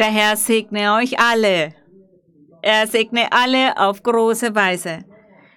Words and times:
Der 0.00 0.10
Herr 0.10 0.34
segne 0.38 0.94
euch 0.94 1.20
alle. 1.20 1.74
Er 2.62 2.86
segne 2.86 3.30
alle 3.32 3.76
auf 3.76 4.02
große 4.02 4.54
Weise. 4.54 5.04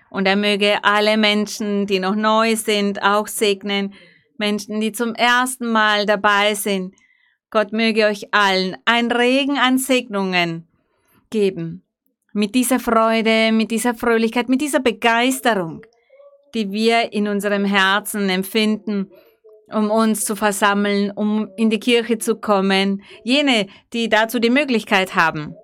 Und 0.10 0.28
er 0.28 0.36
möge 0.36 0.84
alle 0.84 1.16
Menschen, 1.16 1.88
die 1.88 2.00
noch 2.00 2.16
neu 2.16 2.58
sind, 2.58 3.02
auch 3.02 3.28
segnen. 3.28 3.94
Menschen, 4.38 4.82
die 4.82 4.92
zum 4.92 5.16
ersten 5.16 5.72
Mal 5.72 6.06
dabei 6.06 6.56
sind. 6.56 6.94
Gott 7.52 7.72
möge 7.72 8.06
euch 8.06 8.34
allen 8.34 8.76
ein 8.84 9.10
Regen 9.14 9.58
an 9.58 9.78
Segnungen 9.78 10.68
geben. 11.30 11.86
Mit 12.34 12.54
dieser 12.54 12.82
Freude, 12.82 13.54
mit 13.54 13.72
dieser 13.72 13.96
Fröhlichkeit, 13.96 14.50
mit 14.50 14.60
dieser 14.60 14.82
Begeisterung, 14.82 15.86
die 16.54 16.70
wir 16.70 17.14
in 17.14 17.30
unserem 17.30 17.64
Herzen 17.64 18.28
empfinden, 18.28 19.10
um 19.72 19.92
uns 19.92 20.26
zu 20.26 20.36
versammeln, 20.36 21.12
um 21.12 21.50
in 21.58 21.70
die 21.70 21.80
Kirche 21.80 22.18
zu 22.18 22.36
kommen. 22.36 23.02
Jene, 23.24 23.68
die 23.94 24.10
dazu 24.10 24.40
die 24.40 24.50
Möglichkeit 24.50 25.16
haben. 25.16 25.56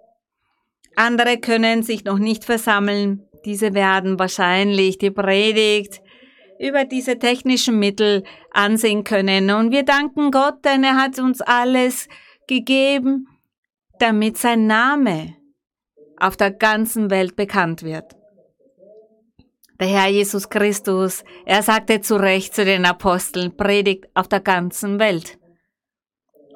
Andere 0.96 1.38
können 1.38 1.84
sich 1.84 2.04
noch 2.04 2.20
nicht 2.20 2.44
versammeln. 2.44 3.24
Diese 3.46 3.74
werden 3.74 4.20
wahrscheinlich 4.20 4.98
die 4.98 5.12
Predigt 5.12 6.02
über 6.60 6.84
diese 6.84 7.18
technischen 7.18 7.80
Mittel 7.80 8.24
ansehen 8.52 9.06
können. 9.06 9.50
Und 9.50 9.72
wir 9.72 9.84
danken 9.84 10.30
Gott, 10.30 10.66
denn 10.66 10.84
er 10.84 10.98
hat 10.98 11.18
uns 11.18 11.42
alles 11.42 12.10
gegeben, 12.48 13.28
damit 14.00 14.38
sein 14.38 14.68
Name 14.68 15.36
auf 16.20 16.36
der 16.36 16.52
ganzen 16.52 17.10
Welt 17.10 17.38
bekannt 17.38 17.84
wird. 17.84 18.19
Der 19.80 19.88
Herr 19.88 20.08
Jesus 20.08 20.50
Christus, 20.50 21.24
er 21.46 21.64
sagte 21.64 22.02
zu 22.02 22.18
Recht 22.18 22.54
zu 22.54 22.66
den 22.66 22.86
Aposteln, 22.86 23.56
predigt 23.56 24.08
auf 24.14 24.28
der 24.28 24.42
ganzen 24.42 25.00
Welt. 25.00 25.38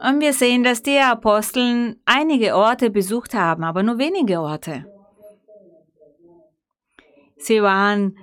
Und 0.02 0.20
wir 0.20 0.34
sehen, 0.34 0.64
dass 0.64 0.84
die 0.84 0.98
Aposteln 0.98 1.96
einige 2.04 2.56
Orte 2.56 2.90
besucht 2.90 3.34
haben, 3.34 3.64
aber 3.64 3.82
nur 3.82 3.98
wenige 3.98 4.42
Orte. 4.42 4.86
Sie 7.38 7.64
waren 7.64 8.18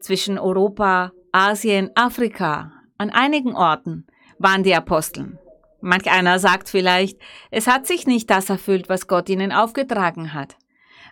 zwischen 0.00 0.38
Europa, 0.38 1.12
Asien, 1.32 1.90
Afrika. 1.94 2.72
An 2.96 3.10
einigen 3.10 3.54
Orten 3.54 4.06
waren 4.38 4.62
die 4.62 4.74
Aposteln. 4.74 5.38
Manch 5.82 6.10
einer 6.10 6.38
sagt 6.38 6.70
vielleicht, 6.70 7.18
es 7.50 7.66
hat 7.66 7.86
sich 7.86 8.06
nicht 8.06 8.30
das 8.30 8.48
erfüllt, 8.48 8.88
was 8.88 9.08
Gott 9.08 9.28
ihnen 9.28 9.52
aufgetragen 9.52 10.32
hat. 10.32 10.56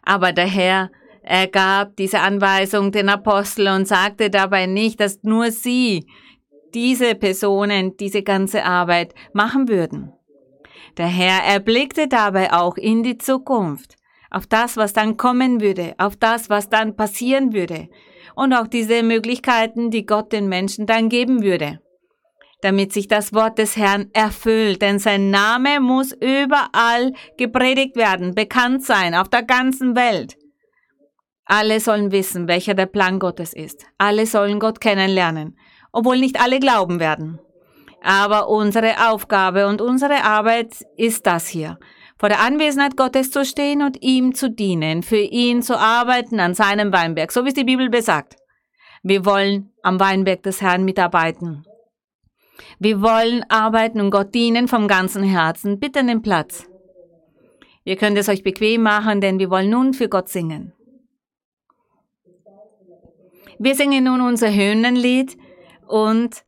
Aber 0.02 0.32
der 0.32 0.46
Herr, 0.46 0.90
er 1.22 1.46
gab 1.46 1.96
diese 1.96 2.20
Anweisung 2.20 2.92
den 2.92 3.08
Aposteln 3.08 3.80
und 3.80 3.88
sagte 3.88 4.30
dabei 4.30 4.66
nicht, 4.66 5.00
dass 5.00 5.22
nur 5.22 5.50
sie 5.50 6.06
diese 6.74 7.14
Personen 7.14 7.96
diese 7.96 8.22
ganze 8.22 8.64
Arbeit 8.64 9.14
machen 9.32 9.68
würden. 9.68 10.12
Der 10.96 11.06
Herr 11.06 11.44
erblickte 11.44 12.08
dabei 12.08 12.52
auch 12.52 12.76
in 12.76 13.02
die 13.02 13.18
Zukunft, 13.18 13.96
auf 14.30 14.46
das, 14.46 14.76
was 14.76 14.92
dann 14.92 15.16
kommen 15.16 15.60
würde, 15.60 15.94
auf 15.98 16.16
das, 16.16 16.50
was 16.50 16.68
dann 16.68 16.96
passieren 16.96 17.52
würde 17.52 17.88
und 18.34 18.52
auch 18.52 18.66
diese 18.66 19.02
Möglichkeiten, 19.02 19.90
die 19.90 20.06
Gott 20.06 20.32
den 20.32 20.48
Menschen 20.48 20.86
dann 20.86 21.08
geben 21.08 21.42
würde, 21.42 21.80
damit 22.62 22.92
sich 22.92 23.08
das 23.08 23.32
Wort 23.34 23.58
des 23.58 23.76
Herrn 23.76 24.10
erfüllt, 24.12 24.82
denn 24.82 24.98
sein 24.98 25.30
Name 25.30 25.80
muss 25.80 26.12
überall 26.12 27.12
gepredigt 27.36 27.96
werden, 27.96 28.34
bekannt 28.34 28.84
sein, 28.84 29.14
auf 29.14 29.28
der 29.28 29.42
ganzen 29.42 29.96
Welt. 29.96 30.36
Alle 31.52 31.80
sollen 31.80 32.12
wissen, 32.12 32.46
welcher 32.48 32.74
der 32.74 32.86
Plan 32.86 33.18
Gottes 33.18 33.52
ist. 33.52 33.84
Alle 33.98 34.26
sollen 34.26 34.60
Gott 34.60 34.80
kennenlernen 34.80 35.56
obwohl 35.92 36.18
nicht 36.18 36.40
alle 36.40 36.60
glauben 36.60 37.00
werden. 37.00 37.38
Aber 38.02 38.48
unsere 38.48 39.10
Aufgabe 39.10 39.66
und 39.66 39.82
unsere 39.82 40.24
Arbeit 40.24 40.86
ist 40.96 41.26
das 41.26 41.48
hier. 41.48 41.78
Vor 42.18 42.28
der 42.28 42.40
Anwesenheit 42.40 42.96
Gottes 42.96 43.30
zu 43.30 43.44
stehen 43.44 43.82
und 43.82 44.02
ihm 44.02 44.34
zu 44.34 44.50
dienen, 44.50 45.02
für 45.02 45.20
ihn 45.20 45.62
zu 45.62 45.78
arbeiten 45.78 46.40
an 46.40 46.54
seinem 46.54 46.92
Weinberg, 46.92 47.32
so 47.32 47.44
wie 47.44 47.48
es 47.48 47.54
die 47.54 47.64
Bibel 47.64 47.90
besagt. 47.90 48.36
Wir 49.02 49.24
wollen 49.24 49.72
am 49.82 49.98
Weinberg 50.00 50.42
des 50.42 50.60
Herrn 50.60 50.84
mitarbeiten. 50.84 51.64
Wir 52.78 53.00
wollen 53.00 53.44
arbeiten 53.48 54.00
und 54.00 54.10
Gott 54.10 54.34
dienen 54.34 54.68
vom 54.68 54.86
ganzen 54.88 55.22
Herzen. 55.22 55.80
Bitte 55.80 56.04
den 56.04 56.22
Platz. 56.22 56.66
Ihr 57.84 57.96
könnt 57.96 58.18
es 58.18 58.28
euch 58.28 58.42
bequem 58.42 58.82
machen, 58.82 59.22
denn 59.22 59.38
wir 59.38 59.50
wollen 59.50 59.70
nun 59.70 59.94
für 59.94 60.08
Gott 60.08 60.28
singen. 60.28 60.74
Wir 63.62 63.74
singen 63.74 64.04
nun 64.04 64.22
unser 64.22 64.50
Hymnenlied 64.50 65.36
und 65.86 66.46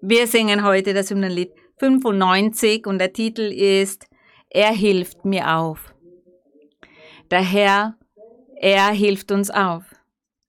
wir 0.00 0.28
singen 0.28 0.64
heute 0.64 0.94
das 0.94 1.10
Hymnenlied 1.10 1.50
95 1.80 2.86
und 2.86 3.00
der 3.00 3.12
Titel 3.12 3.52
ist 3.52 4.06
Er 4.48 4.72
hilft 4.72 5.24
mir 5.24 5.56
auf. 5.56 5.92
Der 7.32 7.42
Herr, 7.42 7.96
er 8.60 8.90
hilft 8.90 9.32
uns 9.32 9.50
auf, 9.50 9.82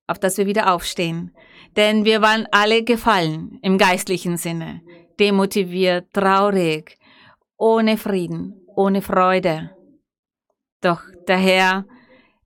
auf 0.06 0.20
dass 0.20 0.38
wir 0.38 0.46
wieder 0.46 0.72
aufstehen. 0.72 1.36
Denn 1.76 2.06
wir 2.06 2.22
waren 2.22 2.48
alle 2.52 2.84
gefallen 2.84 3.58
im 3.64 3.80
geistlichen 3.80 4.38
Sinne, 4.38 4.84
demotiviert, 5.20 6.14
traurig, 6.14 6.96
ohne 7.58 7.98
Frieden, 7.98 8.62
ohne 8.76 9.02
Freude. 9.02 9.72
Doch 10.82 11.02
der 11.28 11.38
Herr, 11.38 11.86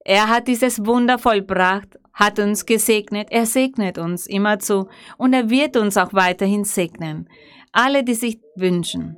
er 0.05 0.29
hat 0.29 0.47
dieses 0.47 0.85
Wunder 0.85 1.19
vollbracht 1.19 1.97
hat 2.13 2.39
uns 2.39 2.65
gesegnet, 2.65 3.27
er 3.31 3.45
segnet 3.45 3.97
uns 3.97 4.27
immerzu 4.27 4.87
und 5.17 5.33
er 5.33 5.49
wird 5.49 5.77
uns 5.77 5.97
auch 5.97 6.13
weiterhin 6.13 6.63
segnen. 6.63 7.29
Alle, 7.71 8.03
die 8.03 8.15
sich 8.15 8.39
wünschen, 8.55 9.17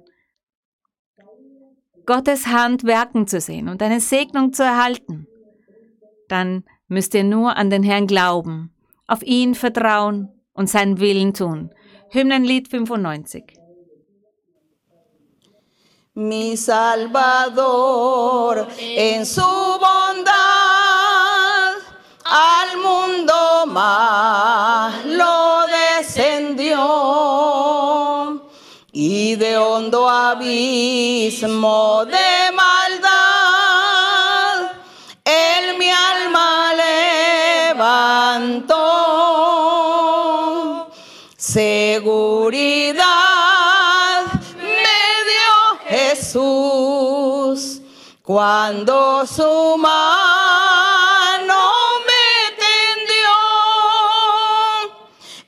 Gottes 2.06 2.48
Hand 2.48 2.84
wirken 2.84 3.28
zu 3.28 3.40
sehen 3.40 3.70
und 3.70 3.82
eine 3.82 4.00
Segnung 4.00 4.54
zu 4.54 4.64
erhalten, 4.64 5.28
dann 6.28 6.64
müsst 6.88 7.14
ihr 7.14 7.24
nur 7.24 7.56
an 7.56 7.70
den 7.70 7.84
Herrn 7.84 8.08
glauben, 8.08 8.74
auf 9.08 9.24
ihn 9.24 9.56
vertrauen 9.56 10.30
und 10.54 10.70
seinen 10.70 11.00
Willen 11.00 11.34
tun. 11.34 11.74
Hymnenlied 12.10 12.68
95. 12.68 13.44
Mi 16.16 16.56
Salvador 16.56 18.68
en 18.80 19.26
su 19.26 19.42
bondad 19.42 20.63
al 22.34 22.78
mundo 22.78 23.66
malo 23.68 25.66
descendió. 25.68 26.80
Y 28.92 29.36
de 29.36 29.58
hondo 29.58 30.10
abismo 30.10 32.06
de 32.06 32.52
maldad 32.54 33.34
él 35.26 35.78
mi 35.78 35.90
alma 35.90 36.74
levantó 37.74 38.74
seguridad. 41.38 43.04
Me 44.58 45.00
dio 45.30 45.80
Jesús 45.88 47.82
cuando 48.22 49.26
su 49.26 49.78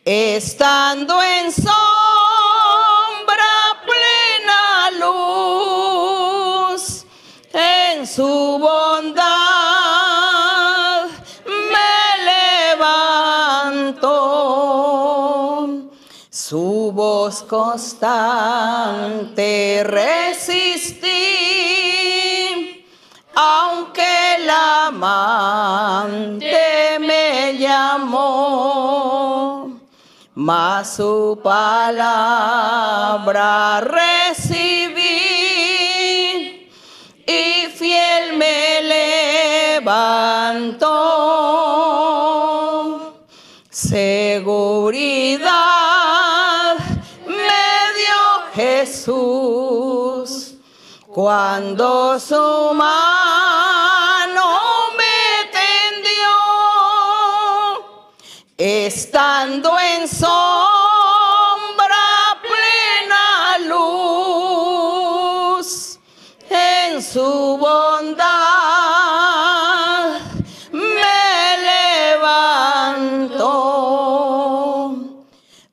estando 0.05 1.19
en 1.23 1.51
sombra 1.51 1.73
plena 3.83 4.91
luz, 4.99 6.83
en 7.51 8.05
su 8.05 8.59
bondad 8.59 9.25
me 11.47 12.17
levantó. 12.77 14.11
Su 16.29 16.91
voz 16.93 17.41
constante 17.41 18.53
resistí, 19.83 21.15
aunque 23.33 24.37
la 24.45 24.85
amante 24.85 26.54
mas 30.35 30.97
su 30.97 31.39
palabra 31.41 32.29
recibí 33.79 34.99
y 37.25 37.67
fiel 37.73 38.37
me 38.37 38.81
levantó. 39.81 40.91
Seguridad 43.69 45.45
me 47.25 47.93
dio 47.95 48.51
Jesús 48.53 50.55
cuando 51.07 52.19
su 52.19 52.73
mano 52.73 53.04
estando 58.57 59.77
en 59.77 60.07
sombra 60.07 60.31
plena 62.41 63.57
luz, 63.67 65.67
en 66.49 67.01
su 67.01 67.57
bondad 67.57 68.21
me 70.71 71.57
levantó. 72.87 73.51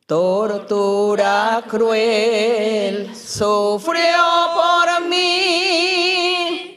Tortura 0.07 1.63
cruel 1.69 3.15
sufrió 3.17 4.51
por 4.55 5.03
mí 5.09 6.77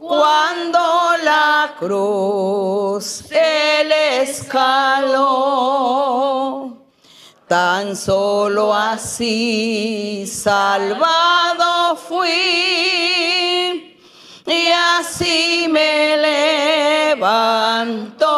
cuando 0.00 1.16
la 1.22 1.74
cruz 1.78 3.13
Tan 7.48 7.96
solo 7.96 8.72
así 8.72 10.24
salvado 10.26 11.96
fui 11.96 13.98
y 14.46 14.68
así 14.98 15.66
me 15.68 16.16
levantó. 17.16 18.30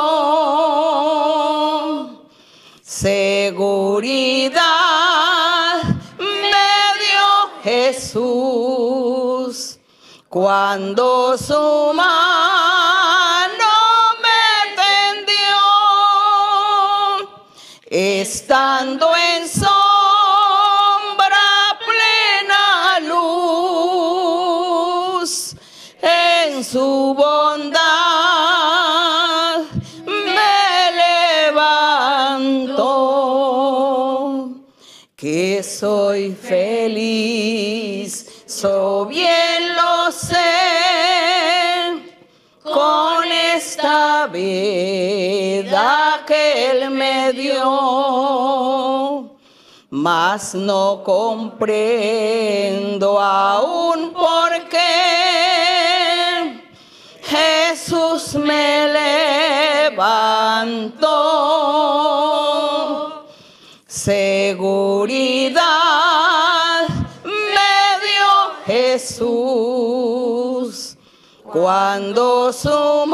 Seguridad 2.82 4.62
me 6.19 6.72
dio 7.04 7.50
Jesús 7.62 8.98
cuando 10.30 11.36
su 11.36 11.92
mano 11.94 12.25
estando 17.96 19.08
en 19.16 19.48
sombra 19.48 19.70
plena 21.87 23.00
luz, 23.00 24.37
en 26.02 26.62
su 26.62 27.14
bondad 27.16 27.96
me 30.04 30.93
levantó 31.48 32.82
que 35.16 35.62
soy 35.62 36.34
feliz, 36.34 37.25
esta 43.56 44.26
vida 44.26 46.23
que 46.26 46.70
Él 46.70 46.91
me 46.91 47.32
dio, 47.32 47.70
mas 49.88 50.55
no 50.55 51.03
comprendo 51.03 51.58
aún 53.19 54.12
por 54.12 54.69
qué 54.69 56.61
Jesús 57.23 58.35
me 58.35 58.88
levantó. 59.88 60.26
Seguridad 63.87 65.62
me 67.25 67.76
dio 68.06 68.31
Jesús 68.67 69.67
cuando 71.50 72.53
su 72.53 73.06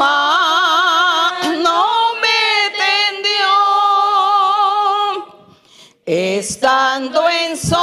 estando 6.43 7.21
en 7.29 7.55
sombra 7.55 7.81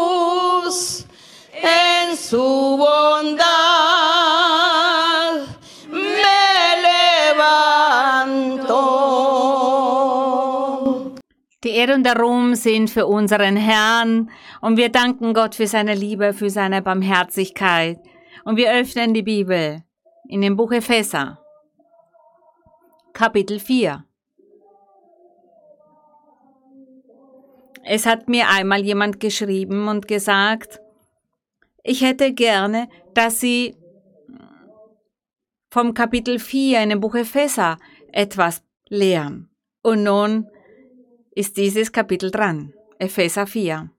en 1.54 2.16
su 2.16 2.78
bondad 2.78 3.48
me 5.90 6.38
levantó. 7.34 8.76
Die 11.64 11.72
Ehre 11.72 11.96
und 11.96 12.04
der 12.04 12.16
Ruhm 12.16 12.54
sind 12.54 12.92
für 12.92 13.08
unseren 13.08 13.56
Herrn 13.56 14.30
und 14.62 14.78
wir 14.78 14.90
danken 14.90 15.34
Gott 15.34 15.56
für 15.56 15.66
seine 15.66 15.96
Liebe, 15.96 16.34
für 16.34 16.52
seine 16.52 16.84
Barmherzigkeit. 16.84 17.98
Und 18.46 18.56
wir 18.56 18.72
öffnen 18.72 19.16
die 19.16 19.24
Bibel 19.24 19.84
in 20.28 20.42
dem 20.42 20.56
Buch 20.56 20.72
Epheser, 20.74 21.40
Kapitel 23.20 23.60
4. 23.60 24.06
Es 27.84 28.06
hat 28.06 28.30
mir 28.30 28.48
einmal 28.48 28.82
jemand 28.86 29.20
geschrieben 29.20 29.90
und 29.90 30.08
gesagt, 30.08 30.80
ich 31.84 32.02
hätte 32.02 32.34
gerne, 32.34 32.88
dass 33.14 33.42
Sie 33.42 33.76
vom 35.70 35.94
Kapitel 35.94 36.40
4 36.40 36.82
in 36.82 36.92
dem 36.92 37.02
Buch 37.02 37.14
Epheser 37.16 37.78
etwas 38.14 38.64
lehren. 38.88 39.50
Und 39.82 40.04
nun 40.04 40.48
ist 41.32 41.58
dieses 41.58 41.92
Kapitel 41.92 42.32
dran, 42.32 42.74
Epheser 43.00 43.48
4. 43.48 43.90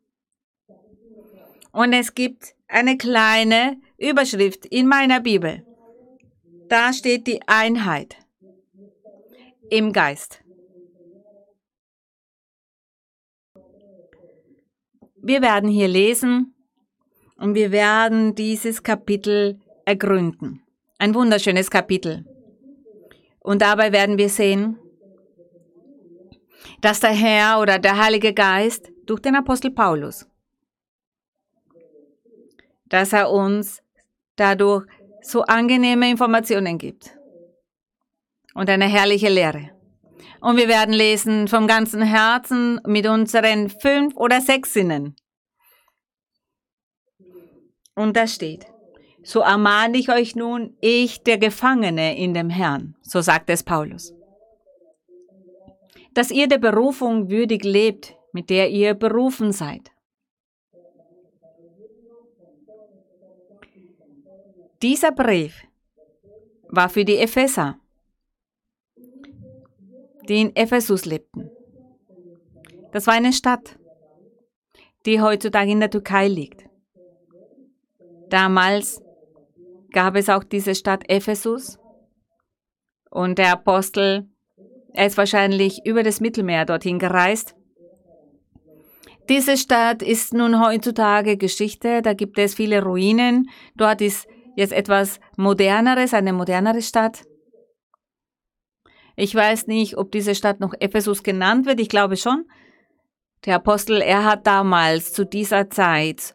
Und 1.72 1.92
es 1.92 2.14
gibt 2.14 2.54
eine 2.68 2.96
kleine 2.96 3.82
Überschrift 3.98 4.64
in 4.64 4.86
meiner 4.86 5.20
Bibel. 5.20 5.62
Da 6.70 6.94
steht 6.94 7.26
die 7.26 7.42
Einheit 7.46 8.16
im 9.70 9.92
Geist. 9.92 10.42
Wir 15.22 15.42
werden 15.42 15.70
hier 15.70 15.88
lesen 15.88 16.54
und 17.36 17.54
wir 17.54 17.70
werden 17.70 18.34
dieses 18.34 18.82
Kapitel 18.82 19.60
ergründen. 19.84 20.62
Ein 20.98 21.14
wunderschönes 21.14 21.70
Kapitel. 21.70 22.24
Und 23.40 23.62
dabei 23.62 23.92
werden 23.92 24.18
wir 24.18 24.28
sehen, 24.28 24.78
dass 26.80 27.00
der 27.00 27.10
Herr 27.10 27.60
oder 27.60 27.78
der 27.78 27.96
Heilige 27.96 28.34
Geist 28.34 28.90
durch 29.06 29.20
den 29.20 29.36
Apostel 29.36 29.70
Paulus, 29.70 30.26
dass 32.86 33.12
er 33.12 33.30
uns 33.30 33.82
dadurch 34.36 34.86
so 35.22 35.42
angenehme 35.42 36.10
Informationen 36.10 36.78
gibt 36.78 37.19
und 38.54 38.68
eine 38.68 38.86
herrliche 38.86 39.28
Lehre. 39.28 39.70
Und 40.40 40.56
wir 40.56 40.68
werden 40.68 40.94
lesen 40.94 41.48
vom 41.48 41.66
ganzen 41.66 42.02
Herzen 42.02 42.80
mit 42.86 43.06
unseren 43.06 43.68
fünf 43.68 44.16
oder 44.16 44.40
sechs 44.40 44.72
Sinnen. 44.72 45.16
Und 47.94 48.16
da 48.16 48.26
steht, 48.26 48.66
so 49.22 49.40
ermahne 49.40 49.98
ich 49.98 50.10
euch 50.10 50.34
nun, 50.34 50.76
ich, 50.80 51.22
der 51.22 51.38
Gefangene 51.38 52.16
in 52.16 52.32
dem 52.32 52.48
Herrn, 52.48 52.96
so 53.02 53.20
sagt 53.20 53.50
es 53.50 53.62
Paulus, 53.62 54.14
dass 56.14 56.30
ihr 56.30 56.48
der 56.48 56.58
Berufung 56.58 57.28
würdig 57.28 57.64
lebt, 57.64 58.16
mit 58.32 58.48
der 58.48 58.70
ihr 58.70 58.94
berufen 58.94 59.52
seid. 59.52 59.90
Dieser 64.82 65.12
Brief 65.12 65.62
war 66.68 66.88
für 66.88 67.04
die 67.04 67.18
Epheser, 67.18 67.79
die 70.30 70.40
in 70.40 70.54
Ephesus 70.54 71.04
lebten. 71.04 71.50
Das 72.92 73.06
war 73.06 73.14
eine 73.14 73.32
Stadt, 73.32 73.78
die 75.04 75.20
heutzutage 75.20 75.72
in 75.72 75.80
der 75.80 75.90
Türkei 75.90 76.28
liegt. 76.28 76.64
Damals 78.28 79.02
gab 79.90 80.14
es 80.14 80.28
auch 80.28 80.44
diese 80.44 80.76
Stadt 80.76 81.10
Ephesus 81.10 81.78
und 83.10 83.38
der 83.38 83.52
Apostel, 83.52 84.28
er 84.92 85.06
ist 85.06 85.18
wahrscheinlich 85.18 85.84
über 85.84 86.04
das 86.04 86.20
Mittelmeer 86.20 86.64
dorthin 86.64 87.00
gereist. 87.00 87.56
Diese 89.28 89.56
Stadt 89.56 90.00
ist 90.00 90.32
nun 90.32 90.64
heutzutage 90.64 91.36
Geschichte, 91.36 92.02
da 92.02 92.14
gibt 92.14 92.38
es 92.38 92.54
viele 92.54 92.82
Ruinen, 92.82 93.50
dort 93.76 94.00
ist 94.00 94.28
jetzt 94.56 94.72
etwas 94.72 95.18
moderneres, 95.36 96.14
eine 96.14 96.32
modernere 96.32 96.82
Stadt. 96.82 97.22
Ich 99.20 99.34
weiß 99.34 99.66
nicht, 99.66 99.98
ob 99.98 100.10
diese 100.12 100.34
Stadt 100.34 100.60
noch 100.60 100.72
Ephesus 100.80 101.22
genannt 101.22 101.66
wird, 101.66 101.78
ich 101.78 101.90
glaube 101.90 102.16
schon. 102.16 102.46
Der 103.44 103.56
Apostel, 103.56 104.00
er 104.00 104.24
hat 104.24 104.46
damals 104.46 105.12
zu 105.12 105.26
dieser 105.26 105.68
Zeit, 105.68 106.32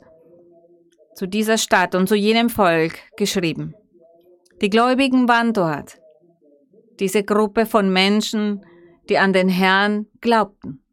zu 1.15 1.25
dieser 1.25 1.57
Stadt 1.57 1.95
und 1.95 2.07
zu 2.07 2.13
jenem 2.13 2.47
Volk 2.47 2.99
geschrieben. 3.17 3.73
Die 4.61 4.69
Gläubigen 4.69 5.27
waren 5.27 5.51
dort. 5.51 5.97
Diese 6.99 7.23
Gruppe 7.23 7.65
von 7.65 7.91
Menschen, 7.91 8.63
die 9.09 9.17
an 9.17 9.33
den 9.33 9.49
Herrn 9.49 10.05
glaubten. 10.21 10.83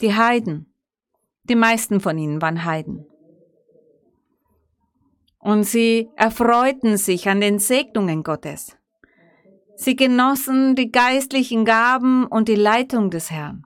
Die 0.00 0.14
Heiden. 0.14 0.72
Die 1.42 1.56
meisten 1.56 2.00
von 2.00 2.16
ihnen 2.16 2.40
waren 2.40 2.64
Heiden. 2.64 3.06
Und 5.40 5.64
sie 5.64 6.08
erfreuten 6.16 6.96
sich 6.96 7.28
an 7.28 7.42
den 7.42 7.58
Segnungen 7.58 8.22
Gottes. 8.22 8.77
Sie 9.80 9.94
genossen 9.94 10.74
die 10.74 10.90
geistlichen 10.90 11.64
Gaben 11.64 12.26
und 12.26 12.48
die 12.48 12.56
Leitung 12.56 13.10
des 13.10 13.30
Herrn. 13.30 13.64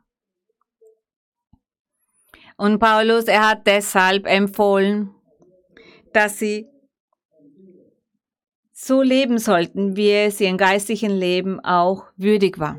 Und 2.58 2.80
Paulus, 2.80 3.24
er 3.24 3.48
hat 3.48 3.66
deshalb 3.66 4.26
empfohlen, 4.26 5.14
dass 6.12 6.38
sie 6.38 6.66
so 8.74 9.00
leben 9.00 9.38
sollten, 9.38 9.96
wie 9.96 10.10
es 10.10 10.38
ihrem 10.38 10.58
geistlichen 10.58 11.12
Leben 11.12 11.60
auch 11.60 12.04
würdig 12.18 12.58
war. 12.58 12.78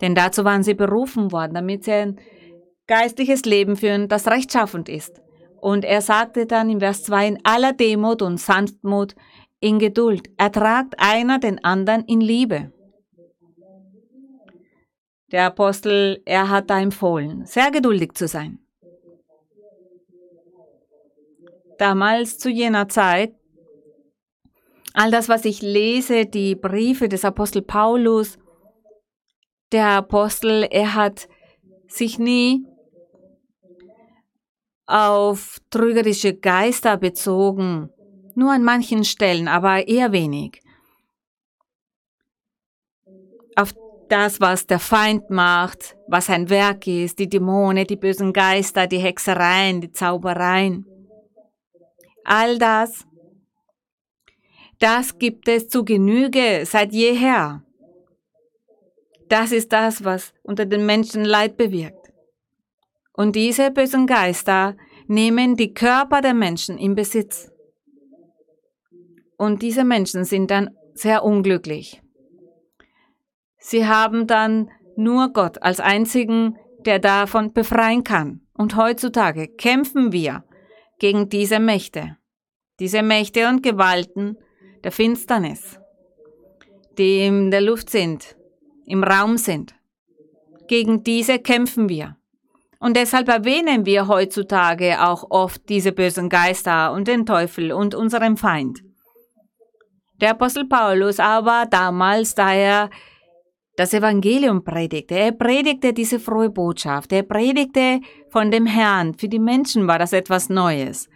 Denn 0.00 0.14
dazu 0.14 0.46
waren 0.46 0.62
sie 0.62 0.74
berufen 0.74 1.30
worden, 1.30 1.52
damit 1.52 1.84
sie 1.84 1.92
ein 1.92 2.20
geistliches 2.86 3.44
Leben 3.44 3.76
führen, 3.76 4.08
das 4.08 4.28
rechtschaffend 4.28 4.88
ist. 4.88 5.20
Und 5.60 5.84
er 5.84 6.00
sagte 6.00 6.46
dann 6.46 6.70
im 6.70 6.80
Vers 6.80 7.02
2, 7.04 7.28
in 7.28 7.38
aller 7.44 7.74
Demut 7.74 8.22
und 8.22 8.38
Sanftmut, 8.38 9.14
in 9.62 9.78
Geduld, 9.78 10.28
ertragt 10.36 10.94
einer 10.98 11.38
den 11.38 11.64
anderen 11.64 12.04
in 12.04 12.20
Liebe. 12.20 12.72
Der 15.30 15.46
Apostel, 15.46 16.20
er 16.26 16.50
hat 16.50 16.68
da 16.68 16.80
empfohlen, 16.80 17.46
sehr 17.46 17.70
geduldig 17.70 18.12
zu 18.14 18.28
sein. 18.28 18.58
Damals 21.78 22.38
zu 22.38 22.50
jener 22.50 22.88
Zeit, 22.88 23.34
all 24.92 25.10
das, 25.10 25.28
was 25.28 25.44
ich 25.44 25.62
lese, 25.62 26.26
die 26.26 26.54
Briefe 26.54 27.08
des 27.08 27.24
Apostel 27.24 27.62
Paulus, 27.62 28.38
der 29.70 29.86
Apostel, 29.86 30.64
er 30.70 30.94
hat 30.94 31.28
sich 31.86 32.18
nie 32.18 32.66
auf 34.86 35.58
trügerische 35.70 36.34
Geister 36.34 36.96
bezogen, 36.96 37.90
nur 38.36 38.52
an 38.52 38.64
manchen 38.64 39.04
Stellen, 39.04 39.48
aber 39.48 39.88
eher 39.88 40.12
wenig. 40.12 40.60
Auf 43.56 43.74
das, 44.08 44.40
was 44.40 44.66
der 44.66 44.78
Feind 44.78 45.30
macht, 45.30 45.96
was 46.08 46.28
ein 46.28 46.50
Werk 46.50 46.86
ist, 46.86 47.18
die 47.18 47.28
Dämonen, 47.28 47.86
die 47.86 47.96
bösen 47.96 48.32
Geister, 48.32 48.86
die 48.86 48.98
Hexereien, 48.98 49.80
die 49.80 49.92
Zaubereien. 49.92 50.86
All 52.24 52.58
das, 52.58 53.06
das 54.78 55.18
gibt 55.18 55.46
es 55.48 55.68
zu 55.68 55.84
Genüge 55.84 56.64
seit 56.66 56.92
jeher. 56.92 57.62
Das 59.28 59.52
ist 59.52 59.72
das, 59.72 60.04
was 60.04 60.34
unter 60.42 60.66
den 60.66 60.84
Menschen 60.84 61.24
Leid 61.24 61.56
bewirkt. 61.56 62.12
Und 63.12 63.36
diese 63.36 63.70
bösen 63.70 64.06
Geister 64.06 64.76
nehmen 65.06 65.56
die 65.56 65.72
Körper 65.72 66.20
der 66.20 66.34
Menschen 66.34 66.78
in 66.78 66.94
Besitz. 66.94 67.51
Und 69.42 69.60
diese 69.60 69.82
Menschen 69.82 70.24
sind 70.24 70.52
dann 70.52 70.70
sehr 70.94 71.24
unglücklich. 71.24 72.00
Sie 73.58 73.88
haben 73.88 74.28
dann 74.28 74.70
nur 74.94 75.32
Gott 75.32 75.60
als 75.64 75.80
einzigen, 75.80 76.58
der 76.86 77.00
davon 77.00 77.52
befreien 77.52 78.04
kann. 78.04 78.42
Und 78.54 78.76
heutzutage 78.76 79.48
kämpfen 79.48 80.12
wir 80.12 80.44
gegen 81.00 81.28
diese 81.28 81.58
Mächte, 81.58 82.16
diese 82.78 83.02
Mächte 83.02 83.48
und 83.48 83.64
Gewalten 83.64 84.36
der 84.84 84.92
Finsternis, 84.92 85.80
die 86.96 87.26
in 87.26 87.50
der 87.50 87.62
Luft 87.62 87.90
sind, 87.90 88.36
im 88.86 89.02
Raum 89.02 89.38
sind. 89.38 89.74
Gegen 90.68 91.02
diese 91.02 91.40
kämpfen 91.40 91.88
wir. 91.88 92.16
Und 92.78 92.96
deshalb 92.96 93.28
erwähnen 93.28 93.86
wir 93.86 94.06
heutzutage 94.06 95.04
auch 95.04 95.24
oft 95.30 95.68
diese 95.68 95.90
bösen 95.90 96.28
Geister 96.28 96.92
und 96.92 97.08
den 97.08 97.26
Teufel 97.26 97.72
und 97.72 97.96
unseren 97.96 98.36
Feind. 98.36 98.84
Der 100.22 100.30
Apostel 100.30 100.66
Paulus 100.66 101.18
aber 101.18 101.66
damals, 101.68 102.36
da 102.36 102.54
er 102.54 102.90
das 103.76 103.92
Evangelium 103.92 104.62
predigte. 104.62 105.16
Er 105.16 105.32
predigte 105.32 105.92
diese 105.92 106.20
frohe 106.20 106.48
Botschaft. 106.48 107.12
Er 107.12 107.24
predigte 107.24 108.00
von 108.30 108.52
dem 108.52 108.64
Herrn. 108.66 109.14
Für 109.14 109.28
die 109.28 109.40
Menschen 109.40 109.88
war 109.88 109.98
das 109.98 110.12
etwas 110.12 110.48
Neues. 110.48 111.08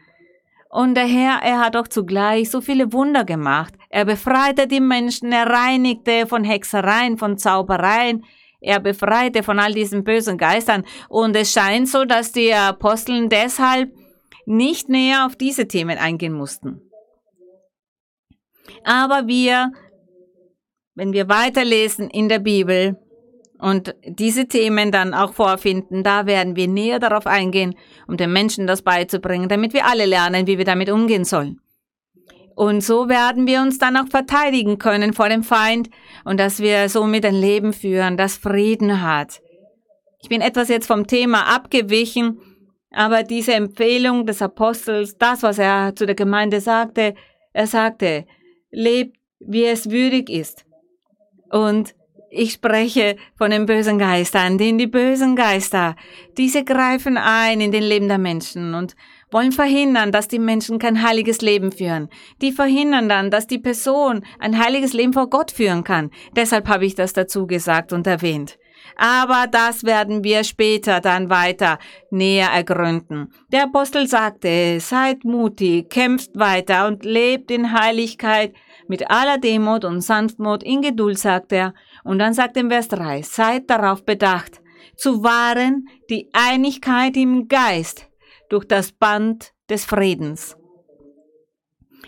Und 0.71 0.97
der 0.97 1.07
Herr, 1.07 1.41
er 1.45 1.61
hat 1.61 1.77
auch 1.77 1.87
zugleich 1.87 2.51
so 2.51 2.61
viele 2.61 2.93
Wunder 2.93 3.25
gemacht. 3.25 3.75
Er 3.91 4.05
befreite 4.05 4.67
die 4.67 4.81
Menschen, 4.81 5.31
er 5.31 5.47
reinigte 5.47 6.27
von 6.27 6.43
Hexereien, 6.43 7.17
von 7.17 7.39
Zaubereien, 7.39 8.25
er 8.61 8.81
befreite 8.81 9.45
von 9.45 9.61
all 9.61 9.73
diesen 9.73 10.03
bösen 10.03 10.37
Geistern. 10.37 10.85
Und 11.09 11.37
es 11.37 11.53
scheint 11.53 11.89
so, 11.89 12.05
dass 12.05 12.33
die 12.33 12.53
Aposteln 12.53 13.29
deshalb 13.29 13.93
nicht 14.47 14.89
näher 14.89 15.27
auf 15.27 15.37
diese 15.37 15.69
Themen 15.69 15.97
eingehen 15.97 16.33
mussten. 16.33 16.86
Aber 18.85 19.27
wir 19.27 19.73
wenn 20.97 21.13
wir 21.13 21.29
weiterlesen 21.29 22.11
in 22.11 22.29
der 22.29 22.41
Bibel 22.41 22.97
und 23.59 23.95
diese 24.05 24.49
Themen 24.49 24.91
dann 24.91 25.15
auch 25.15 25.35
vorfinden, 25.35 26.03
da 26.03 26.27
werden 26.27 26.57
wir 26.57 26.67
näher 26.69 26.99
darauf 26.99 27.27
eingehen, 27.27 27.77
um 28.09 28.17
den 28.17 28.33
Menschen 28.33 28.67
das 28.67 28.83
beizubringen, 28.83 29.49
damit 29.49 29.75
wir 29.75 29.87
alle 29.87 30.07
lernen, 30.07 30.47
wie 30.47 30.59
wir 30.59 30.65
damit 30.65 30.91
umgehen 30.91 31.25
sollen. 31.25 31.61
Und 32.55 32.83
so 32.83 33.11
werden 33.11 33.47
wir 33.47 33.61
uns 33.61 33.79
dann 33.79 33.99
auch 33.99 34.09
verteidigen 34.09 34.79
können 34.79 35.13
vor 35.13 35.29
dem 35.29 35.43
Feind 35.43 35.91
und 36.25 36.41
dass 36.41 36.61
wir 36.61 36.89
somit 36.89 37.27
ein 37.27 37.35
Leben 37.35 37.75
führen, 37.75 38.17
das 38.17 38.39
Frieden 38.39 39.03
hat. 39.03 39.43
Ich 40.23 40.31
bin 40.31 40.41
etwas 40.41 40.71
jetzt 40.71 40.87
vom 40.87 41.07
Thema 41.07 41.55
abgewichen, 41.55 42.41
aber 42.91 43.23
diese 43.23 43.53
Empfehlung 43.53 44.25
des 44.25 44.41
Apostels, 44.41 45.19
das, 45.19 45.43
was 45.43 45.59
er 45.59 45.95
zu 45.95 46.07
der 46.07 46.15
Gemeinde 46.15 46.63
sagte, 46.63 47.15
er 47.53 47.67
sagte, 47.67 48.25
lebt, 48.71 49.17
wie 49.41 49.65
es 49.65 49.91
würdig 49.91 50.31
ist. 50.31 50.65
Und 51.51 51.95
ich 52.31 52.53
spreche 52.53 53.17
von 53.37 53.51
den 53.51 53.67
bösen 53.67 53.99
Geistern, 53.99 54.59
denn 54.59 54.79
die 54.79 54.87
bösen 54.87 55.37
Geister, 55.37 55.97
diese 56.37 56.65
greifen 56.65 57.17
ein 57.17 57.61
in 57.61 57.73
den 57.73 57.85
Leben 57.85 58.09
der 58.09 58.19
Menschen 58.19 58.75
und 58.75 58.97
wollen 59.31 59.53
verhindern, 59.53 60.13
dass 60.13 60.29
die 60.29 60.39
Menschen 60.39 60.79
kein 60.79 61.03
heiliges 61.03 61.41
Leben 61.41 61.73
führen. 61.73 62.09
Die 62.43 62.53
verhindern 62.53 63.09
dann, 63.09 63.31
dass 63.31 63.47
die 63.47 63.59
Person 63.59 64.25
ein 64.39 64.59
heiliges 64.59 64.93
Leben 64.93 65.13
vor 65.13 65.31
Gott 65.31 65.51
führen 65.51 65.85
kann. 65.85 66.11
Deshalb 66.35 66.69
habe 66.69 66.87
ich 66.87 66.95
das 66.95 67.13
dazu 67.13 67.47
gesagt 67.47 67.93
und 67.93 68.07
erwähnt. 68.07 68.59
Aber 68.97 69.47
das 69.51 69.85
werden 69.85 70.25
wir 70.25 70.43
später 70.43 71.01
dann 71.01 71.29
weiter 71.29 71.79
näher 72.11 72.49
ergründen. 72.49 73.33
Der 73.53 73.65
Apostel 73.65 74.07
sagte, 74.07 74.81
seid 74.81 75.25
mutig, 75.25 75.91
kämpft 75.91 76.31
weiter 76.35 76.87
und 76.87 77.05
lebt 77.05 77.51
in 77.51 77.73
Heiligkeit, 77.79 78.55
mit 78.89 79.11
aller 79.11 79.39
Demut 79.39 79.85
und 79.85 80.01
Sanftmut 80.01 80.63
in 80.63 80.81
Geduld, 80.81 81.19
sagt 81.19 81.53
er. 81.53 81.75
Und 82.05 82.19
dann 82.19 82.35
sagt 82.35 82.57
im 82.57 82.71
Vers 82.71 82.89
3, 82.89 83.23
seid 83.23 83.69
darauf 83.69 84.05
bedacht, 84.05 84.61
zu 84.97 85.23
wahren 85.23 85.89
die 86.09 86.31
Einigkeit 86.33 87.17
im 87.17 87.49
Geist 87.49 88.09
durch 88.49 88.65
das 88.65 88.93
Band 88.93 89.53
des 89.69 89.85
Friedens. 89.85 90.57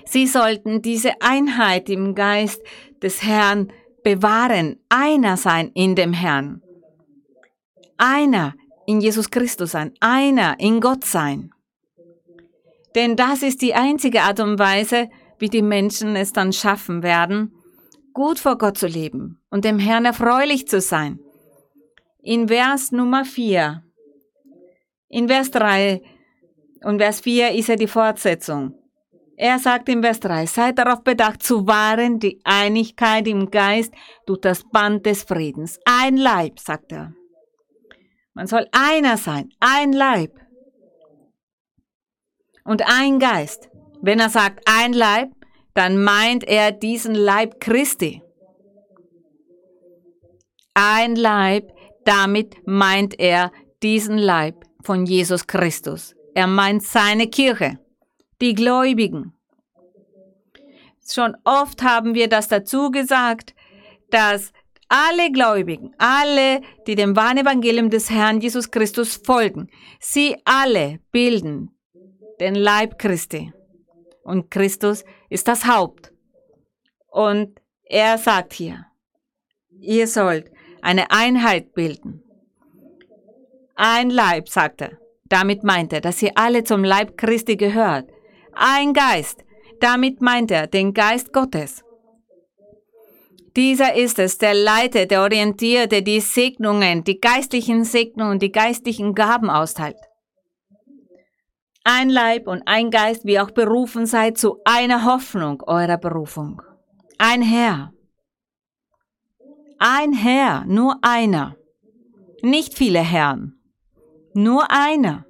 Sie 0.05 0.27
sollten 0.27 0.81
diese 0.81 1.21
Einheit 1.21 1.91
im 1.91 2.15
Geist 2.15 2.63
des 3.03 3.23
Herrn 3.23 3.73
bewahren, 4.03 4.81
einer 4.89 5.37
sein 5.37 5.71
in 5.75 5.95
dem 5.95 6.13
Herrn. 6.13 6.63
Einer 7.99 8.55
in 8.87 9.01
Jesus 9.01 9.31
Christus 9.31 9.73
sein, 9.73 9.93
einer 10.01 10.59
in 10.59 10.81
Gott 10.81 11.05
sein. 11.05 11.51
Denn 12.95 13.17
das 13.17 13.43
ist 13.43 13.61
die 13.61 13.75
einzige 13.75 14.23
Art 14.23 14.41
und 14.41 14.59
Weise, 14.59 15.11
wie 15.39 15.49
die 15.49 15.63
Menschen 15.63 16.17
es 16.17 16.33
dann 16.33 16.53
schaffen 16.53 17.03
werden, 17.03 17.53
gut 18.15 18.39
vor 18.39 18.57
Gott 18.57 18.79
zu 18.79 18.87
leben 18.87 19.41
und 19.51 19.65
dem 19.65 19.79
Herrn 19.79 20.05
erfreulich 20.05 20.67
zu 20.69 20.81
sein. 20.81 21.21
In 22.21 22.49
Vers 22.49 22.93
Nummer 22.93 23.25
4, 23.25 23.83
in 25.09 25.29
Vers 25.29 25.51
3 25.51 26.03
und 26.85 26.99
Vers 26.99 27.21
4 27.21 27.53
ist 27.53 27.69
ja 27.69 27.77
die 27.77 27.87
Fortsetzung. 27.87 28.75
Er 29.37 29.59
sagt 29.59 29.89
in 29.89 30.03
Vers 30.03 30.21
3, 30.21 30.47
seid 30.47 30.79
darauf 30.79 31.05
bedacht 31.05 31.43
zu 31.43 31.67
wahren 31.67 32.19
die 32.19 32.41
Einigkeit 32.43 33.29
im 33.29 33.51
Geist 33.51 33.95
durch 34.27 34.41
das 34.41 34.65
Band 34.65 35.07
des 35.07 35.23
Friedens. 35.23 35.79
Ein 35.85 36.17
Leib, 36.17 36.59
sagt 36.59 36.93
er. 36.93 37.15
Man 38.39 38.47
soll 38.47 38.69
einer 38.71 39.17
sein, 39.17 39.53
ein 39.59 39.93
Leib 39.93 40.31
und 42.63 42.83
ein 42.87 43.19
Geist. 43.19 43.69
Wenn 44.01 44.21
er 44.21 44.31
sagt 44.31 44.61
ein 44.65 44.93
Leib, 44.93 45.33
dann 45.75 46.01
meint 46.01 46.45
er 46.45 46.71
diesen 46.71 47.17
Leib 47.17 47.59
Christi. 47.59 48.23
Ein 50.73 51.17
Leib, 51.17 51.73
damit 52.05 52.65
meint 52.65 53.19
er 53.19 53.51
diesen 53.83 54.19
Leib 54.19 54.65
von 54.85 55.05
Jesus 55.05 55.49
Christus. 55.49 56.15
Er 56.37 56.47
meint 56.47 56.85
seine 56.85 57.27
Kirche, 57.27 57.81
die 58.41 58.55
Gläubigen. 58.55 59.33
Schon 61.05 61.37
oft 61.43 61.83
haben 61.83 62.15
wir 62.15 62.29
das 62.29 62.47
dazu 62.47 62.93
gesagt, 62.93 63.57
dass 64.11 64.53
alle 64.89 65.31
Gläubigen, 65.33 65.95
alle, 65.99 66.63
die 66.87 66.95
dem 66.95 67.17
wahren 67.17 67.39
Evangelium 67.39 67.91
des 67.91 68.11
Herrn 68.11 68.41
Jesus 68.41 68.71
Christus 68.71 69.21
folgen, 69.25 69.69
sie 70.01 70.37
alle 70.45 71.01
bilden 71.13 71.71
den 72.41 72.55
Leib 72.55 72.99
Christi 72.99 73.53
und 74.29 74.51
Christus 74.51 75.05
ist 75.31 75.49
das 75.49 75.67
Haupt. 75.67 76.13
Und 77.11 77.61
er 77.85 78.19
sagt 78.19 78.53
hier, 78.53 78.87
ihr 79.81 80.07
sollt 80.07 80.51
eine 80.83 81.11
Einheit 81.11 81.73
bilden. 81.73 82.23
Ein 83.75 84.11
Leib, 84.11 84.49
sagt 84.49 84.83
er. 84.83 84.99
Damit 85.25 85.65
meint 85.65 85.93
er, 85.93 86.01
dass 86.01 86.23
ihr 86.23 86.33
alle 86.35 86.65
zum 86.65 86.85
Leib 86.85 87.17
Christi 87.17 87.57
gehört. 87.57 88.11
Ein 88.53 88.93
Geist. 88.93 89.45
Damit 89.81 90.21
meint 90.21 90.51
er 90.51 90.67
den 90.67 90.93
Geist 90.93 91.33
Gottes. 91.33 91.85
Dieser 93.59 93.97
ist 93.97 94.21
es, 94.21 94.39
der 94.39 94.55
leitet, 94.55 95.11
der 95.11 95.21
orientiert, 95.21 95.91
der 95.91 96.03
die 96.03 96.21
Segnungen, 96.21 97.03
die 97.03 97.19
geistlichen 97.19 97.83
Segnungen, 97.83 98.39
die 98.39 98.53
geistlichen 98.53 99.17
Gaben 99.17 99.51
austeilt. 99.51 99.99
Ein 101.83 102.09
Leib 102.09 102.47
und 102.47 102.63
ein 102.67 102.93
Geist, 102.93 103.25
wie 103.25 103.41
auch 103.41 103.51
berufen 103.51 104.07
seid 104.07 104.39
zu 104.39 104.61
einer 104.65 105.05
Hoffnung 105.05 105.61
eurer 105.67 105.99
Berufung. 105.99 106.63
Ein 107.19 107.43
Herr. 107.43 107.93
Ein 109.81 110.13
Herr, 110.13 110.65
nur 110.67 110.97
einer. 111.03 111.57
Nicht 112.43 112.75
viele 112.75 113.01
Herren. 113.01 113.61
Nur 114.35 114.71
einer. 114.71 115.27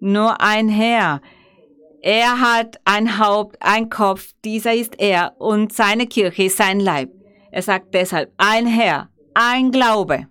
Nur 0.00 0.40
ein 0.40 0.68
Herr. 0.68 1.20
Er 2.06 2.38
hat 2.38 2.78
ein 2.84 3.18
Haupt, 3.18 3.56
ein 3.60 3.88
Kopf, 3.88 4.34
dieser 4.44 4.74
ist 4.74 5.00
er 5.00 5.40
und 5.40 5.72
seine 5.72 6.06
Kirche 6.06 6.42
ist 6.42 6.58
sein 6.58 6.78
Leib. 6.78 7.10
Er 7.50 7.62
sagt 7.62 7.94
deshalb 7.94 8.30
ein 8.36 8.66
Herr, 8.66 9.08
ein 9.32 9.70
Glaube. 9.70 10.28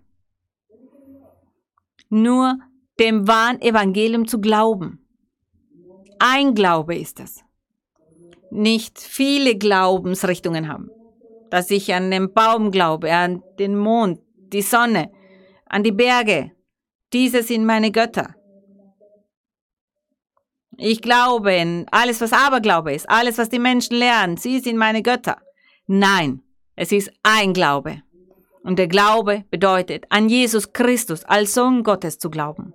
Nur 2.09 2.59
dem 2.99 3.27
wahren 3.27 3.59
Evangelium 3.59 4.27
zu 4.27 4.39
glauben. 4.39 5.03
Ein 6.19 6.53
Glaube 6.53 6.95
ist 6.95 7.19
es. 7.19 7.43
Nicht 8.51 8.99
viele 8.99 9.57
Glaubensrichtungen 9.57 10.67
haben. 10.67 10.91
Dass 11.49 11.71
ich 11.71 11.91
an 11.91 12.11
den 12.11 12.31
Baum 12.35 12.69
glaube, 12.69 13.11
an 13.11 13.41
den 13.57 13.75
Mond, 13.75 14.19
die 14.35 14.61
Sonne, 14.61 15.11
an 15.65 15.81
die 15.81 15.91
Berge. 15.91 16.51
Diese 17.13 17.41
sind 17.41 17.65
meine 17.65 17.89
Götter. 17.91 18.35
Ich 20.77 21.01
glaube 21.01 21.53
in 21.53 21.85
alles, 21.91 22.21
was 22.21 22.33
Aberglaube 22.33 22.93
ist, 22.93 23.09
alles, 23.09 23.37
was 23.37 23.49
die 23.49 23.59
Menschen 23.59 23.95
lernen, 23.95 24.37
sie 24.37 24.59
sind 24.59 24.77
meine 24.77 25.03
Götter. 25.03 25.37
Nein, 25.87 26.41
es 26.75 26.91
ist 26.91 27.11
ein 27.23 27.53
Glaube. 27.53 28.01
Und 28.63 28.79
der 28.79 28.87
Glaube 28.87 29.43
bedeutet, 29.51 30.05
an 30.09 30.29
Jesus 30.29 30.73
Christus 30.73 31.25
als 31.25 31.53
Sohn 31.53 31.83
Gottes 31.83 32.17
zu 32.17 32.29
glauben 32.29 32.73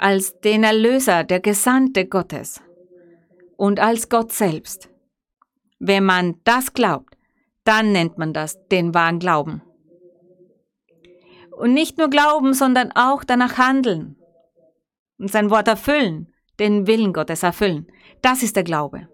als 0.00 0.40
den 0.40 0.64
Erlöser, 0.64 1.24
der 1.24 1.40
Gesandte 1.40 2.06
Gottes 2.06 2.62
und 3.56 3.80
als 3.80 4.08
Gott 4.08 4.32
selbst. 4.32 4.88
Wenn 5.78 6.04
man 6.04 6.40
das 6.44 6.72
glaubt, 6.72 7.16
dann 7.64 7.92
nennt 7.92 8.16
man 8.16 8.32
das 8.32 8.58
den 8.68 8.94
wahren 8.94 9.18
Glauben. 9.18 9.62
Und 11.56 11.74
nicht 11.74 11.98
nur 11.98 12.08
glauben, 12.08 12.54
sondern 12.54 12.92
auch 12.92 13.24
danach 13.24 13.58
handeln 13.58 14.16
und 15.20 15.30
sein 15.30 15.50
Wort 15.50 15.68
erfüllen, 15.68 16.32
den 16.58 16.86
Willen 16.86 17.12
Gottes 17.12 17.42
erfüllen. 17.42 17.86
Das 18.22 18.42
ist 18.42 18.56
der 18.56 18.64
Glaube. 18.64 19.08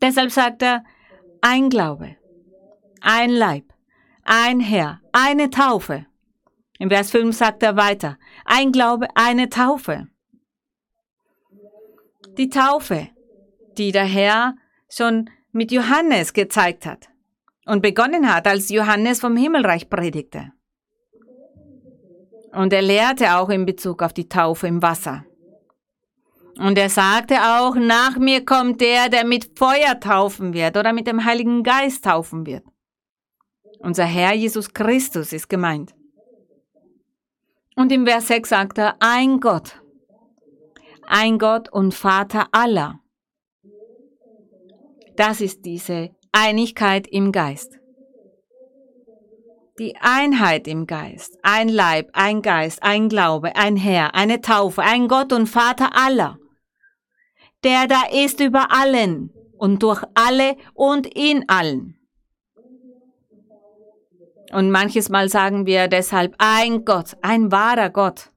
Deshalb 0.00 0.30
sagt 0.30 0.62
er, 0.62 0.84
ein 1.40 1.70
Glaube, 1.70 2.16
ein 3.00 3.30
Leib, 3.30 3.64
ein 4.22 4.60
Herr, 4.60 5.00
eine 5.12 5.50
Taufe. 5.50 6.06
Im 6.78 6.90
Vers 6.90 7.10
5 7.10 7.34
sagt 7.34 7.62
er 7.62 7.76
weiter, 7.76 8.18
ein 8.44 8.70
Glaube, 8.70 9.08
eine 9.14 9.48
Taufe. 9.48 10.06
Die 12.36 12.50
Taufe, 12.50 13.08
die 13.78 13.90
der 13.90 14.04
Herr 14.04 14.54
schon 14.88 15.30
mit 15.50 15.72
Johannes 15.72 16.34
gezeigt 16.34 16.86
hat 16.86 17.08
und 17.66 17.82
begonnen 17.82 18.32
hat, 18.32 18.46
als 18.46 18.68
Johannes 18.68 19.20
vom 19.20 19.36
Himmelreich 19.36 19.88
predigte. 19.90 20.52
Und 22.52 22.72
er 22.72 22.82
lehrte 22.82 23.36
auch 23.36 23.48
in 23.50 23.66
Bezug 23.66 24.02
auf 24.02 24.12
die 24.12 24.28
Taufe 24.28 24.66
im 24.66 24.82
Wasser. 24.82 25.24
Und 26.58 26.76
er 26.76 26.90
sagte 26.90 27.36
auch, 27.36 27.76
nach 27.76 28.16
mir 28.16 28.44
kommt 28.44 28.80
der, 28.80 29.08
der 29.08 29.24
mit 29.24 29.58
Feuer 29.58 30.00
taufen 30.00 30.52
wird 30.52 30.76
oder 30.76 30.92
mit 30.92 31.06
dem 31.06 31.24
Heiligen 31.24 31.62
Geist 31.62 32.04
taufen 32.04 32.46
wird. 32.46 32.64
Unser 33.78 34.04
Herr 34.04 34.34
Jesus 34.34 34.72
Christus 34.72 35.32
ist 35.32 35.48
gemeint. 35.48 35.94
Und 37.76 37.92
im 37.92 38.06
Vers 38.06 38.26
6 38.26 38.48
sagt 38.48 38.78
er, 38.78 38.96
ein 38.98 39.38
Gott, 39.38 39.80
ein 41.06 41.38
Gott 41.38 41.68
und 41.68 41.94
Vater 41.94 42.48
aller. 42.50 42.98
Das 45.16 45.40
ist 45.40 45.64
diese 45.64 46.10
Einigkeit 46.32 47.06
im 47.06 47.30
Geist. 47.30 47.77
Die 49.78 49.94
Einheit 50.00 50.66
im 50.66 50.88
Geist, 50.88 51.38
ein 51.42 51.68
Leib, 51.68 52.10
ein 52.12 52.42
Geist, 52.42 52.82
ein 52.82 53.08
Glaube, 53.08 53.54
ein 53.54 53.76
Herr, 53.76 54.12
eine 54.16 54.40
Taufe, 54.40 54.82
ein 54.82 55.06
Gott 55.06 55.32
und 55.32 55.46
Vater 55.46 55.90
aller. 55.94 56.36
Der 57.62 57.86
da 57.86 58.02
ist 58.12 58.40
über 58.40 58.72
allen 58.72 59.32
und 59.56 59.84
durch 59.84 60.02
alle 60.14 60.56
und 60.74 61.06
in 61.06 61.48
allen. 61.48 61.96
Und 64.50 64.72
manches 64.72 65.10
Mal 65.10 65.28
sagen 65.28 65.64
wir 65.64 65.86
deshalb 65.86 66.34
ein 66.38 66.84
Gott, 66.84 67.16
ein 67.22 67.52
wahrer 67.52 67.90
Gott. 67.90 68.30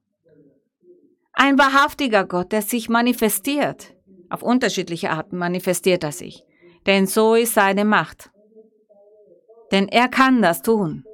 Ein 1.33 1.57
wahrhaftiger 1.57 2.25
Gott, 2.25 2.51
der 2.51 2.61
sich 2.61 2.87
manifestiert. 2.87 3.95
Auf 4.29 4.43
unterschiedliche 4.43 5.09
Arten 5.09 5.37
manifestiert 5.37 6.03
er 6.03 6.11
sich. 6.11 6.43
Denn 6.85 7.07
so 7.07 7.33
ist 7.33 7.55
seine 7.55 7.85
Macht. 7.85 8.29
Denn 9.71 9.87
er 9.87 10.07
kann 10.07 10.43
das 10.43 10.61
tun. 10.61 11.05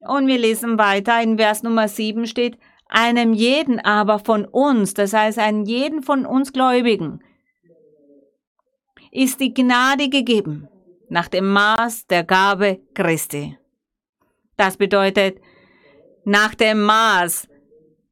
Und 0.00 0.26
wir 0.26 0.38
lesen 0.38 0.78
weiter, 0.78 1.20
in 1.22 1.38
Vers 1.38 1.62
Nummer 1.62 1.88
7 1.88 2.26
steht, 2.26 2.58
einem 2.88 3.32
jeden 3.32 3.80
aber 3.80 4.18
von 4.18 4.44
uns, 4.44 4.94
das 4.94 5.12
heißt 5.12 5.38
einem 5.38 5.64
jeden 5.64 6.02
von 6.02 6.24
uns 6.24 6.52
Gläubigen, 6.52 7.20
ist 9.10 9.40
die 9.40 9.52
Gnade 9.52 10.08
gegeben 10.08 10.68
nach 11.08 11.28
dem 11.28 11.50
Maß 11.50 12.06
der 12.06 12.24
Gabe 12.24 12.80
Christi. 12.94 13.56
Das 14.56 14.76
bedeutet, 14.76 15.40
nach 16.24 16.54
dem 16.54 16.82
Maß, 16.82 17.48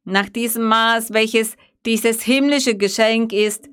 nach 0.04 0.28
diesem 0.28 0.64
Maß, 0.64 1.12
welches 1.12 1.56
dieses 1.84 2.22
himmlische 2.22 2.76
Geschenk 2.76 3.32
ist, 3.32 3.68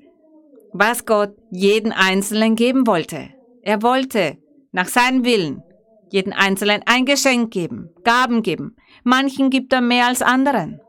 was 0.72 1.06
Gott 1.06 1.34
jeden 1.50 1.92
Einzelnen 1.92 2.56
geben 2.56 2.86
wollte. 2.86 3.30
Er 3.62 3.82
wollte 3.82 4.38
nach 4.72 4.88
seinem 4.88 5.24
Willen 5.24 5.62
jeden 6.10 6.32
Einzelnen 6.32 6.82
ein 6.86 7.04
Geschenk 7.04 7.52
geben, 7.52 7.90
Gaben 8.04 8.42
geben. 8.42 8.76
Manchen 9.02 9.50
gibt 9.50 9.72
er 9.72 9.80
mehr 9.80 10.06
als 10.06 10.22
anderen. 10.22 10.80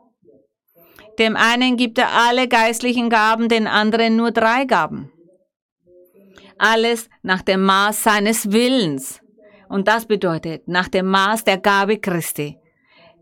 Dem 1.18 1.36
einen 1.36 1.76
gibt 1.76 1.98
er 1.98 2.10
alle 2.12 2.46
geistlichen 2.46 3.08
Gaben, 3.08 3.48
den 3.48 3.66
anderen 3.66 4.16
nur 4.16 4.30
drei 4.30 4.64
Gaben 4.64 5.10
alles 6.58 7.08
nach 7.22 7.42
dem 7.42 7.62
Maß 7.62 8.02
seines 8.02 8.52
Willens. 8.52 9.20
Und 9.68 9.88
das 9.88 10.06
bedeutet 10.06 10.68
nach 10.68 10.88
dem 10.88 11.06
Maß 11.06 11.44
der 11.44 11.58
Gabe 11.58 11.98
Christi. 11.98 12.58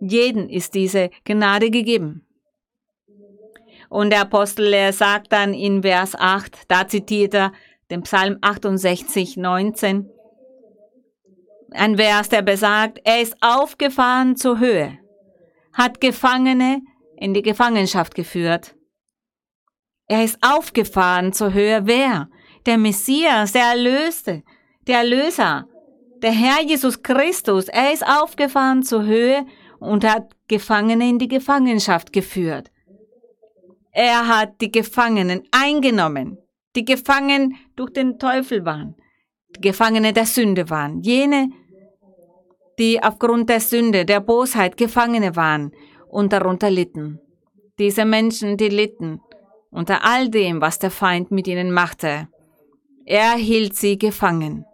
Jeden 0.00 0.48
ist 0.48 0.74
diese 0.74 1.10
Gnade 1.24 1.70
gegeben. 1.70 2.26
Und 3.88 4.10
der 4.10 4.22
Apostel, 4.22 4.92
sagt 4.92 5.32
dann 5.32 5.54
in 5.54 5.82
Vers 5.82 6.14
8, 6.16 6.62
da 6.68 6.86
zitiert 6.88 7.34
er 7.34 7.52
den 7.90 8.02
Psalm 8.02 8.38
68, 8.40 9.36
19, 9.36 10.10
ein 11.74 11.96
Vers, 11.96 12.28
der 12.28 12.42
besagt, 12.42 13.00
er 13.04 13.20
ist 13.20 13.36
aufgefahren 13.40 14.36
zur 14.36 14.58
Höhe, 14.58 14.98
hat 15.72 16.00
Gefangene 16.00 16.82
in 17.16 17.34
die 17.34 17.42
Gefangenschaft 17.42 18.14
geführt. 18.14 18.74
Er 20.06 20.24
ist 20.24 20.38
aufgefahren 20.42 21.32
zur 21.32 21.52
Höhe. 21.52 21.86
Wer? 21.86 22.28
der 22.66 22.78
Messias, 22.78 23.52
der 23.52 23.64
Erlöste, 23.64 24.42
der 24.86 24.98
Erlöser, 24.98 25.68
der 26.22 26.32
Herr 26.32 26.62
Jesus 26.62 27.02
Christus, 27.02 27.68
er 27.68 27.92
ist 27.92 28.06
aufgefahren 28.06 28.82
zur 28.82 29.04
Höhe 29.04 29.46
und 29.78 30.04
hat 30.04 30.34
Gefangene 30.48 31.08
in 31.08 31.18
die 31.18 31.28
Gefangenschaft 31.28 32.12
geführt. 32.12 32.70
Er 33.92 34.26
hat 34.26 34.60
die 34.60 34.72
Gefangenen 34.72 35.42
eingenommen, 35.50 36.38
die 36.74 36.84
Gefangenen 36.84 37.56
durch 37.76 37.92
den 37.92 38.18
Teufel 38.18 38.64
waren, 38.64 38.96
die 39.54 39.60
Gefangene 39.60 40.12
der 40.12 40.26
Sünde 40.26 40.70
waren, 40.70 41.00
jene, 41.02 41.50
die 42.78 43.02
aufgrund 43.02 43.48
der 43.48 43.60
Sünde, 43.60 44.04
der 44.04 44.20
Bosheit 44.20 44.76
Gefangene 44.76 45.36
waren 45.36 45.72
und 46.08 46.32
darunter 46.32 46.70
litten. 46.70 47.20
Diese 47.78 48.04
Menschen, 48.04 48.56
die 48.56 48.68
litten 48.68 49.20
unter 49.70 50.04
all 50.04 50.28
dem, 50.28 50.60
was 50.60 50.78
der 50.78 50.90
Feind 50.90 51.32
mit 51.32 51.48
ihnen 51.48 51.72
machte. 51.72 52.28
Er 53.04 53.32
hielt 53.32 53.74
sie 53.74 53.98
gefangen. 53.98 54.64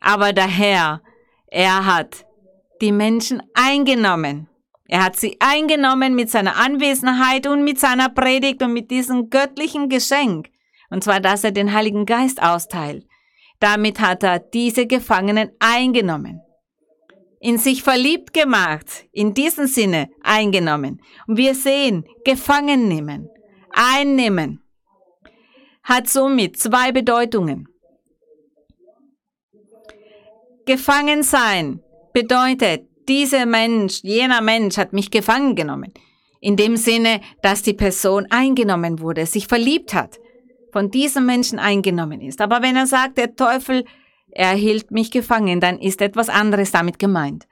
Aber 0.00 0.32
der 0.32 0.48
Herr, 0.48 1.02
er 1.48 1.84
hat 1.84 2.24
die 2.80 2.92
Menschen 2.92 3.42
eingenommen. 3.54 4.48
Er 4.88 5.04
hat 5.04 5.16
sie 5.16 5.36
eingenommen 5.40 6.14
mit 6.14 6.30
seiner 6.30 6.56
Anwesenheit 6.56 7.46
und 7.46 7.64
mit 7.64 7.78
seiner 7.78 8.08
Predigt 8.08 8.62
und 8.62 8.72
mit 8.72 8.90
diesem 8.90 9.30
göttlichen 9.30 9.88
Geschenk. 9.88 10.48
Und 10.90 11.04
zwar, 11.04 11.20
dass 11.20 11.44
er 11.44 11.52
den 11.52 11.72
Heiligen 11.72 12.06
Geist 12.06 12.42
austeilt. 12.42 13.06
Damit 13.58 14.00
hat 14.00 14.22
er 14.22 14.38
diese 14.38 14.86
Gefangenen 14.86 15.50
eingenommen. 15.58 16.40
In 17.40 17.58
sich 17.58 17.82
verliebt 17.82 18.32
gemacht, 18.32 19.06
in 19.12 19.34
diesem 19.34 19.66
Sinne 19.66 20.08
eingenommen. 20.22 21.00
Und 21.26 21.36
wir 21.36 21.54
sehen, 21.54 22.04
gefangen 22.24 22.88
nehmen, 22.88 23.28
einnehmen, 23.70 24.62
hat 25.82 26.08
somit 26.08 26.58
zwei 26.58 26.92
Bedeutungen. 26.92 27.68
Gefangen 30.66 31.22
sein 31.22 31.80
bedeutet, 32.12 32.88
dieser 33.08 33.46
Mensch, 33.46 34.00
jener 34.02 34.40
Mensch 34.40 34.76
hat 34.78 34.92
mich 34.92 35.12
gefangen 35.12 35.54
genommen. 35.54 35.92
In 36.40 36.56
dem 36.56 36.76
Sinne, 36.76 37.20
dass 37.42 37.62
die 37.62 37.72
Person 37.72 38.26
eingenommen 38.30 39.00
wurde, 39.00 39.26
sich 39.26 39.46
verliebt 39.46 39.94
hat, 39.94 40.18
von 40.72 40.90
diesem 40.90 41.24
Menschen 41.24 41.58
eingenommen 41.58 42.20
ist. 42.20 42.40
Aber 42.40 42.62
wenn 42.62 42.76
er 42.76 42.86
sagt, 42.86 43.16
der 43.18 43.36
Teufel, 43.36 43.84
er 44.38 44.52
hielt 44.54 44.90
mich 44.90 45.10
gefangen, 45.10 45.60
dann 45.60 45.78
ist 45.78 46.02
etwas 46.02 46.28
anderes 46.28 46.70
damit 46.70 46.98
gemeint. 46.98 47.48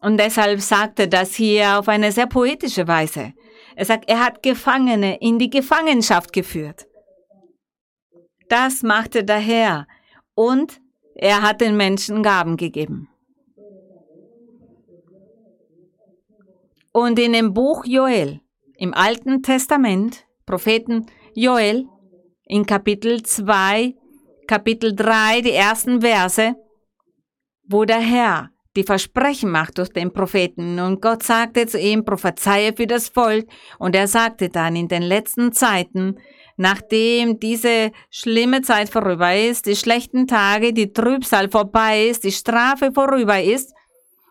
Und 0.00 0.18
deshalb 0.18 0.60
sagt 0.60 1.00
er 1.00 1.08
das 1.08 1.34
hier 1.34 1.80
auf 1.80 1.88
eine 1.88 2.12
sehr 2.12 2.28
poetische 2.28 2.86
Weise. 2.86 3.32
Er 3.74 3.84
sagt, 3.86 4.08
er 4.08 4.24
hat 4.24 4.40
Gefangene 4.44 5.16
in 5.20 5.40
die 5.40 5.50
Gefangenschaft 5.50 6.32
geführt. 6.32 6.86
Das 8.48 8.84
machte 8.84 9.24
der 9.24 9.40
Herr. 9.40 9.88
Und 10.36 10.80
er 11.16 11.42
hat 11.42 11.60
den 11.60 11.76
Menschen 11.76 12.22
Gaben 12.22 12.56
gegeben. 12.56 13.08
Und 16.92 17.18
in 17.18 17.32
dem 17.32 17.52
Buch 17.52 17.84
Joel, 17.84 18.40
im 18.76 18.94
Alten 18.94 19.42
Testament, 19.42 20.24
Propheten 20.46 21.06
Joel, 21.34 21.88
in 22.44 22.64
Kapitel 22.64 23.24
2, 23.24 23.96
Kapitel 24.46 24.94
3, 24.94 25.40
die 25.42 25.52
ersten 25.52 26.00
Verse, 26.00 26.54
wo 27.68 27.84
der 27.84 28.00
Herr 28.00 28.50
die 28.76 28.84
Versprechen 28.84 29.50
macht 29.50 29.78
durch 29.78 29.88
den 29.88 30.12
Propheten. 30.12 30.78
Und 30.78 31.00
Gott 31.00 31.22
sagte 31.22 31.66
zu 31.66 31.78
ihm, 31.78 32.04
prophezeie 32.04 32.74
für 32.76 32.86
das 32.86 33.08
Volk. 33.08 33.48
Und 33.78 33.96
er 33.96 34.06
sagte 34.06 34.50
dann 34.50 34.76
in 34.76 34.88
den 34.88 35.02
letzten 35.02 35.52
Zeiten, 35.52 36.18
nachdem 36.56 37.40
diese 37.40 37.90
schlimme 38.10 38.62
Zeit 38.62 38.88
vorüber 38.88 39.34
ist, 39.34 39.66
die 39.66 39.76
schlechten 39.76 40.26
Tage, 40.26 40.72
die 40.72 40.92
Trübsal 40.92 41.50
vorbei 41.50 42.06
ist, 42.06 42.24
die 42.24 42.32
Strafe 42.32 42.92
vorüber 42.92 43.42
ist, 43.42 43.72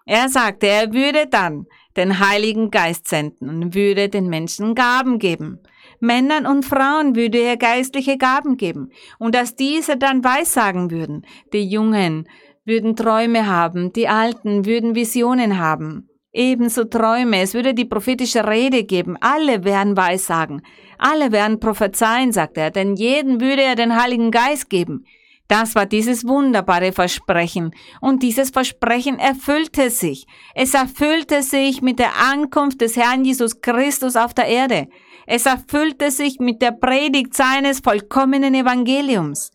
er 0.05 0.29
sagte, 0.29 0.67
er 0.67 0.93
würde 0.93 1.27
dann 1.27 1.65
den 1.97 2.19
Heiligen 2.19 2.69
Geist 2.69 3.07
senden 3.07 3.49
und 3.49 3.73
würde 3.73 4.09
den 4.09 4.27
Menschen 4.27 4.75
Gaben 4.75 5.17
geben. 5.17 5.59
Männern 6.05 6.45
und 6.45 6.65
Frauen 6.65 7.15
würde 7.15 7.39
er 7.39 7.57
geistliche 7.57 8.17
Gaben 8.17 8.57
geben 8.57 8.91
und 9.19 9.35
dass 9.35 9.55
diese 9.55 9.97
dann 9.97 10.23
weissagen 10.23 10.91
würden. 10.91 11.25
Die 11.53 11.67
Jungen 11.67 12.27
würden 12.65 12.95
Träume 12.95 13.47
haben, 13.47 13.93
die 13.93 14.07
Alten 14.07 14.65
würden 14.65 14.95
Visionen 14.95 15.59
haben. 15.59 16.09
Ebenso 16.31 16.83
Träume, 16.83 17.41
es 17.41 17.53
würde 17.53 17.73
die 17.73 17.85
prophetische 17.85 18.45
Rede 18.45 18.83
geben, 18.83 19.15
alle 19.21 19.63
werden 19.63 19.95
weissagen. 19.95 20.61
Alle 20.97 21.31
werden 21.31 21.59
prophezeien, 21.59 22.31
sagt 22.31 22.57
er, 22.57 22.71
denn 22.71 22.95
jeden 22.95 23.41
würde 23.41 23.61
er 23.61 23.75
den 23.75 24.01
Heiligen 24.01 24.31
Geist 24.31 24.69
geben. 24.69 25.05
Das 25.47 25.75
war 25.75 25.85
dieses 25.85 26.27
wunderbare 26.27 26.91
Versprechen. 26.91 27.71
Und 28.01 28.23
dieses 28.23 28.49
Versprechen 28.49 29.19
erfüllte 29.19 29.89
sich. 29.89 30.25
Es 30.55 30.73
erfüllte 30.73 31.43
sich 31.43 31.81
mit 31.81 31.99
der 31.99 32.15
Ankunft 32.31 32.81
des 32.81 32.95
Herrn 32.95 33.23
Jesus 33.23 33.61
Christus 33.61 34.15
auf 34.15 34.33
der 34.33 34.47
Erde. 34.47 34.87
Es 35.27 35.45
erfüllte 35.45 36.11
sich 36.11 36.39
mit 36.39 36.61
der 36.61 36.71
Predigt 36.71 37.33
seines 37.33 37.79
vollkommenen 37.79 38.53
Evangeliums. 38.53 39.51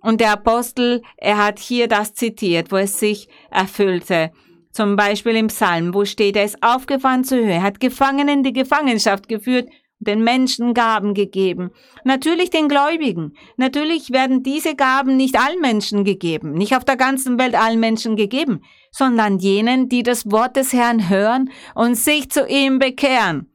Und 0.00 0.20
der 0.20 0.32
Apostel, 0.32 1.02
er 1.16 1.38
hat 1.38 1.58
hier 1.58 1.88
das 1.88 2.14
zitiert, 2.14 2.70
wo 2.70 2.76
es 2.76 2.98
sich 2.98 3.28
erfüllte. 3.50 4.32
Zum 4.70 4.96
Beispiel 4.96 5.36
im 5.36 5.46
Psalm, 5.46 5.94
wo 5.94 6.04
steht, 6.04 6.36
er 6.36 6.44
ist 6.44 6.62
aufgefahren 6.62 7.24
zur 7.24 7.38
Höhe, 7.38 7.62
hat 7.62 7.80
Gefangenen 7.80 8.42
die 8.42 8.52
Gefangenschaft 8.52 9.28
geführt 9.28 9.68
den 10.04 10.22
Menschen 10.22 10.74
Gaben 10.74 11.14
gegeben. 11.14 11.70
Natürlich 12.04 12.50
den 12.50 12.68
Gläubigen. 12.68 13.34
Natürlich 13.56 14.10
werden 14.12 14.42
diese 14.42 14.74
Gaben 14.74 15.16
nicht 15.16 15.38
allen 15.38 15.60
Menschen 15.60 16.04
gegeben, 16.04 16.52
nicht 16.52 16.76
auf 16.76 16.84
der 16.84 16.96
ganzen 16.96 17.38
Welt 17.38 17.54
allen 17.54 17.80
Menschen 17.80 18.16
gegeben, 18.16 18.62
sondern 18.90 19.38
jenen, 19.38 19.88
die 19.88 20.02
das 20.02 20.30
Wort 20.30 20.56
des 20.56 20.72
Herrn 20.72 21.08
hören 21.08 21.50
und 21.74 21.96
sich 21.96 22.30
zu 22.30 22.46
ihm 22.46 22.78
bekehren. 22.78 23.50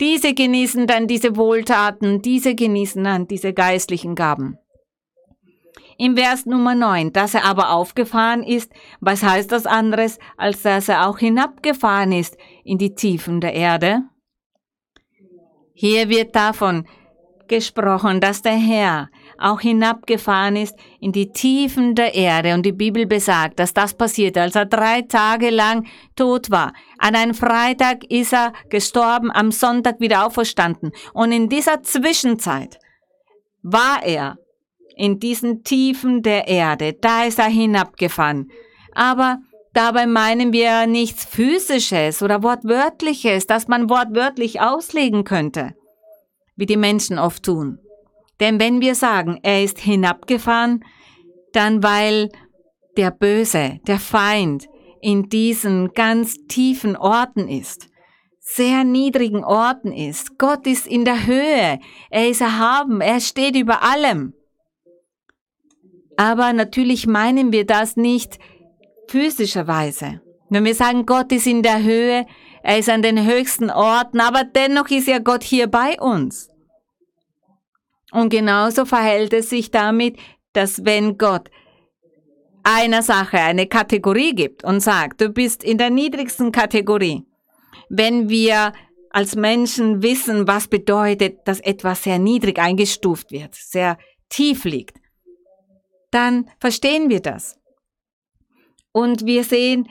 Diese 0.00 0.32
genießen 0.32 0.86
dann 0.86 1.06
diese 1.08 1.36
Wohltaten, 1.36 2.22
diese 2.22 2.54
genießen 2.54 3.02
dann 3.02 3.26
diese 3.26 3.52
geistlichen 3.52 4.14
Gaben. 4.14 4.58
Im 6.00 6.16
Vers 6.16 6.46
Nummer 6.46 6.76
9, 6.76 7.12
dass 7.12 7.34
er 7.34 7.44
aber 7.44 7.70
aufgefahren 7.70 8.44
ist, 8.44 8.72
was 9.00 9.24
heißt 9.24 9.50
das 9.50 9.66
anderes, 9.66 10.20
als 10.36 10.62
dass 10.62 10.88
er 10.88 11.08
auch 11.08 11.18
hinabgefahren 11.18 12.12
ist 12.12 12.36
in 12.62 12.78
die 12.78 12.94
Tiefen 12.94 13.40
der 13.40 13.54
Erde? 13.54 14.02
Hier 15.74 16.08
wird 16.08 16.36
davon 16.36 16.86
gesprochen, 17.48 18.20
dass 18.20 18.42
der 18.42 18.56
Herr 18.56 19.10
auch 19.38 19.60
hinabgefahren 19.60 20.56
ist 20.56 20.76
in 21.00 21.12
die 21.12 21.30
Tiefen 21.30 21.94
der 21.94 22.14
Erde. 22.14 22.54
Und 22.54 22.64
die 22.66 22.72
Bibel 22.72 23.06
besagt, 23.06 23.58
dass 23.58 23.72
das 23.72 23.94
passierte, 23.94 24.42
als 24.42 24.56
er 24.56 24.66
drei 24.66 25.02
Tage 25.02 25.50
lang 25.50 25.86
tot 26.16 26.50
war. 26.50 26.72
An 26.98 27.14
einem 27.14 27.34
Freitag 27.34 28.04
ist 28.10 28.32
er 28.32 28.52
gestorben, 28.68 29.30
am 29.30 29.52
Sonntag 29.52 30.00
wieder 30.00 30.26
auferstanden. 30.26 30.92
Und 31.12 31.32
in 31.32 31.48
dieser 31.48 31.82
Zwischenzeit 31.82 32.78
war 33.62 34.02
er 34.02 34.38
in 34.96 35.20
diesen 35.20 35.62
Tiefen 35.62 36.22
der 36.22 36.48
Erde. 36.48 36.94
Da 36.94 37.24
ist 37.24 37.38
er 37.38 37.46
hinabgefahren. 37.46 38.50
Aber 38.92 39.38
Dabei 39.74 40.06
meinen 40.06 40.52
wir 40.52 40.88
nichts 40.88 41.24
Physisches 41.24 42.20
oder 42.22 42.42
Wortwörtliches, 42.42 43.46
das 43.46 43.68
man 43.68 43.88
wortwörtlich 43.88 44.60
auslegen 44.60 45.22
könnte, 45.22 45.74
wie 46.56 46.66
die 46.66 46.76
Menschen 46.76 47.16
oft 47.18 47.44
tun. 47.44 47.78
Denn 48.40 48.60
wenn 48.60 48.80
wir 48.80 48.94
sagen, 48.94 49.38
er 49.42 49.64
ist 49.64 49.78
hinabgefahren, 49.78 50.84
dann 51.52 51.82
weil 51.82 52.30
der 52.96 53.10
Böse, 53.10 53.80
der 53.86 53.98
Feind 53.98 54.68
in 55.00 55.28
diesen 55.28 55.92
ganz 55.92 56.36
tiefen 56.48 56.96
Orten 56.96 57.48
ist, 57.48 57.88
sehr 58.40 58.84
niedrigen 58.84 59.44
Orten 59.44 59.92
ist. 59.92 60.38
Gott 60.38 60.66
ist 60.66 60.86
in 60.86 61.04
der 61.04 61.26
Höhe, 61.26 61.78
er 62.10 62.28
ist 62.28 62.40
erhaben, 62.40 63.00
er 63.00 63.20
steht 63.20 63.56
über 63.56 63.82
allem. 63.82 64.32
Aber 66.16 66.52
natürlich 66.52 67.06
meinen 67.06 67.52
wir 67.52 67.66
das 67.66 67.96
nicht 67.96 68.38
physischerweise. 69.08 70.20
Wenn 70.50 70.64
wir 70.64 70.74
sagen, 70.74 71.04
Gott 71.04 71.30
ist 71.30 71.46
in 71.46 71.62
der 71.62 71.82
Höhe, 71.82 72.26
er 72.62 72.78
ist 72.78 72.88
an 72.88 73.02
den 73.02 73.26
höchsten 73.26 73.70
Orten, 73.70 74.20
aber 74.20 74.44
dennoch 74.44 74.88
ist 74.88 75.06
ja 75.06 75.18
Gott 75.18 75.42
hier 75.42 75.66
bei 75.66 76.00
uns. 76.00 76.48
Und 78.12 78.30
genauso 78.30 78.84
verhält 78.84 79.32
es 79.32 79.50
sich 79.50 79.70
damit, 79.70 80.16
dass 80.52 80.84
wenn 80.84 81.18
Gott 81.18 81.50
einer 82.62 83.02
Sache 83.02 83.38
eine 83.38 83.66
Kategorie 83.66 84.34
gibt 84.34 84.64
und 84.64 84.80
sagt, 84.80 85.20
du 85.20 85.30
bist 85.30 85.62
in 85.62 85.78
der 85.78 85.90
niedrigsten 85.90 86.52
Kategorie, 86.52 87.24
wenn 87.88 88.28
wir 88.28 88.72
als 89.10 89.36
Menschen 89.36 90.02
wissen, 90.02 90.46
was 90.46 90.68
bedeutet, 90.68 91.40
dass 91.46 91.60
etwas 91.60 92.02
sehr 92.02 92.18
niedrig 92.18 92.58
eingestuft 92.58 93.30
wird, 93.30 93.54
sehr 93.54 93.96
tief 94.28 94.64
liegt, 94.64 94.98
dann 96.10 96.50
verstehen 96.60 97.08
wir 97.08 97.20
das. 97.20 97.58
Und 98.92 99.24
wir 99.26 99.44
sehen, 99.44 99.88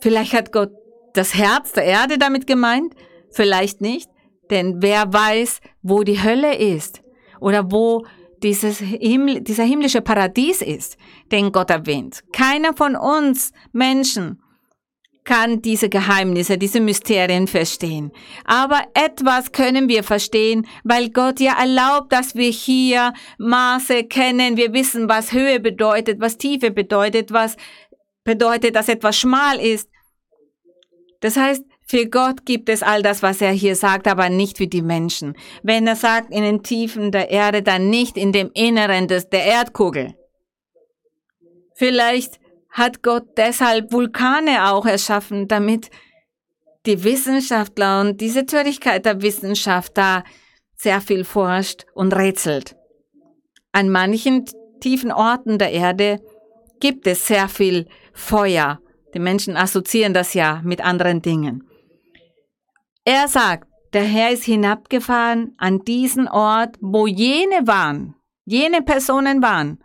vielleicht 0.00 0.32
hat 0.32 0.52
Gott 0.52 0.70
das 1.14 1.34
Herz 1.34 1.72
der 1.72 1.84
Erde 1.84 2.18
damit 2.18 2.46
gemeint, 2.46 2.94
vielleicht 3.30 3.80
nicht, 3.80 4.08
denn 4.50 4.80
wer 4.80 5.12
weiß, 5.12 5.60
wo 5.82 6.02
die 6.02 6.22
Hölle 6.22 6.56
ist 6.56 7.02
oder 7.40 7.70
wo 7.70 8.04
dieses 8.42 8.78
Himmel, 8.78 9.40
dieser 9.40 9.64
himmlische 9.64 10.00
Paradies 10.00 10.62
ist, 10.62 10.96
den 11.32 11.52
Gott 11.52 11.70
erwähnt. 11.70 12.22
Keiner 12.32 12.74
von 12.74 12.96
uns 12.96 13.52
Menschen 13.72 14.40
kann 15.24 15.60
diese 15.60 15.90
Geheimnisse, 15.90 16.56
diese 16.56 16.80
Mysterien 16.80 17.46
verstehen. 17.48 18.12
Aber 18.46 18.80
etwas 18.94 19.52
können 19.52 19.86
wir 19.88 20.02
verstehen, 20.02 20.66
weil 20.84 21.10
Gott 21.10 21.38
ja 21.38 21.58
erlaubt, 21.58 22.12
dass 22.12 22.34
wir 22.34 22.48
hier 22.48 23.12
Maße 23.36 24.04
kennen. 24.04 24.56
Wir 24.56 24.72
wissen, 24.72 25.06
was 25.06 25.32
Höhe 25.32 25.60
bedeutet, 25.60 26.18
was 26.20 26.38
Tiefe 26.38 26.70
bedeutet, 26.70 27.30
was 27.30 27.56
bedeutet, 28.24 28.74
dass 28.74 28.88
etwas 28.88 29.18
schmal 29.18 29.60
ist. 29.60 29.90
Das 31.20 31.36
heißt, 31.36 31.62
für 31.90 32.06
Gott 32.06 32.44
gibt 32.44 32.68
es 32.68 32.82
all 32.82 33.02
das, 33.02 33.22
was 33.22 33.40
er 33.40 33.52
hier 33.52 33.74
sagt, 33.74 34.08
aber 34.08 34.28
nicht 34.28 34.58
für 34.58 34.66
die 34.66 34.82
Menschen. 34.82 35.34
Wenn 35.62 35.86
er 35.86 35.96
sagt, 35.96 36.30
in 36.30 36.42
den 36.42 36.62
Tiefen 36.62 37.12
der 37.12 37.30
Erde, 37.30 37.62
dann 37.62 37.88
nicht 37.88 38.18
in 38.18 38.30
dem 38.30 38.50
Inneren 38.52 39.08
des, 39.08 39.30
der 39.30 39.44
Erdkugel. 39.44 40.14
Vielleicht 41.74 42.40
hat 42.68 43.02
Gott 43.02 43.38
deshalb 43.38 43.90
Vulkane 43.90 44.70
auch 44.70 44.84
erschaffen, 44.84 45.48
damit 45.48 45.88
die 46.84 47.04
Wissenschaftler 47.04 48.02
und 48.02 48.20
diese 48.20 48.44
Törigkeit 48.44 49.06
der 49.06 49.22
Wissenschaft 49.22 49.96
da 49.96 50.24
sehr 50.76 51.00
viel 51.00 51.24
forscht 51.24 51.86
und 51.94 52.14
rätselt. 52.14 52.76
An 53.72 53.88
manchen 53.88 54.44
tiefen 54.80 55.10
Orten 55.10 55.58
der 55.58 55.72
Erde 55.72 56.20
gibt 56.80 57.06
es 57.06 57.26
sehr 57.26 57.48
viel 57.48 57.86
Feuer 58.12 58.78
Die 59.14 59.20
Menschen 59.20 59.56
assoziieren 59.56 60.12
das 60.12 60.34
ja 60.34 60.60
mit 60.64 60.84
anderen 60.84 61.22
Dingen. 61.22 61.67
Er 63.10 63.26
sagt, 63.26 63.66
der 63.94 64.04
Herr 64.04 64.32
ist 64.32 64.44
hinabgefahren 64.44 65.54
an 65.56 65.78
diesen 65.78 66.28
Ort, 66.28 66.76
wo 66.82 67.06
jene 67.06 67.66
waren, 67.66 68.14
jene 68.44 68.82
Personen 68.82 69.40
waren, 69.40 69.82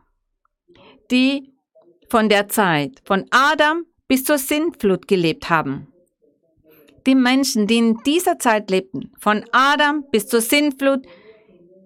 die 1.10 1.54
von 2.10 2.28
der 2.28 2.50
Zeit 2.50 3.02
von 3.06 3.26
Adam 3.32 3.86
bis 4.10 4.26
zur 4.26 4.38
Sintflut 4.38 5.08
gelebt 5.08 5.50
haben. 5.50 5.88
Die 7.06 7.16
Menschen, 7.16 7.66
die 7.66 7.78
in 7.78 7.98
dieser 8.06 8.40
Zeit 8.40 8.70
lebten, 8.70 9.14
von 9.18 9.46
Adam 9.54 10.04
bis 10.12 10.28
zur 10.28 10.42
Sintflut, 10.42 11.08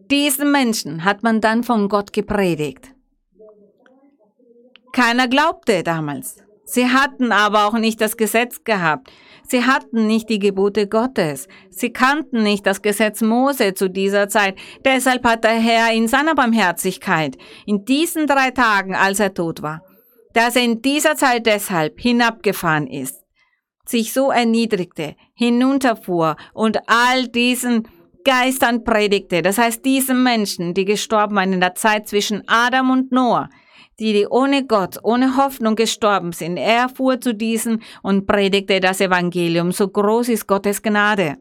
diesen 0.09 0.51
Menschen 0.51 1.03
hat 1.03 1.21
man 1.21 1.39
dann 1.39 1.63
von 1.63 1.87
Gott 1.87 2.13
gepredigt. 2.13 2.95
Keiner 4.91 5.27
glaubte 5.27 5.83
damals. 5.83 6.37
Sie 6.65 6.87
hatten 6.87 7.31
aber 7.31 7.67
auch 7.67 7.77
nicht 7.77 8.01
das 8.01 8.17
Gesetz 8.17 8.63
gehabt. 8.63 9.11
Sie 9.47 9.63
hatten 9.63 10.07
nicht 10.07 10.29
die 10.29 10.39
Gebote 10.39 10.87
Gottes. 10.87 11.47
Sie 11.69 11.91
kannten 11.91 12.43
nicht 12.43 12.65
das 12.65 12.81
Gesetz 12.81 13.21
Mose 13.21 13.73
zu 13.73 13.89
dieser 13.89 14.27
Zeit. 14.27 14.57
Deshalb 14.83 15.25
hat 15.25 15.45
der 15.45 15.51
Herr 15.51 15.93
in 15.93 16.07
seiner 16.07 16.35
Barmherzigkeit 16.35 17.37
in 17.65 17.85
diesen 17.85 18.27
drei 18.27 18.51
Tagen, 18.51 18.93
als 18.93 19.19
er 19.19 19.33
tot 19.33 19.61
war, 19.61 19.81
dass 20.33 20.55
er 20.57 20.63
in 20.63 20.81
dieser 20.81 21.15
Zeit 21.15 21.45
deshalb 21.45 21.99
hinabgefahren 21.99 22.87
ist, 22.87 23.23
sich 23.85 24.11
so 24.11 24.31
erniedrigte, 24.31 25.15
hinunterfuhr 25.33 26.35
und 26.53 26.79
all 26.87 27.29
diesen 27.29 27.87
Geistern 28.25 28.83
predigte, 28.83 29.41
das 29.41 29.57
heißt 29.57 29.85
diesen 29.85 30.21
Menschen, 30.21 30.73
die 30.73 30.83
gestorben 30.83 31.37
waren 31.37 31.53
in 31.53 31.61
der 31.61 31.75
Zeit 31.75 32.09
zwischen 32.09 32.43
Adam 32.47 32.91
und 32.91 33.13
Noah, 33.13 33.49
die, 33.99 34.27
ohne 34.27 34.65
Gott, 34.65 34.99
ohne 35.03 35.37
Hoffnung 35.37 35.75
gestorben 35.75 36.31
sind. 36.31 36.57
Er 36.57 36.89
fuhr 36.89 37.19
zu 37.19 37.33
diesen 37.33 37.81
und 38.03 38.27
predigte 38.27 38.79
das 38.79 39.01
Evangelium. 39.01 39.71
So 39.71 39.87
groß 39.87 40.29
ist 40.29 40.47
Gottes 40.47 40.81
Gnade. 40.81 41.37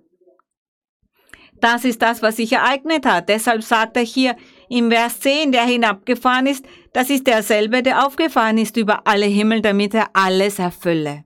Das 1.60 1.84
ist 1.84 2.02
das, 2.02 2.22
was 2.22 2.36
sich 2.36 2.52
ereignet 2.52 3.06
hat. 3.06 3.28
Deshalb 3.28 3.62
sagt 3.62 3.96
er 3.96 4.02
hier 4.02 4.36
im 4.68 4.90
Vers 4.90 5.20
10, 5.20 5.52
der 5.52 5.64
hinabgefahren 5.64 6.46
ist, 6.46 6.66
das 6.92 7.10
ist 7.10 7.26
derselbe, 7.26 7.82
der 7.82 8.06
aufgefahren 8.06 8.58
ist 8.58 8.76
über 8.76 9.06
alle 9.06 9.26
Himmel, 9.26 9.62
damit 9.62 9.94
er 9.94 10.08
alles 10.12 10.58
erfülle. 10.58 11.24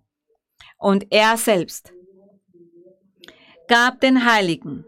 Und 0.78 1.06
er 1.10 1.36
selbst 1.36 1.92
gab 3.68 4.00
den 4.00 4.24
Heiligen. 4.24 4.84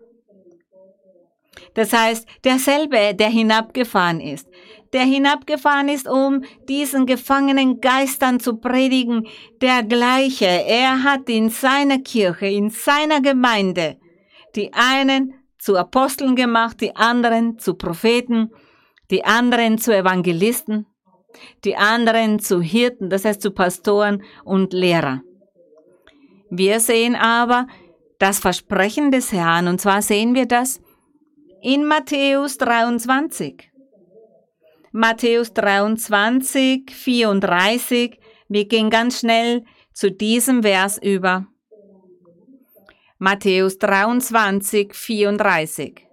Das 1.75 1.93
heißt, 1.93 2.27
derselbe, 2.45 3.15
der 3.15 3.29
hinabgefahren 3.29 4.21
ist, 4.21 4.49
der 4.93 5.03
hinabgefahren 5.03 5.89
ist, 5.89 6.09
um 6.09 6.45
diesen 6.69 7.07
gefangenen 7.07 7.81
Geistern 7.81 8.41
zu 8.41 8.57
predigen, 8.57 9.27
der 9.61 9.83
gleiche, 9.83 10.47
er 10.47 11.03
hat 11.03 11.29
in 11.29 11.49
seiner 11.51 11.99
Kirche, 11.99 12.47
in 12.47 12.71
seiner 12.71 13.21
Gemeinde 13.21 13.97
die 14.55 14.73
einen 14.73 15.35
zu 15.59 15.77
Aposteln 15.77 16.37
gemacht, 16.37 16.81
die 16.81 16.97
anderen 16.97 17.59
zu 17.59 17.75
Propheten, 17.75 18.51
die 19.11 19.25
anderen 19.25 19.79
zu 19.79 19.97
Evangelisten, 19.97 20.87
die 21.65 21.77
anderen 21.77 22.39
zu 22.39 22.61
Hirten, 22.61 23.09
das 23.11 23.25
heißt 23.25 23.41
zu 23.41 23.53
Pastoren 23.53 24.23
und 24.45 24.73
Lehrer. 24.73 25.23
Wir 26.51 26.81
sehen 26.81 27.15
aber 27.15 27.67
das 28.19 28.39
Versprechen 28.39 29.11
des 29.11 29.33
Herrn, 29.33 29.69
und 29.69 29.81
zwar 29.81 30.03
sehen 30.03 30.35
wir 30.35 30.47
das 30.47 30.81
in 31.63 31.87
Matthäus 31.87 32.59
23. 32.59 33.72
Matthäus 34.95 35.55
23, 35.55 36.91
34. 36.91 38.19
Wir 38.49 38.69
gehen 38.69 38.91
ganz 38.91 39.21
schnell 39.21 39.65
zu 39.95 40.11
diesem 40.11 40.63
Vers 40.63 40.99
über. 41.03 41.47
Matthäus 43.17 43.79
23, 43.79 44.95
34. 44.95 46.07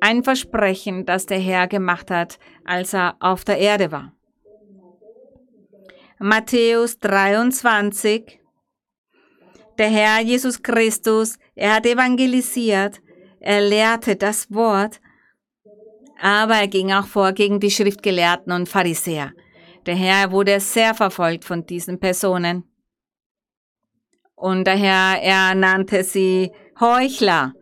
Ein 0.00 0.24
Versprechen, 0.24 1.04
das 1.04 1.26
der 1.26 1.38
Herr 1.38 1.68
gemacht 1.68 2.10
hat, 2.10 2.38
als 2.64 2.94
er 2.94 3.16
auf 3.20 3.44
der 3.44 3.58
Erde 3.58 3.92
war. 3.92 4.14
Matthäus 6.18 6.98
23. 6.98 8.40
Der 9.76 9.90
Herr 9.90 10.22
Jesus 10.22 10.62
Christus, 10.62 11.38
er 11.54 11.74
hat 11.74 11.84
evangelisiert, 11.84 13.02
er 13.38 13.60
lehrte 13.60 14.16
das 14.16 14.50
Wort 14.50 15.02
aber 16.20 16.54
er 16.54 16.68
ging 16.68 16.92
auch 16.92 17.06
vor 17.06 17.32
gegen 17.32 17.60
die 17.60 17.70
Schriftgelehrten 17.70 18.52
und 18.52 18.68
Pharisäer. 18.68 19.32
Der 19.86 19.94
Herr 19.94 20.30
wurde 20.32 20.60
sehr 20.60 20.94
verfolgt 20.94 21.44
von 21.44 21.64
diesen 21.64 21.98
Personen. 21.98 22.64
Und 24.34 24.64
daher 24.66 25.20
er 25.22 25.54
nannte 25.54 26.04
sie 26.04 26.52
Heuchler, 26.80 27.54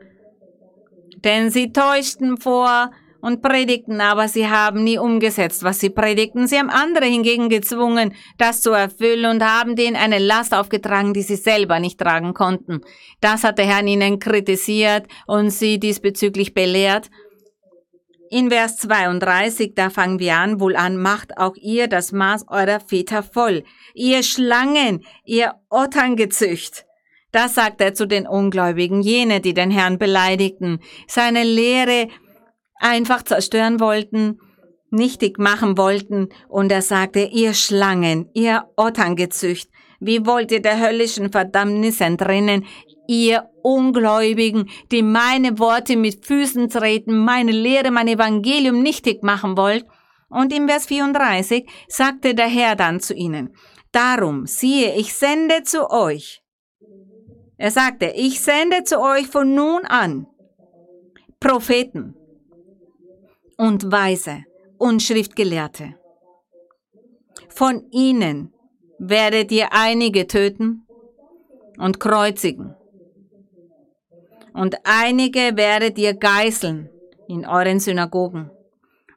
denn 1.25 1.51
sie 1.51 1.73
täuschten 1.73 2.37
vor 2.37 2.91
und 3.27 3.43
predigten, 3.43 4.01
aber 4.01 4.29
sie 4.29 4.47
haben 4.47 4.85
nie 4.85 4.99
umgesetzt, 4.99 5.65
was 5.65 5.81
sie 5.81 5.91
predigten. 5.91 6.47
Sie 6.47 6.59
haben 6.59 6.71
andere 6.71 7.07
hingegen 7.07 7.49
gezwungen, 7.49 8.15
das 8.39 8.61
zu 8.63 8.71
erfüllen 8.71 9.25
und 9.31 9.43
haben 9.43 9.75
denen 9.75 9.97
eine 9.97 10.19
Last 10.19 10.55
aufgetragen, 10.55 11.13
die 11.13 11.23
sie 11.23 11.37
selber 11.37 11.81
nicht 11.81 11.99
tragen 11.99 12.35
konnten. 12.35 12.83
Das 13.21 13.43
hat 13.43 13.59
der 13.59 13.67
Herr 13.67 13.85
ihnen 13.85 14.21
kritisiert 14.21 15.07
und 15.27 15.51
sie 15.51 15.81
diesbezüglich 15.81 16.55
belehrt. 16.55 17.11
In 18.31 18.51
Vers 18.51 18.79
32, 18.79 19.75
da 19.75 19.91
fangen 19.91 20.19
wir 20.19 20.37
an, 20.37 20.61
wohl 20.61 20.77
an, 20.77 20.97
macht 20.97 21.39
auch 21.39 21.55
ihr 21.57 21.87
das 21.87 22.13
Maß 22.13 22.47
eurer 22.49 22.81
Väter 22.81 23.23
voll. 23.23 23.63
Ihr 23.95 24.23
Schlangen, 24.23 25.05
ihr 25.25 25.55
Otterngezücht. 25.71 26.87
Das 27.31 27.55
sagt 27.55 27.81
er 27.81 27.95
zu 27.95 28.07
den 28.07 28.27
Ungläubigen, 28.27 29.03
jene, 29.03 29.41
die 29.41 29.55
den 29.55 29.71
Herrn 29.71 29.99
beleidigten, 29.99 30.81
seine 31.07 31.45
Lehre 31.45 32.09
einfach 32.77 33.23
zerstören 33.23 33.79
wollten, 33.81 34.41
nichtig 34.91 35.39
machen 35.39 35.77
wollten. 35.77 36.29
Und 36.49 36.73
er 36.73 36.83
sagte, 36.83 37.21
ihr 37.21 37.55
Schlangen, 37.55 38.31
ihr 38.35 38.65
Otterngezücht, 38.77 39.71
wie 40.01 40.27
wollt 40.27 40.51
ihr 40.51 40.61
der 40.61 40.81
höllischen 40.81 41.31
Verdammnis 41.31 42.01
entrinnen? 42.01 42.65
ihr 43.07 43.49
Ungläubigen, 43.67 44.71
die 44.93 45.03
meine 45.03 45.59
Worte 45.59 45.97
mit 45.97 46.25
Füßen 46.25 46.71
treten, 46.71 47.19
meine 47.25 47.51
Lehre, 47.51 47.91
mein 47.91 48.07
Evangelium 48.07 48.81
nichtig 48.81 49.25
machen 49.25 49.57
wollt. 49.57 49.85
Und 50.29 50.53
im 50.53 50.69
Vers 50.69 50.87
34 50.87 51.69
sagte 51.89 52.37
der 52.37 52.47
Herr 52.47 52.77
dann 52.77 53.01
zu 53.01 53.13
ihnen, 53.13 53.57
Darum, 53.91 54.47
siehe, 54.47 54.95
ich 54.95 55.15
sende 55.15 55.65
zu 55.65 55.91
euch. 55.91 56.43
Er 57.57 57.73
sagte, 57.73 58.13
ich 58.15 58.41
sende 58.41 58.85
zu 58.85 59.01
euch 59.01 59.27
von 59.27 59.55
nun 59.55 59.85
an 59.87 60.29
Propheten 61.41 62.15
und 63.57 63.91
Weise 63.91 64.45
und 64.79 65.03
Schriftgelehrte. 65.03 65.95
Von 67.49 67.91
ihnen 67.91 68.53
werdet 68.99 69.51
ihr 69.51 69.69
einige 69.73 70.29
töten 70.29 70.87
und 71.79 71.99
kreuzigen 71.99 72.77
und 74.57 74.77
einige 74.85 75.57
werdet 75.57 75.99
ihr 75.99 76.15
geißeln 76.15 76.89
in 77.29 77.47
euren 77.47 77.79
Synagogen 77.79 78.51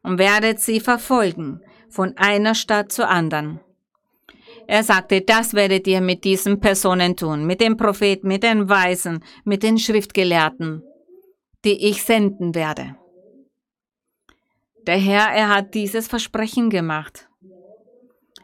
und 0.03 0.19
werdet 0.19 0.59
sie 0.59 0.81
verfolgen 0.81 1.61
von 1.89 2.15
einer 2.17 2.55
Stadt 2.55 2.91
zur 2.91 3.07
anderen. 3.07 3.61
Er 4.67 4.83
sagte, 4.83 5.21
das 5.21 5.53
werdet 5.53 5.87
ihr 5.87 6.01
mit 6.01 6.25
diesen 6.25 6.59
Personen 6.59 7.15
tun, 7.15 7.45
mit 7.45 7.61
den 7.61 7.77
Propheten, 7.77 8.27
mit 8.27 8.43
den 8.43 8.69
Weisen, 8.69 9.23
mit 9.45 9.63
den 9.63 9.79
Schriftgelehrten, 9.79 10.83
die 11.63 11.87
ich 11.87 12.03
senden 12.03 12.53
werde. 12.53 12.95
Der 14.85 14.97
Herr, 14.97 15.31
er 15.33 15.49
hat 15.49 15.73
dieses 15.73 16.07
Versprechen 16.07 16.69
gemacht. 16.69 17.29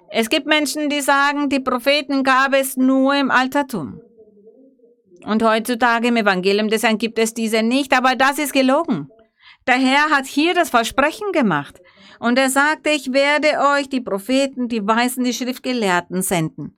Es 0.09 0.29
gibt 0.29 0.47
Menschen, 0.47 0.89
die 0.89 1.01
sagen, 1.01 1.49
die 1.49 1.59
Propheten 1.59 2.23
gab 2.23 2.53
es 2.53 2.77
nur 2.77 3.15
im 3.15 3.31
Altertum. 3.31 3.99
Und 5.25 5.43
heutzutage 5.43 6.09
im 6.09 6.17
Evangelium 6.17 6.69
des 6.69 6.83
Herrn 6.83 6.97
gibt 6.97 7.17
es 7.17 7.33
diese 7.33 7.63
nicht, 7.63 7.97
aber 7.97 8.15
das 8.15 8.37
ist 8.37 8.53
gelogen. 8.53 9.09
Der 9.67 9.75
Herr 9.75 10.11
hat 10.11 10.27
hier 10.27 10.53
das 10.53 10.69
Versprechen 10.69 11.31
gemacht. 11.31 11.81
Und 12.19 12.37
er 12.37 12.49
sagte, 12.49 12.91
ich 12.91 13.11
werde 13.11 13.47
euch 13.75 13.89
die 13.89 14.01
Propheten, 14.01 14.67
die 14.67 14.85
Weisen, 14.85 15.23
die 15.23 15.33
Schriftgelehrten 15.33 16.21
senden. 16.21 16.77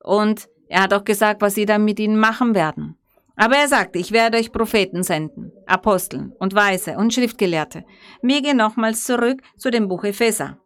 Und 0.00 0.48
er 0.68 0.82
hat 0.82 0.92
auch 0.92 1.04
gesagt, 1.04 1.40
was 1.40 1.54
sie 1.54 1.66
dann 1.66 1.84
mit 1.84 2.00
ihnen 2.00 2.18
machen 2.18 2.54
werden. 2.54 2.98
Aber 3.36 3.56
er 3.56 3.68
sagte, 3.68 3.98
ich 3.98 4.12
werde 4.12 4.38
euch 4.38 4.52
Propheten 4.52 5.02
senden, 5.02 5.52
Aposteln 5.66 6.32
und 6.38 6.54
Weise 6.54 6.96
und 6.96 7.14
Schriftgelehrte. 7.14 7.84
Wir 8.22 8.42
gehen 8.42 8.56
nochmals 8.56 9.04
zurück 9.04 9.42
zu 9.56 9.70
dem 9.70 9.88
Buch 9.88 10.04
Epheser. 10.04 10.58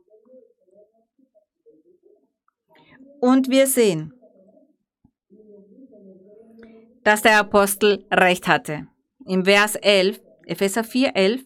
Und 3.20 3.50
wir 3.50 3.66
sehen, 3.66 4.12
dass 7.09 7.23
der 7.23 7.38
Apostel 7.38 8.05
recht 8.11 8.47
hatte. 8.49 8.87
Im 9.25 9.47
Vers 9.47 9.77
11, 9.77 10.21
Epheser 10.44 10.85
4, 10.85 11.16
11, 11.16 11.40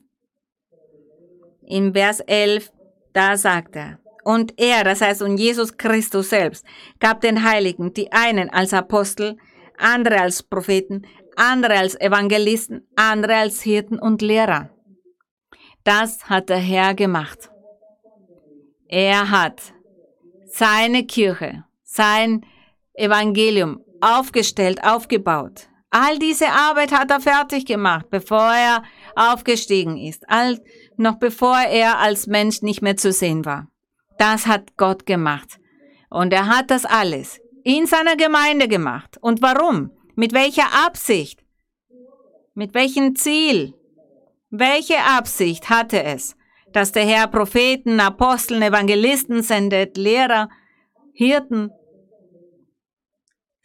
im 1.69 1.93
Vers 1.95 2.19
11, 2.19 2.73
da 3.13 3.37
sagt 3.37 3.77
er, 3.77 4.01
Und 4.25 4.59
er, 4.59 4.83
das 4.83 5.01
heißt, 5.01 5.23
und 5.23 5.39
Jesus 5.39 5.77
Christus 5.77 6.31
selbst, 6.31 6.67
gab 6.99 7.21
den 7.21 7.45
Heiligen 7.45 7.95
die 7.95 8.11
einen 8.11 8.51
als 8.51 8.75
Apostel, 8.75 9.37
andere 9.79 10.23
als 10.23 10.43
Propheten, 10.43 11.07
andere 11.37 11.79
als 11.79 11.95
Evangelisten, 11.95 12.85
andere 12.97 13.37
als 13.37 13.63
Hirten 13.63 14.01
und 14.01 14.21
Lehrer. 14.21 14.69
Das 15.85 16.29
hat 16.29 16.49
der 16.49 16.59
Herr 16.59 16.95
gemacht. 16.95 17.51
Er 18.89 19.31
hat 19.31 19.73
seine 20.47 21.07
Kirche, 21.07 21.63
sein 21.85 22.45
Evangelium 22.95 23.79
aufgestellt, 24.03 24.85
aufgebaut. 24.85 25.69
All 25.91 26.19
diese 26.19 26.49
Arbeit 26.49 26.91
hat 26.93 27.11
er 27.11 27.21
fertig 27.21 27.67
gemacht, 27.67 28.07
bevor 28.11 28.53
er 28.53 28.83
aufgestiegen 29.15 29.99
ist, 29.99 30.25
all, 30.29 30.59
noch 30.97 31.19
bevor 31.19 31.59
er 31.59 31.99
als 31.99 32.27
Mensch 32.27 32.63
nicht 32.63 32.81
mehr 32.81 32.97
zu 32.97 33.13
sehen 33.13 33.45
war. 33.45 33.69
Das 34.19 34.47
hat 34.47 34.77
Gott 34.77 35.05
gemacht. 35.05 35.59
Und 36.09 36.33
er 36.33 36.47
hat 36.47 36.71
das 36.71 36.85
alles 36.85 37.41
in 37.65 37.87
seiner 37.87 38.17
Gemeinde 38.17 38.69
gemacht. 38.69 39.19
Und 39.21 39.43
warum? 39.43 39.91
Mit 40.15 40.33
welcher 40.33 40.67
Absicht? 40.87 41.45
Mit 42.55 42.75
welchem 42.75 43.17
Ziel? 43.17 43.75
Welche 44.51 44.99
Absicht 44.99 45.71
hatte 45.71 46.03
es, 46.03 46.37
dass 46.73 46.93
der 46.93 47.05
Herr 47.05 47.27
Propheten, 47.27 48.01
Aposteln, 48.01 48.63
Evangelisten 48.63 49.43
sendet, 49.43 49.97
Lehrer, 49.97 50.49
Hirten? 51.15 51.71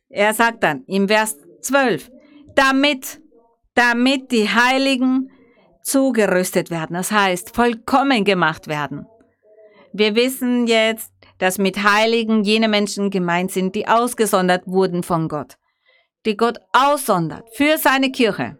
Er 0.09 0.33
sagt 0.33 0.63
dann 0.63 0.83
im 0.87 1.07
Vers 1.07 1.37
12, 1.61 2.09
damit, 2.55 3.21
damit 3.73 4.31
die 4.31 4.49
Heiligen 4.49 5.29
zugerüstet 5.83 6.69
werden, 6.69 6.95
das 6.95 7.11
heißt 7.11 7.55
vollkommen 7.55 8.23
gemacht 8.23 8.67
werden. 8.67 9.05
Wir 9.93 10.15
wissen 10.15 10.67
jetzt, 10.67 11.11
dass 11.39 11.57
mit 11.57 11.83
Heiligen 11.83 12.43
jene 12.43 12.67
Menschen 12.67 13.09
gemeint 13.09 13.51
sind, 13.51 13.75
die 13.75 13.87
ausgesondert 13.87 14.65
wurden 14.65 15.03
von 15.03 15.27
Gott, 15.27 15.57
die 16.25 16.35
Gott 16.35 16.59
aussondert 16.73 17.47
für 17.53 17.77
seine 17.77 18.11
Kirche. 18.11 18.59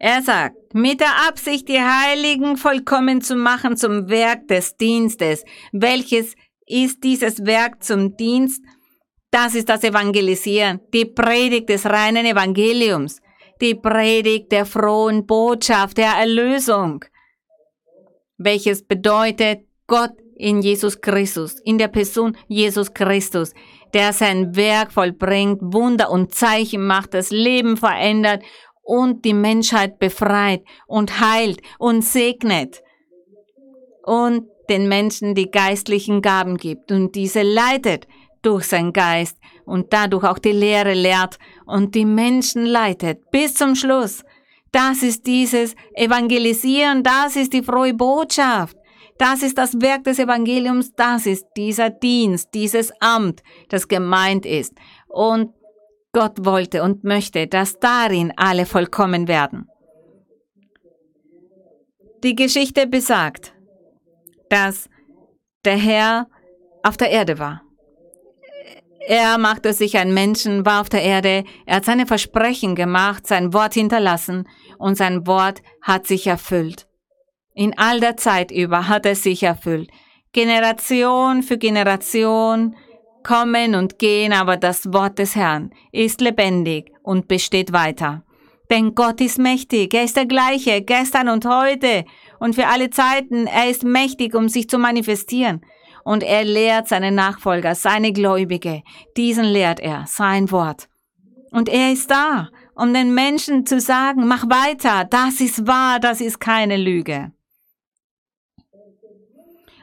Er 0.00 0.22
sagt, 0.22 0.74
mit 0.74 1.00
der 1.00 1.28
Absicht, 1.28 1.68
die 1.68 1.80
Heiligen 1.80 2.56
vollkommen 2.56 3.20
zu 3.20 3.34
machen 3.34 3.76
zum 3.76 4.08
Werk 4.08 4.46
des 4.46 4.76
Dienstes. 4.76 5.44
Welches 5.72 6.36
ist 6.66 7.02
dieses 7.02 7.44
Werk 7.44 7.82
zum 7.82 8.16
Dienst? 8.16 8.62
Das 9.30 9.54
ist 9.54 9.68
das 9.68 9.84
Evangelisieren, 9.84 10.80
die 10.92 11.04
Predigt 11.04 11.68
des 11.68 11.84
reinen 11.84 12.24
Evangeliums, 12.24 13.20
die 13.60 13.74
Predigt 13.74 14.50
der 14.52 14.64
frohen 14.64 15.26
Botschaft 15.26 15.98
der 15.98 16.12
Erlösung, 16.12 17.04
welches 18.38 18.86
bedeutet 18.86 19.66
Gott 19.86 20.12
in 20.36 20.62
Jesus 20.62 21.00
Christus, 21.00 21.56
in 21.64 21.76
der 21.76 21.88
Person 21.88 22.36
Jesus 22.46 22.94
Christus, 22.94 23.52
der 23.92 24.12
sein 24.12 24.56
Werk 24.56 24.92
vollbringt, 24.92 25.60
Wunder 25.60 26.10
und 26.10 26.34
Zeichen 26.34 26.86
macht, 26.86 27.12
das 27.12 27.30
Leben 27.30 27.76
verändert 27.76 28.42
und 28.82 29.24
die 29.24 29.34
Menschheit 29.34 29.98
befreit 29.98 30.62
und 30.86 31.20
heilt 31.20 31.60
und 31.78 32.02
segnet 32.02 32.82
und 34.04 34.46
den 34.70 34.88
Menschen 34.88 35.34
die 35.34 35.50
geistlichen 35.50 36.22
Gaben 36.22 36.56
gibt 36.56 36.92
und 36.92 37.14
diese 37.14 37.42
leitet 37.42 38.06
durch 38.48 38.64
seinen 38.64 38.94
Geist 38.94 39.36
und 39.66 39.92
dadurch 39.92 40.24
auch 40.24 40.38
die 40.38 40.52
Lehre 40.52 40.94
lehrt 40.94 41.38
und 41.66 41.94
die 41.94 42.06
Menschen 42.06 42.64
leitet 42.64 43.30
bis 43.30 43.54
zum 43.54 43.74
Schluss. 43.74 44.24
Das 44.72 45.02
ist 45.02 45.26
dieses 45.26 45.74
Evangelisieren, 45.92 47.02
das 47.02 47.36
ist 47.36 47.52
die 47.52 47.62
frohe 47.62 47.92
Botschaft. 47.92 48.74
Das 49.18 49.42
ist 49.42 49.58
das 49.58 49.78
Werk 49.82 50.04
des 50.04 50.18
Evangeliums, 50.18 50.94
das 50.94 51.26
ist 51.26 51.44
dieser 51.56 51.90
Dienst, 51.90 52.48
dieses 52.54 52.90
Amt, 53.00 53.42
das 53.68 53.86
gemeint 53.86 54.46
ist. 54.46 54.72
Und 55.08 55.52
Gott 56.12 56.44
wollte 56.44 56.82
und 56.82 57.04
möchte, 57.04 57.46
dass 57.48 57.78
darin 57.78 58.32
alle 58.36 58.64
vollkommen 58.64 59.28
werden. 59.28 59.68
Die 62.24 62.34
Geschichte 62.34 62.86
besagt, 62.86 63.52
dass 64.48 64.88
der 65.66 65.76
Herr 65.76 66.28
auf 66.82 66.96
der 66.96 67.10
Erde 67.10 67.38
war. 67.38 67.67
Er 69.06 69.38
machte 69.38 69.72
sich 69.72 69.96
ein 69.96 70.12
Menschen, 70.12 70.66
war 70.66 70.80
auf 70.80 70.88
der 70.88 71.02
Erde, 71.02 71.44
er 71.66 71.76
hat 71.76 71.84
seine 71.84 72.06
Versprechen 72.06 72.74
gemacht, 72.74 73.26
sein 73.26 73.52
Wort 73.54 73.74
hinterlassen 73.74 74.48
und 74.78 74.96
sein 74.96 75.26
Wort 75.26 75.62
hat 75.82 76.06
sich 76.06 76.26
erfüllt. 76.26 76.86
In 77.54 77.78
all 77.78 78.00
der 78.00 78.16
Zeit 78.16 78.50
über 78.50 78.88
hat 78.88 79.06
es 79.06 79.22
sich 79.22 79.42
erfüllt. 79.42 79.90
Generation 80.32 81.42
für 81.42 81.58
Generation 81.58 82.76
kommen 83.22 83.74
und 83.74 83.98
gehen, 83.98 84.32
aber 84.32 84.56
das 84.56 84.92
Wort 84.92 85.18
des 85.18 85.34
Herrn 85.34 85.72
ist 85.92 86.20
lebendig 86.20 86.92
und 87.02 87.28
besteht 87.28 87.72
weiter. 87.72 88.24
Denn 88.70 88.94
Gott 88.94 89.20
ist 89.20 89.38
mächtig, 89.38 89.94
er 89.94 90.04
ist 90.04 90.16
der 90.16 90.26
gleiche, 90.26 90.82
gestern 90.82 91.28
und 91.28 91.46
heute 91.46 92.04
und 92.38 92.54
für 92.54 92.66
alle 92.66 92.90
Zeiten, 92.90 93.46
er 93.46 93.70
ist 93.70 93.82
mächtig, 93.82 94.34
um 94.34 94.48
sich 94.48 94.68
zu 94.68 94.78
manifestieren 94.78 95.62
und 96.08 96.22
er 96.22 96.42
lehrt 96.42 96.88
seine 96.88 97.12
Nachfolger, 97.12 97.74
seine 97.74 98.14
Gläubige. 98.14 98.82
Diesen 99.18 99.44
lehrt 99.44 99.78
er, 99.78 100.06
sein 100.06 100.50
Wort. 100.50 100.88
Und 101.50 101.68
er 101.68 101.92
ist 101.92 102.10
da, 102.10 102.48
um 102.74 102.94
den 102.94 103.12
Menschen 103.12 103.66
zu 103.66 103.78
sagen, 103.78 104.26
mach 104.26 104.48
weiter, 104.48 105.04
das 105.04 105.38
ist 105.42 105.66
wahr, 105.66 106.00
das 106.00 106.22
ist 106.22 106.40
keine 106.40 106.78
Lüge. 106.78 107.32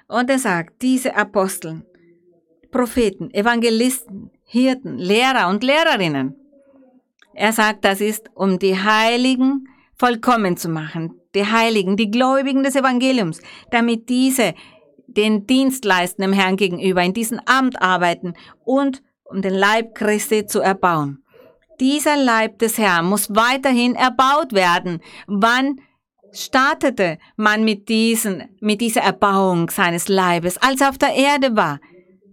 Und 0.08 0.28
er 0.32 0.40
sagt, 0.40 0.82
diese 0.82 1.16
Apostel, 1.16 1.86
Propheten, 2.72 3.32
Evangelisten, 3.32 4.32
Hirten, 4.46 4.98
Lehrer 4.98 5.48
und 5.48 5.64
Lehrerinnen, 5.64 6.36
er 7.36 7.54
sagt, 7.54 7.86
das 7.86 8.02
ist, 8.02 8.32
um 8.34 8.58
die 8.58 8.76
Heiligen 8.76 9.68
vollkommen 9.94 10.58
zu 10.58 10.70
machen, 10.70 11.22
die 11.36 11.46
Heiligen, 11.46 11.98
die 11.98 12.10
Gläubigen 12.10 12.64
des 12.64 12.76
Evangeliums, 12.76 13.42
damit 13.70 14.10
diese 14.10 14.56
den 15.08 15.48
Dienst 15.48 15.86
leisten 15.86 16.22
dem 16.22 16.34
Herrn 16.34 16.58
gegenüber, 16.58 17.02
in 17.04 17.14
diesem 17.14 17.40
Amt 17.46 17.82
arbeiten 17.82 18.34
und 18.64 19.02
um 19.24 19.42
den 19.42 19.54
Leib 19.54 19.96
Christi 19.96 20.46
zu 20.46 20.60
erbauen. 20.60 21.24
Dieser 21.80 22.16
Leib 22.16 22.60
des 22.60 22.78
Herrn 22.78 23.06
muss 23.06 23.36
weiterhin 23.36 23.96
erbaut 23.96 24.54
werden. 24.54 25.02
Wann 25.28 25.82
startete 26.32 27.18
man 27.36 27.64
mit, 27.64 27.90
diesen, 27.90 28.44
mit 28.62 28.82
dieser 28.82 29.02
Erbauung 29.02 29.70
seines 29.70 30.08
Leibes? 30.08 30.58
Als 30.58 30.82
er 30.82 30.90
auf 30.90 30.98
der 30.98 31.14
Erde 31.14 31.56
war. 31.56 31.80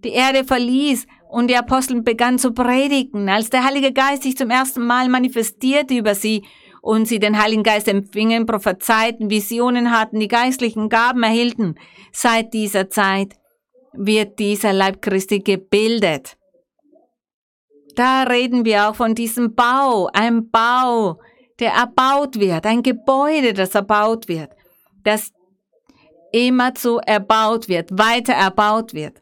Die 0.04 0.10
Erde 0.10 0.44
verließ 0.44 1.06
und 1.28 1.48
die 1.48 1.56
Apostel 1.56 2.02
begannen 2.02 2.38
zu 2.38 2.52
predigen, 2.52 3.28
als 3.28 3.50
der 3.50 3.64
Heilige 3.64 3.92
Geist 3.92 4.24
sich 4.24 4.36
zum 4.36 4.50
ersten 4.50 4.84
Mal 4.84 5.08
manifestierte 5.08 5.94
über 5.94 6.14
sie 6.14 6.44
und 6.82 7.06
sie 7.06 7.20
den 7.20 7.40
Heiligen 7.40 7.62
Geist 7.62 7.88
empfingen, 7.88 8.44
prophezeiten, 8.44 9.30
Visionen 9.30 9.96
hatten, 9.96 10.18
die 10.18 10.28
geistlichen 10.28 10.88
Gaben 10.88 11.22
erhielten. 11.22 11.76
Seit 12.12 12.52
dieser 12.52 12.90
Zeit 12.90 13.36
wird 13.92 14.38
dieser 14.40 14.72
Leib 14.72 15.00
Christi 15.00 15.38
gebildet. 15.38 16.36
Da 17.94 18.24
reden 18.24 18.64
wir 18.64 18.88
auch 18.88 18.96
von 18.96 19.14
diesem 19.14 19.54
Bau, 19.54 20.08
ein 20.12 20.50
Bau, 20.50 21.20
der 21.60 21.72
erbaut 21.72 22.40
wird, 22.40 22.66
ein 22.66 22.82
Gebäude, 22.82 23.52
das 23.52 23.76
erbaut 23.76 24.26
wird, 24.26 24.50
das 25.04 25.32
immerzu 26.32 26.98
erbaut 26.98 27.68
wird, 27.68 27.96
weiter 27.96 28.32
erbaut 28.32 28.92
wird. 28.92 29.21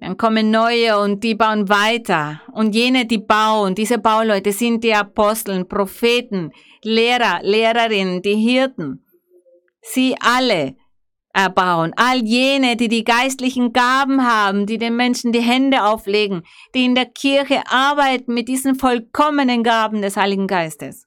Dann 0.00 0.16
kommen 0.16 0.50
neue 0.50 0.98
und 0.98 1.24
die 1.24 1.34
bauen 1.34 1.68
weiter. 1.68 2.42
Und 2.52 2.74
jene, 2.74 3.06
die 3.06 3.18
bauen, 3.18 3.74
diese 3.74 3.98
Bauleute 3.98 4.52
sind 4.52 4.84
die 4.84 4.94
Aposteln, 4.94 5.68
Propheten, 5.68 6.50
Lehrer, 6.82 7.40
Lehrerinnen, 7.42 8.20
die 8.20 8.36
Hirten. 8.36 9.04
Sie 9.80 10.14
alle 10.20 10.76
erbauen. 11.34 11.92
All 11.96 12.22
jene, 12.24 12.76
die 12.76 12.88
die 12.88 13.04
geistlichen 13.04 13.72
Gaben 13.72 14.26
haben, 14.26 14.66
die 14.66 14.78
den 14.78 14.96
Menschen 14.96 15.32
die 15.32 15.40
Hände 15.40 15.84
auflegen, 15.84 16.42
die 16.74 16.84
in 16.84 16.94
der 16.94 17.06
Kirche 17.06 17.62
arbeiten 17.66 18.32
mit 18.32 18.48
diesen 18.48 18.76
vollkommenen 18.76 19.62
Gaben 19.62 20.00
des 20.00 20.16
Heiligen 20.16 20.46
Geistes. 20.46 21.06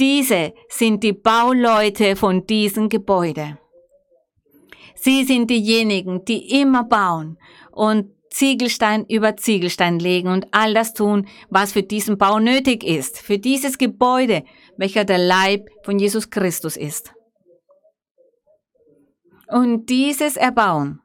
Diese 0.00 0.54
sind 0.68 1.02
die 1.02 1.12
Bauleute 1.12 2.16
von 2.16 2.46
diesem 2.46 2.88
Gebäude. 2.88 3.58
Sie 4.94 5.24
sind 5.24 5.50
diejenigen, 5.50 6.24
die 6.24 6.60
immer 6.60 6.84
bauen 6.84 7.38
und 7.74 8.10
Ziegelstein 8.30 9.04
über 9.06 9.36
Ziegelstein 9.36 10.00
legen 10.00 10.28
und 10.28 10.48
all 10.50 10.74
das 10.74 10.92
tun, 10.92 11.28
was 11.50 11.72
für 11.72 11.84
diesen 11.84 12.18
Bau 12.18 12.40
nötig 12.40 12.82
ist, 12.82 13.20
für 13.20 13.38
dieses 13.38 13.78
Gebäude, 13.78 14.42
welcher 14.76 15.04
der 15.04 15.18
Leib 15.18 15.68
von 15.84 15.98
Jesus 15.98 16.30
Christus 16.30 16.76
ist. 16.76 17.12
Und 19.46 19.88
dieses 19.88 20.36
Erbauen, 20.36 21.00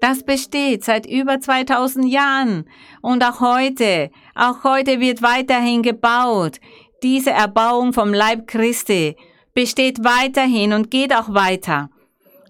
das 0.00 0.22
besteht 0.22 0.84
seit 0.84 1.06
über 1.06 1.40
2000 1.40 2.08
Jahren 2.08 2.68
und 3.02 3.24
auch 3.24 3.40
heute, 3.40 4.10
auch 4.34 4.62
heute 4.62 5.00
wird 5.00 5.22
weiterhin 5.22 5.82
gebaut. 5.82 6.60
Diese 7.02 7.30
Erbauung 7.30 7.92
vom 7.92 8.14
Leib 8.14 8.46
Christi 8.46 9.16
besteht 9.54 10.04
weiterhin 10.04 10.72
und 10.72 10.90
geht 10.90 11.14
auch 11.14 11.34
weiter. 11.34 11.90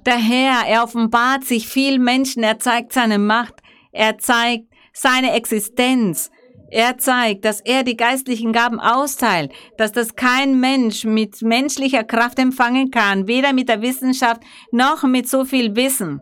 Der 0.06 0.16
Herr, 0.16 0.66
er 0.66 0.84
offenbart 0.84 1.44
sich 1.44 1.66
viel 1.66 1.98
Menschen, 1.98 2.42
er 2.42 2.58
zeigt 2.58 2.92
seine 2.92 3.18
Macht, 3.18 3.54
er 3.92 4.18
zeigt 4.18 4.66
seine 4.92 5.32
Existenz. 5.32 6.30
Er 6.70 6.98
zeigt, 6.98 7.44
dass 7.44 7.60
er 7.60 7.84
die 7.84 7.96
geistlichen 7.96 8.52
Gaben 8.52 8.80
austeilt, 8.80 9.52
dass 9.78 9.92
das 9.92 10.16
kein 10.16 10.58
Mensch 10.60 11.04
mit 11.04 11.40
menschlicher 11.40 12.04
Kraft 12.04 12.38
empfangen 12.38 12.90
kann, 12.90 13.28
weder 13.28 13.52
mit 13.52 13.68
der 13.68 13.80
Wissenschaft 13.80 14.42
noch 14.72 15.04
mit 15.04 15.28
so 15.28 15.44
viel 15.44 15.76
Wissen. 15.76 16.20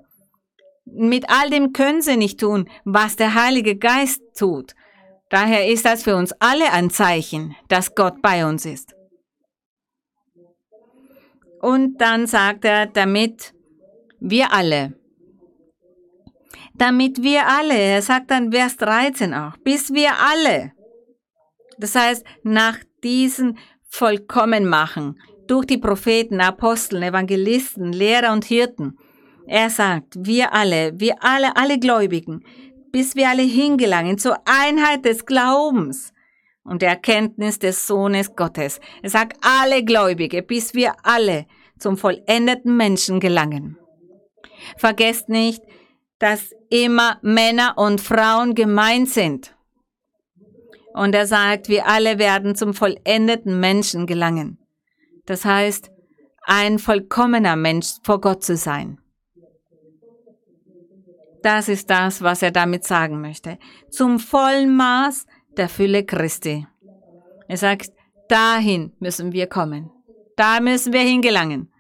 Mit 0.85 1.31
all 1.31 1.49
dem 1.49 1.73
können 1.73 2.03
sie 2.03 2.17
nicht 2.17 2.39
tun, 2.41 2.69
was 2.85 3.17
der 3.17 3.35
Heilige 3.35 3.77
Geist 3.77 4.21
tut. 4.37 4.75
Daher 5.31 5.69
ist 5.69 5.87
das 5.87 6.03
für 6.03 6.17
uns 6.17 6.33
alle 6.41 6.71
ein 6.73 6.91
Zeichen, 6.91 7.57
dass 7.69 7.95
Gott 7.95 8.21
bei 8.21 8.45
uns 8.45 8.67
ist. 8.67 8.95
Und 11.63 11.99
dann 11.99 12.27
sagt 12.27 12.65
er, 12.67 12.87
damit 12.87 13.55
wir 14.25 14.53
alle, 14.53 14.95
damit 16.75 17.23
wir 17.23 17.47
alle, 17.47 17.77
er 17.77 18.03
sagt 18.03 18.31
dann 18.31 18.53
Vers 18.53 18.77
13 18.77 19.35
auch, 19.35 19.57
bis 19.59 19.93
wir 19.93 20.11
alle, 20.17 20.73
das 21.79 21.95
heißt 21.95 22.25
nach 22.45 22.79
diesen 23.03 23.59
vollkommen 23.89 24.67
machen, 24.67 25.21
durch 25.49 25.67
die 25.67 25.79
Propheten, 25.79 26.41
Aposteln, 26.41 27.03
Evangelisten, 27.03 27.93
Lehrer 27.93 28.33
und 28.33 28.45
Hirten. 28.45 28.97
Er 29.47 29.69
sagt, 29.71 30.15
wir 30.17 30.55
alle, 30.55 30.99
wir 31.01 31.17
alle, 31.21 31.57
alle 31.57 31.79
Gläubigen, 31.81 32.45
bis 32.93 33.17
wir 33.17 33.29
alle 33.29 33.43
hingelangen 33.43 34.19
zur 34.19 34.37
Einheit 34.45 35.05
des 35.05 35.27
Glaubens 35.27 36.13
und 36.63 36.81
der 36.81 36.91
Erkenntnis 36.91 37.59
des 37.59 37.89
Sohnes 37.89 38.37
Gottes. 38.37 38.79
Er 39.03 39.11
sagt, 39.11 39.37
alle 39.41 39.85
Gläubige, 39.85 40.43
bis 40.43 40.75
wir 40.75 40.95
alle 41.03 41.47
zum 41.77 41.97
vollendeten 41.97 42.77
Menschen 42.77 43.19
gelangen. 43.19 43.77
Vergesst 44.77 45.29
nicht, 45.29 45.63
dass 46.19 46.51
immer 46.71 47.19
Männer 47.23 47.75
und 47.77 48.01
Frauen 48.01 48.55
gemeint 48.55 49.09
sind. 49.09 49.55
Und 50.95 51.15
er 51.15 51.27
sagt, 51.27 51.69
wir 51.69 51.87
alle 51.87 52.19
werden 52.19 52.55
zum 52.55 52.75
vollendeten 52.75 53.59
Menschen 53.61 54.07
gelangen. 54.07 54.59
Das 55.27 55.45
heißt, 55.45 55.91
ein 56.45 56.79
vollkommener 56.79 57.57
Mensch 57.57 57.95
vor 58.03 58.21
Gott 58.21 58.45
zu 58.45 58.57
sein. 58.57 58.99
Das 61.43 61.69
ist 61.69 61.91
das, 61.91 62.23
was 62.23 62.43
er 62.43 62.53
damit 62.53 62.85
sagen 62.85 63.21
möchte. 63.21 63.59
Zum 63.91 64.21
vollen 64.21 64.77
Maß 64.77 65.27
der 65.57 65.69
Fülle 65.69 66.05
Christi. 66.05 66.67
Er 67.49 67.57
sagt, 67.57 67.91
dahin 68.29 68.93
müssen 69.01 69.33
wir 69.33 69.47
kommen. 69.49 69.91
Da 70.37 70.61
müssen 70.61 70.93
wir 70.93 71.01
hingelangen. 71.01 71.72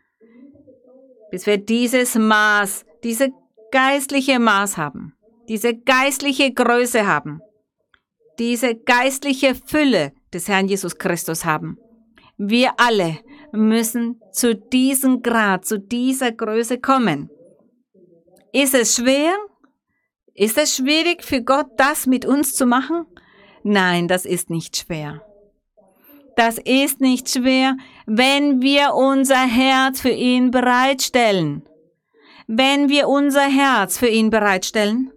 Bis 1.33 1.47
wir 1.47 1.57
dieses 1.57 2.14
Maß, 2.14 2.85
diese 3.03 3.30
geistliche 3.70 4.39
Maß 4.39 4.76
haben, 4.76 5.14
diese 5.49 5.74
geistliche 5.74 6.53
Größe 6.53 7.07
haben, 7.07 7.41
diese 8.39 8.74
geistliche 8.74 9.55
Fülle 9.55 10.12
des 10.35 10.47
Herrn 10.49 10.68
Jesus 10.68 10.99
Christus 10.99 11.47
haben. 11.47 11.78
Wir 12.37 12.72
alle 12.76 13.18
müssen 13.51 14.20
zu 14.33 14.55
diesem 14.55 15.22
Grad, 15.22 15.64
zu 15.64 15.78
dieser 15.78 16.33
Größe 16.33 16.78
kommen. 16.78 17.30
Ist 18.53 18.74
es 18.74 18.97
schwer? 18.97 19.33
Ist 20.35 20.59
es 20.59 20.76
schwierig 20.76 21.24
für 21.24 21.43
Gott, 21.43 21.68
das 21.78 22.07
mit 22.07 22.26
uns 22.26 22.55
zu 22.55 22.66
machen? 22.66 23.07
Nein, 23.62 24.07
das 24.07 24.26
ist 24.26 24.51
nicht 24.51 24.76
schwer. 24.76 25.24
Das 26.37 26.59
ist 26.59 27.01
nicht 27.01 27.28
schwer, 27.28 27.76
wenn 28.07 28.62
wir 28.62 28.95
unser 28.95 29.47
Herz 29.47 30.01
für 30.01 30.11
ihn 30.11 30.51
bereitstellen. 30.51 31.62
Wenn 32.47 32.89
wir 32.89 33.09
unser 33.09 33.43
Herz 33.49 33.99
für 33.99 34.09
ihn 34.09 34.30
bereitstellen, 34.30 35.12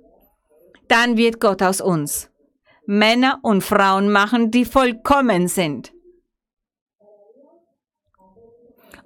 dann 0.88 1.18
wird 1.18 1.40
Gott 1.40 1.62
aus 1.62 1.82
uns 1.82 2.30
Männer 2.86 3.40
und 3.42 3.64
Frauen 3.64 4.12
machen, 4.12 4.52
die 4.52 4.66
vollkommen 4.66 5.48
sind. 5.48 5.95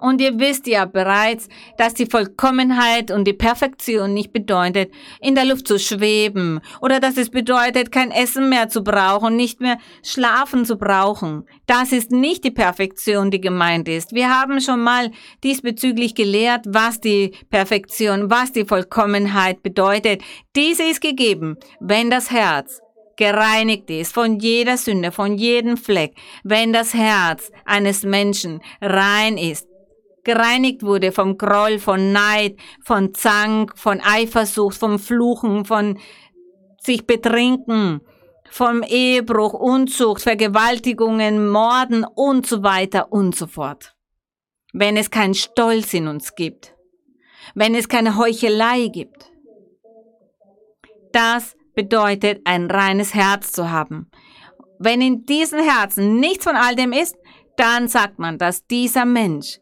Und 0.00 0.20
ihr 0.20 0.38
wisst 0.38 0.66
ja 0.66 0.86
bereits, 0.86 1.48
dass 1.76 1.94
die 1.94 2.06
Vollkommenheit 2.06 3.10
und 3.10 3.24
die 3.24 3.32
Perfektion 3.32 4.14
nicht 4.14 4.32
bedeutet, 4.32 4.92
in 5.20 5.34
der 5.34 5.44
Luft 5.44 5.68
zu 5.68 5.78
schweben 5.78 6.60
oder 6.80 7.00
dass 7.00 7.16
es 7.16 7.30
bedeutet, 7.30 7.92
kein 7.92 8.10
Essen 8.10 8.48
mehr 8.48 8.68
zu 8.68 8.82
brauchen, 8.82 9.36
nicht 9.36 9.60
mehr 9.60 9.78
schlafen 10.02 10.64
zu 10.64 10.76
brauchen. 10.76 11.46
Das 11.66 11.92
ist 11.92 12.10
nicht 12.10 12.44
die 12.44 12.50
Perfektion, 12.50 13.30
die 13.30 13.40
gemeint 13.40 13.88
ist. 13.88 14.12
Wir 14.12 14.30
haben 14.30 14.60
schon 14.60 14.80
mal 14.82 15.10
diesbezüglich 15.44 16.14
gelehrt, 16.14 16.64
was 16.66 17.00
die 17.00 17.32
Perfektion, 17.50 18.30
was 18.30 18.52
die 18.52 18.64
Vollkommenheit 18.64 19.62
bedeutet. 19.62 20.22
Diese 20.56 20.84
ist 20.84 21.00
gegeben, 21.00 21.56
wenn 21.80 22.10
das 22.10 22.30
Herz 22.30 22.80
gereinigt 23.20 23.90
ist 23.90 24.14
von 24.14 24.38
jeder 24.38 24.78
Sünde, 24.78 25.12
von 25.12 25.36
jedem 25.36 25.76
Fleck, 25.76 26.14
wenn 26.42 26.72
das 26.72 26.94
Herz 26.94 27.52
eines 27.66 28.02
Menschen 28.02 28.60
rein 28.80 29.36
ist, 29.36 29.69
gereinigt 30.24 30.82
wurde 30.82 31.12
vom 31.12 31.38
Groll, 31.38 31.78
von 31.78 32.12
Neid, 32.12 32.56
von 32.84 33.14
Zank, 33.14 33.76
von 33.76 34.00
Eifersucht, 34.00 34.76
vom 34.76 34.98
Fluchen, 34.98 35.64
von 35.64 35.98
sich 36.80 37.06
betrinken, 37.06 38.00
vom 38.50 38.82
Ehebruch, 38.82 39.54
Unzucht, 39.54 40.22
Vergewaltigungen, 40.22 41.48
Morden 41.50 42.04
und 42.04 42.46
so 42.46 42.62
weiter 42.62 43.12
und 43.12 43.36
so 43.36 43.46
fort. 43.46 43.94
Wenn 44.72 44.96
es 44.96 45.10
keinen 45.10 45.34
Stolz 45.34 45.94
in 45.94 46.08
uns 46.08 46.34
gibt, 46.34 46.74
wenn 47.54 47.74
es 47.74 47.88
keine 47.88 48.16
Heuchelei 48.16 48.88
gibt. 48.88 49.30
Das 51.12 51.56
bedeutet, 51.74 52.42
ein 52.44 52.70
reines 52.70 53.14
Herz 53.14 53.52
zu 53.52 53.70
haben. 53.70 54.10
Wenn 54.78 55.00
in 55.00 55.26
diesen 55.26 55.60
Herzen 55.60 56.20
nichts 56.20 56.44
von 56.44 56.56
all 56.56 56.74
dem 56.74 56.92
ist, 56.92 57.16
dann 57.56 57.88
sagt 57.88 58.18
man, 58.18 58.38
dass 58.38 58.66
dieser 58.66 59.04
Mensch 59.04 59.58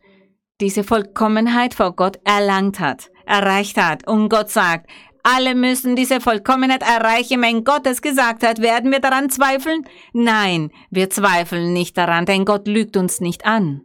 diese 0.61 0.85
Vollkommenheit 0.85 1.75
vor 1.75 1.95
Gott 1.95 2.19
erlangt 2.25 2.81
hat, 2.81 3.11
erreicht 3.27 3.77
hat. 3.77 4.07
Und 4.07 4.29
Gott 4.29 4.51
sagt, 4.51 4.89
alle 5.23 5.55
müssen 5.55 5.95
diese 5.95 6.21
Vollkommenheit 6.21 6.83
erreichen. 6.83 7.43
Wenn 7.43 7.65
Gott 7.65 7.87
es 7.87 8.03
gesagt 8.03 8.43
hat, 8.43 8.61
werden 8.61 8.91
wir 8.91 9.01
daran 9.01 9.31
zweifeln? 9.31 9.85
Nein, 10.13 10.71
wir 10.91 11.11
zweifeln 11.11 11.73
nicht 11.73 11.97
daran, 11.97 12.27
denn 12.27 12.45
Gott 12.45 12.67
lügt 12.67 12.97
uns 12.97 13.21
nicht 13.21 13.47
an. 13.47 13.83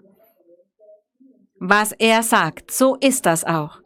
Was 1.60 1.92
er 1.94 2.24
sagt, 2.24 2.72
so 2.72 2.96
ist 2.96 3.26
das 3.26 3.44
auch. 3.44 3.80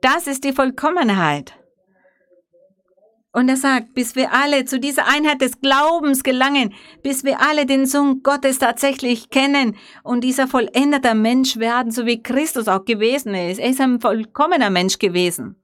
Das 0.00 0.26
ist 0.26 0.44
die 0.44 0.52
Vollkommenheit. 0.52 1.59
Und 3.32 3.48
er 3.48 3.56
sagt, 3.56 3.94
bis 3.94 4.16
wir 4.16 4.32
alle 4.32 4.64
zu 4.64 4.80
dieser 4.80 5.06
Einheit 5.06 5.40
des 5.40 5.60
Glaubens 5.60 6.24
gelangen, 6.24 6.74
bis 7.02 7.22
wir 7.22 7.40
alle 7.40 7.64
den 7.64 7.86
Sohn 7.86 8.22
Gottes 8.24 8.58
tatsächlich 8.58 9.30
kennen 9.30 9.76
und 10.02 10.24
dieser 10.24 10.48
vollendeter 10.48 11.14
Mensch 11.14 11.56
werden, 11.56 11.92
so 11.92 12.06
wie 12.06 12.22
Christus 12.22 12.66
auch 12.66 12.84
gewesen 12.84 13.34
ist. 13.34 13.60
Er 13.60 13.70
ist 13.70 13.80
ein 13.80 14.00
vollkommener 14.00 14.70
Mensch 14.70 14.98
gewesen. 14.98 15.62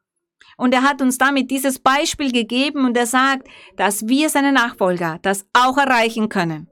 Und 0.57 0.75
er 0.75 0.83
hat 0.83 1.03
uns 1.03 1.19
damit 1.19 1.51
dieses 1.51 1.81
Beispiel 1.81 2.31
gegeben 2.31 2.85
und 2.85 2.97
er 2.97 3.07
sagt, 3.07 3.49
dass 3.77 4.07
wir 4.07 4.31
seine 4.31 4.53
Nachfolger 4.53 5.19
das 5.23 5.45
auch 5.53 5.77
erreichen 5.77 6.29
können. 6.29 6.69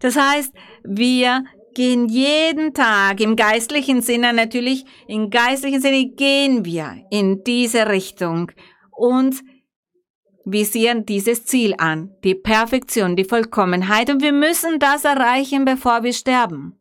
Das 0.00 0.16
heißt, 0.16 0.52
wir 0.82 1.44
gehen 1.74 2.08
jeden 2.08 2.74
Tag 2.74 3.20
im 3.20 3.36
geistlichen 3.36 4.02
Sinne 4.02 4.32
natürlich, 4.32 4.84
im 5.06 5.30
geistlichen 5.30 5.80
Sinne 5.80 6.06
gehen 6.06 6.64
wir 6.64 6.96
in 7.10 7.44
diese 7.44 7.88
Richtung 7.88 8.50
und 8.90 9.42
visieren 10.44 11.06
dieses 11.06 11.44
Ziel 11.44 11.74
an, 11.78 12.14
die 12.24 12.34
Perfektion, 12.34 13.16
die 13.16 13.24
Vollkommenheit. 13.24 14.10
Und 14.10 14.22
wir 14.22 14.32
müssen 14.32 14.78
das 14.78 15.04
erreichen, 15.04 15.64
bevor 15.64 16.02
wir 16.02 16.12
sterben. 16.12 16.78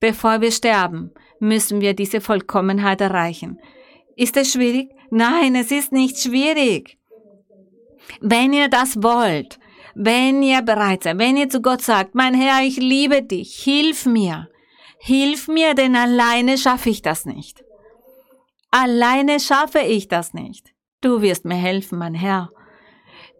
Bevor 0.00 0.40
wir 0.40 0.52
sterben, 0.52 1.12
müssen 1.40 1.80
wir 1.80 1.94
diese 1.94 2.20
Vollkommenheit 2.20 3.00
erreichen. 3.00 3.58
Ist 4.16 4.36
es 4.36 4.52
schwierig? 4.52 4.90
Nein, 5.10 5.54
es 5.54 5.70
ist 5.70 5.92
nicht 5.92 6.18
schwierig. 6.18 6.98
Wenn 8.20 8.52
ihr 8.52 8.68
das 8.68 9.02
wollt, 9.02 9.58
wenn 9.94 10.42
ihr 10.42 10.62
bereit 10.62 11.02
seid, 11.02 11.18
wenn 11.18 11.36
ihr 11.36 11.48
zu 11.48 11.60
Gott 11.60 11.82
sagt, 11.82 12.14
mein 12.14 12.34
Herr, 12.34 12.62
ich 12.62 12.76
liebe 12.76 13.22
dich, 13.22 13.56
hilf 13.56 14.06
mir, 14.06 14.48
hilf 14.98 15.48
mir, 15.48 15.74
denn 15.74 15.96
alleine 15.96 16.58
schaffe 16.58 16.90
ich 16.90 17.02
das 17.02 17.26
nicht. 17.26 17.64
Alleine 18.70 19.40
schaffe 19.40 19.80
ich 19.80 20.08
das 20.08 20.34
nicht. 20.34 20.72
Du 21.00 21.22
wirst 21.22 21.44
mir 21.44 21.56
helfen, 21.56 21.98
mein 21.98 22.14
Herr. 22.14 22.50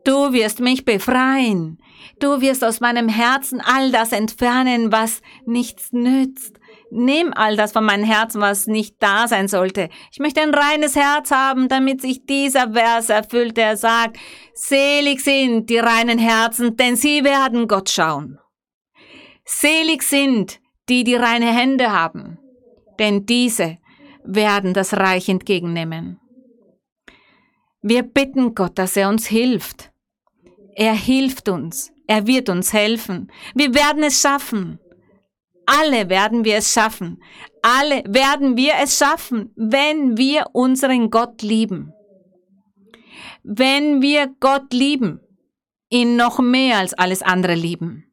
Du 0.05 0.33
wirst 0.33 0.61
mich 0.61 0.85
befreien. 0.85 1.79
Du 2.21 2.41
wirst 2.41 2.65
aus 2.65 2.81
meinem 2.81 3.09
Herzen 3.09 3.61
all 3.61 3.91
das 3.91 4.13
entfernen, 4.13 4.93
was 4.93 5.21
nichts 5.45 5.93
nützt. 5.93 6.59
Nimm 6.91 7.33
all 7.35 7.57
das 7.57 7.73
von 7.73 7.85
meinem 7.85 8.05
Herzen, 8.05 8.41
was 8.41 8.67
nicht 8.67 8.97
da 9.01 9.29
sein 9.29 9.49
sollte. 9.49 9.91
Ich 10.11 10.19
möchte 10.19 10.41
ein 10.41 10.55
reines 10.55 10.97
Herz 10.97 11.31
haben, 11.31 11.69
damit 11.69 12.01
sich 12.01 12.25
dieser 12.25 12.73
Vers 12.73 13.11
erfüllt, 13.11 13.57
der 13.57 13.77
sagt, 13.77 14.17
selig 14.55 15.21
sind 15.21 15.69
die 15.69 15.79
reinen 15.79 16.19
Herzen, 16.19 16.77
denn 16.77 16.97
sie 16.97 17.25
werden 17.25 17.69
Gott 17.69 17.91
schauen. 17.91 18.39
Selig 19.45 20.03
sind 20.03 20.61
die, 20.89 21.05
die 21.05 21.17
reine 21.17 21.53
Hände 21.53 21.93
haben, 21.93 22.39
denn 22.99 23.27
diese 23.27 23.79
werden 24.25 24.73
das 24.73 24.95
Reich 24.95 25.29
entgegennehmen. 25.29 26.21
Wir 27.89 28.03
bitten 28.03 28.55
Gott, 28.55 28.78
dass 28.78 28.99
er 28.99 29.09
uns 29.09 29.26
hilft. 29.26 29.91
Er 30.74 30.93
hilft 30.93 31.49
uns. 31.49 31.91
Er 32.07 32.26
wird 32.26 32.51
uns 32.51 32.74
helfen. 32.74 33.32
Wir 33.55 33.72
werden 33.74 34.03
es 34.03 34.20
schaffen. 34.20 34.78
Alle 35.64 36.11
werden 36.11 36.45
wir 36.45 36.57
es 36.59 36.70
schaffen. 36.70 37.22
Alle 37.62 38.05
werden 38.07 38.59
wir 38.59 38.74
es 38.82 38.99
schaffen, 38.99 39.53
wenn 39.57 40.18
wir 40.18 40.49
unseren 40.53 41.09
Gott 41.09 41.41
lieben. 41.41 41.95
Wenn 43.43 44.03
wir 44.03 44.34
Gott 44.39 44.70
lieben, 44.74 45.20
ihn 45.89 46.16
noch 46.16 46.41
mehr 46.41 46.76
als 46.76 46.93
alles 46.93 47.22
andere 47.22 47.55
lieben. 47.55 48.05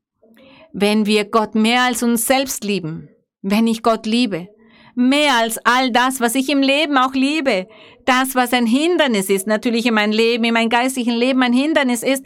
Wenn 0.71 1.05
wir 1.05 1.25
Gott 1.25 1.53
mehr 1.53 1.81
als 1.81 2.01
uns 2.01 2.25
selbst 2.25 2.63
lieben. 2.63 3.09
Wenn 3.41 3.67
ich 3.67 3.83
Gott 3.83 4.05
liebe. 4.05 4.47
Mehr 4.95 5.33
als 5.35 5.59
all 5.65 5.91
das, 5.91 6.21
was 6.21 6.35
ich 6.35 6.49
im 6.49 6.61
Leben 6.61 6.97
auch 6.97 7.13
liebe. 7.13 7.67
Das, 8.05 8.33
was 8.33 8.53
ein 8.53 8.65
Hindernis 8.65 9.29
ist, 9.29 9.45
natürlich 9.45 9.85
in 9.85 9.93
meinem 9.93 10.13
Leben, 10.13 10.45
in 10.45 10.53
meinem 10.53 10.69
geistlichen 10.69 11.13
Leben 11.13 11.43
ein 11.43 11.53
Hindernis 11.53 12.01
ist, 12.01 12.23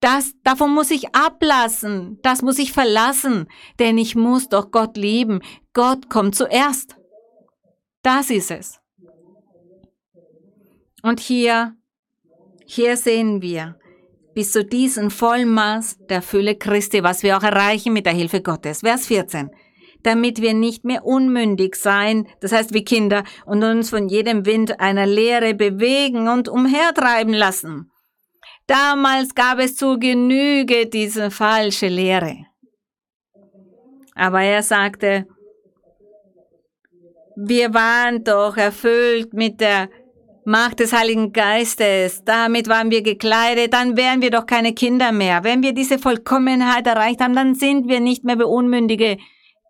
das, 0.00 0.34
davon 0.42 0.74
muss 0.74 0.90
ich 0.90 1.14
ablassen, 1.14 2.18
das 2.22 2.42
muss 2.42 2.58
ich 2.58 2.72
verlassen, 2.72 3.48
denn 3.78 3.96
ich 3.96 4.16
muss 4.16 4.48
doch 4.48 4.70
Gott 4.70 4.96
lieben. 4.96 5.40
Gott 5.72 6.10
kommt 6.10 6.34
zuerst. 6.34 6.96
Das 8.02 8.28
ist 8.28 8.50
es. 8.50 8.80
Und 11.02 11.20
hier, 11.20 11.76
hier 12.66 12.96
sehen 12.96 13.40
wir 13.40 13.78
bis 14.34 14.52
zu 14.52 14.64
diesem 14.64 15.10
Vollmaß 15.10 15.98
der 16.08 16.22
Fülle 16.22 16.56
Christi, 16.56 17.02
was 17.02 17.22
wir 17.22 17.38
auch 17.38 17.42
erreichen 17.42 17.92
mit 17.92 18.04
der 18.04 18.14
Hilfe 18.14 18.42
Gottes. 18.42 18.80
Vers 18.80 19.06
14 19.06 19.50
damit 20.04 20.40
wir 20.40 20.54
nicht 20.54 20.84
mehr 20.84 21.04
unmündig 21.04 21.74
sein, 21.74 22.28
das 22.40 22.52
heißt 22.52 22.72
wie 22.72 22.84
Kinder, 22.84 23.24
und 23.44 23.64
uns 23.64 23.90
von 23.90 24.08
jedem 24.08 24.46
Wind 24.46 24.80
einer 24.80 25.06
Lehre 25.06 25.54
bewegen 25.54 26.28
und 26.28 26.48
umhertreiben 26.48 27.34
lassen, 27.34 27.90
Damals 28.66 29.34
gab 29.34 29.58
es 29.58 29.76
zu 29.76 29.98
Genüge 29.98 30.86
diese 30.86 31.30
falsche 31.30 31.88
Lehre. 31.88 32.46
Aber 34.14 34.40
er 34.40 34.62
sagte, 34.62 35.26
wir 37.36 37.74
waren 37.74 38.24
doch 38.24 38.56
erfüllt 38.56 39.34
mit 39.34 39.60
der 39.60 39.90
Macht 40.46 40.80
des 40.80 40.92
Heiligen 40.92 41.32
Geistes, 41.32 42.22
damit 42.24 42.68
waren 42.68 42.90
wir 42.90 43.02
gekleidet, 43.02 43.72
dann 43.72 43.96
wären 43.96 44.22
wir 44.22 44.30
doch 44.30 44.46
keine 44.46 44.72
Kinder 44.72 45.10
mehr. 45.10 45.42
Wenn 45.42 45.62
wir 45.62 45.72
diese 45.72 45.98
Vollkommenheit 45.98 46.86
erreicht 46.86 47.20
haben, 47.20 47.34
dann 47.34 47.54
sind 47.54 47.88
wir 47.88 48.00
nicht 48.00 48.24
mehr 48.24 48.36
Beunmündige, 48.36 49.18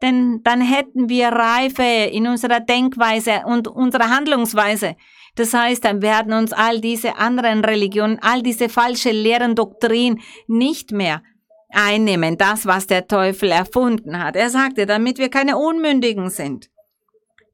denn 0.05 0.41
dann 0.45 0.61
hätten 0.61 1.09
wir 1.09 1.29
Reife 1.29 1.83
in 1.83 2.29
unserer 2.29 2.61
Denkweise 2.61 3.43
und 3.47 3.67
unserer 3.67 4.11
Handlungsweise. 4.11 4.97
Das 5.35 5.53
heißt, 5.53 5.85
dann 5.85 6.03
werden 6.03 6.33
uns 6.33 6.53
all 6.53 6.81
diese 6.81 7.17
anderen 7.17 7.65
Religionen, 7.65 8.19
all 8.21 8.43
diese 8.43 8.69
falsche 8.69 9.11
Lehren, 9.11 9.57
Doktrin 9.57 10.21
nicht 10.47 10.93
mehr 10.93 11.23
einnehmen, 11.71 12.39
das, 12.39 12.67
was 12.67 12.87
der 12.87 13.09
Teufel 13.09 13.51
erfunden 13.51 14.23
hat. 14.23 14.37
Er 14.37 14.51
sagte, 14.51 14.87
damit 14.87 15.19
wir 15.19 15.29
keine 15.29 15.57
Unmündigen 15.57 16.31
sind, 16.31 16.71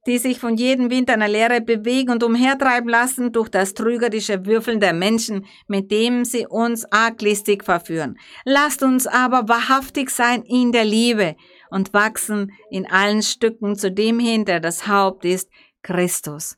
die 0.07 0.19
sich 0.19 0.39
von 0.39 0.57
jedem 0.57 0.91
Wind 0.91 1.11
einer 1.11 1.29
Lehre 1.29 1.61
bewegen 1.61 2.11
und 2.11 2.23
umhertreiben 2.23 2.89
lassen 2.89 3.33
durch 3.33 3.49
das 3.49 3.75
trügerische 3.75 4.45
Würfeln 4.45 4.81
der 4.81 4.93
Menschen, 4.93 5.47
mit 5.69 5.91
dem 5.91 6.25
sie 6.25 6.47
uns 6.47 6.91
arglistig 6.91 7.65
verführen. 7.65 8.19
Lasst 8.45 8.83
uns 8.83 9.07
aber 9.07 9.49
wahrhaftig 9.49 10.11
sein 10.11 10.43
in 10.43 10.73
der 10.73 10.85
Liebe 10.85 11.37
und 11.71 11.93
wachsen 11.93 12.53
in 12.71 12.91
allen 12.91 13.23
Stücken 13.23 13.77
zu 13.77 13.91
dem 13.91 14.19
hin, 14.19 14.45
der 14.45 14.61
das 14.61 14.87
Haupt 14.87 15.25
ist, 15.25 15.49
Christus 15.83 16.57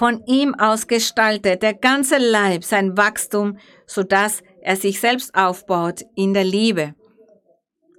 von 0.00 0.24
ihm 0.24 0.54
ausgestaltet, 0.54 1.62
der 1.62 1.74
ganze 1.74 2.16
Leib 2.16 2.64
sein 2.64 2.96
Wachstum, 2.96 3.58
sodass 3.86 4.42
er 4.62 4.76
sich 4.76 4.98
selbst 4.98 5.34
aufbaut 5.34 6.06
in 6.16 6.32
der 6.32 6.44
Liebe. 6.44 6.94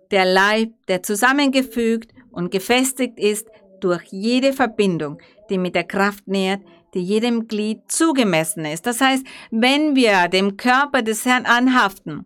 Der 0.10 0.26
Leib, 0.26 0.72
der 0.88 1.04
zusammengefügt 1.04 2.12
und 2.32 2.50
gefestigt 2.50 3.20
ist 3.20 3.48
durch 3.82 4.02
jede 4.10 4.52
Verbindung, 4.52 5.20
die 5.52 5.60
mit 5.60 5.76
der 5.76 5.84
Kraft 5.84 6.28
nährt, 6.28 6.62
die 6.96 7.04
jedem 7.04 7.48
Glied 7.48 7.84
zugemessen 7.88 8.66
ist. 8.66 8.88
Das 8.88 9.00
heißt, 9.00 9.24
wenn 9.52 9.96
wir 9.96 10.28
dem 10.28 10.58
Körper 10.58 11.04
des 11.04 11.24
Herrn 11.26 11.46
anhaften, 11.46 12.26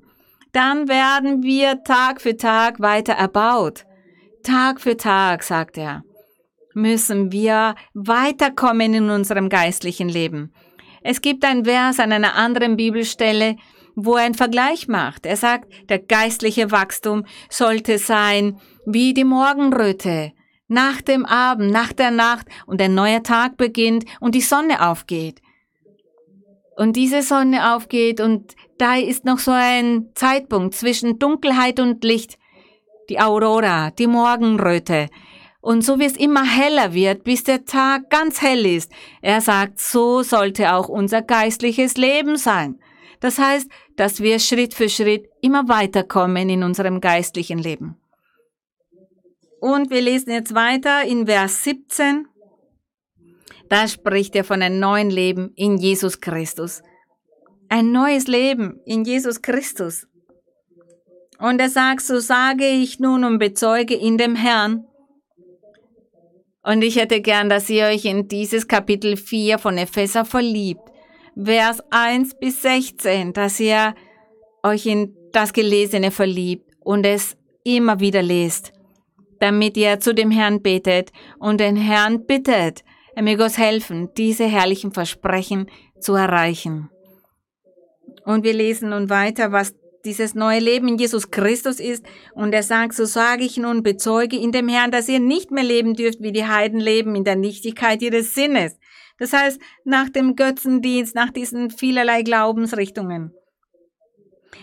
dann 0.56 0.88
werden 0.88 1.44
wir 1.44 1.84
Tag 1.84 2.22
für 2.22 2.38
Tag 2.38 2.80
weiter 2.80 3.14
erbaut. 3.14 3.86
Tag 4.44 4.80
für 4.82 4.98
Tag, 4.98 5.44
sagt 5.44 5.78
er 5.78 6.04
müssen 6.76 7.32
wir 7.32 7.74
weiterkommen 7.94 8.94
in 8.94 9.10
unserem 9.10 9.50
geistlichen 9.50 10.10
Leben. 10.10 10.54
Es 11.02 11.22
gibt 11.22 11.46
ein 11.46 11.66
Vers 11.66 12.00
an 12.00 12.12
einer 12.12 12.36
anderen 12.36 12.76
Bibelstelle, 12.76 13.56
wo 13.96 14.18
er 14.18 14.26
einen 14.26 14.36
Vergleich 14.36 14.88
macht. 14.88 15.26
Er 15.26 15.38
sagt, 15.38 15.72
der 15.90 16.00
geistliche 16.00 16.72
Wachstum 16.72 17.26
sollte 17.50 17.98
sein 17.98 18.60
wie 18.86 19.14
die 19.14 19.24
Morgenröte, 19.24 20.34
nach 20.68 21.02
dem 21.02 21.26
Abend, 21.26 21.72
nach 21.72 21.94
der 21.94 22.12
Nacht 22.12 22.48
und 22.66 22.82
ein 22.82 22.94
neuer 22.94 23.24
Tag 23.24 23.56
beginnt 23.56 24.06
und 24.20 24.36
die 24.36 24.42
Sonne 24.42 24.86
aufgeht. 24.88 25.42
Und 26.76 26.98
diese 26.98 27.22
Sonne 27.22 27.74
aufgeht 27.74 28.20
und 28.20 28.54
da 28.78 28.98
ist 28.98 29.26
noch 29.26 29.40
so 29.40 29.52
ein 29.52 30.10
Zeitpunkt 30.16 30.76
zwischen 30.76 31.20
Dunkelheit 31.20 31.80
und 31.80 32.04
Licht, 32.04 32.38
die 33.10 33.20
Aurora, 33.20 33.92
die 33.92 34.08
Morgenröte. 34.08 35.10
Und 35.62 35.84
so 35.84 36.00
wie 36.00 36.06
es 36.06 36.18
immer 36.18 36.44
heller 36.44 36.94
wird, 36.94 37.24
bis 37.24 37.44
der 37.44 37.66
Tag 37.66 38.10
ganz 38.10 38.42
hell 38.42 38.66
ist. 38.66 38.92
Er 39.22 39.42
sagt, 39.42 39.80
so 39.80 40.22
sollte 40.22 40.74
auch 40.74 40.90
unser 40.90 41.22
geistliches 41.22 41.98
Leben 41.98 42.38
sein. 42.38 42.80
Das 43.20 43.40
heißt, 43.40 43.70
dass 43.96 44.22
wir 44.22 44.40
Schritt 44.40 44.74
für 44.74 44.90
Schritt 44.90 45.28
immer 45.42 45.68
weiterkommen 45.68 46.50
in 46.50 46.64
unserem 46.64 47.02
geistlichen 47.02 47.58
Leben. 47.58 47.98
Und 49.60 49.90
wir 49.90 50.02
lesen 50.02 50.32
jetzt 50.32 50.54
weiter 50.54 51.04
in 51.06 51.26
Vers 51.26 51.64
17. 51.64 52.28
Da 53.70 53.88
spricht 53.88 54.36
er 54.36 54.44
von 54.44 54.62
einem 54.62 54.80
neuen 54.80 55.10
Leben 55.10 55.52
in 55.56 55.78
Jesus 55.78 56.22
Christus. 56.22 56.84
Ein 57.76 57.92
neues 57.92 58.28
Leben 58.28 58.80
in 58.86 59.04
Jesus 59.04 59.42
Christus. 59.42 60.08
Und 61.40 61.60
er 61.60 61.68
sagt, 61.68 62.04
so 62.04 62.20
sage 62.22 62.66
ich 62.66 63.02
nun 63.02 63.26
und 63.26 63.38
bezeuge 63.38 63.96
in 63.96 64.18
dem 64.18 64.34
Herrn, 64.38 64.86
und 66.64 66.84
ich 66.84 66.96
hätte 66.96 67.20
gern, 67.20 67.50
dass 67.50 67.70
ihr 67.70 67.88
euch 67.88 68.06
in 68.06 68.30
dieses 68.30 68.70
Kapitel 68.70 69.18
4 69.18 69.58
von 69.60 69.78
Epheser 69.78 70.24
verliebt. 70.24 70.90
Vers 71.36 71.84
1 71.90 72.36
bis 72.36 72.62
16, 72.62 73.34
dass 73.34 73.60
ihr 73.60 73.94
euch 74.64 74.86
in 74.86 75.14
das 75.34 75.52
Gelesene 75.52 76.12
verliebt 76.12 76.72
und 76.80 77.06
es 77.06 77.36
immer 77.66 78.00
wieder 78.00 78.22
lest, 78.22 78.72
damit 79.42 79.76
ihr 79.76 80.00
zu 80.00 80.16
dem 80.16 80.32
Herrn 80.32 80.62
betet 80.62 81.12
und 81.40 81.60
den 81.60 81.76
Herrn 81.76 82.26
bittet, 82.26 82.86
er 83.18 83.24
möge 83.24 83.44
uns 83.44 83.58
helfen, 83.58 84.12
diese 84.16 84.46
herrlichen 84.46 84.94
Versprechen 84.94 85.70
zu 86.00 86.14
erreichen. 86.14 86.90
Und 88.26 88.44
wir 88.44 88.54
lesen 88.54 88.90
nun 88.90 89.10
weiter, 89.10 89.52
was 89.52 89.76
dieses 90.04 90.36
neue 90.36 90.60
Leben 90.60 90.88
in 90.88 90.98
Jesus 90.98 91.32
Christus 91.32 91.80
ist. 91.80 92.06
Und 92.34 92.54
er 92.54 92.64
sagt, 92.64 92.94
so 92.94 93.06
sage 93.06 93.44
ich 93.44 93.58
nun, 93.58 93.84
bezeuge 93.84 94.38
in 94.38 94.52
dem 94.52 94.68
Herrn, 94.68 94.92
dass 94.92 95.10
ihr 95.10 95.20
nicht 95.20 95.52
mehr 95.52 95.64
leben 95.64 95.96
dürft, 95.96 96.22
wie 96.22 96.32
die 96.32 96.46
Heiden 96.46 96.80
leben, 96.80 97.16
in 97.16 97.24
der 97.24 97.36
Nichtigkeit 97.36 98.02
ihres 98.02 98.34
Sinnes. 98.34 98.78
Das 99.18 99.34
heißt, 99.34 99.60
nach 99.84 100.10
dem 100.10 100.36
Götzendienst, 100.36 101.16
nach 101.16 101.32
diesen 101.32 101.70
vielerlei 101.70 102.22
Glaubensrichtungen. 102.22 103.34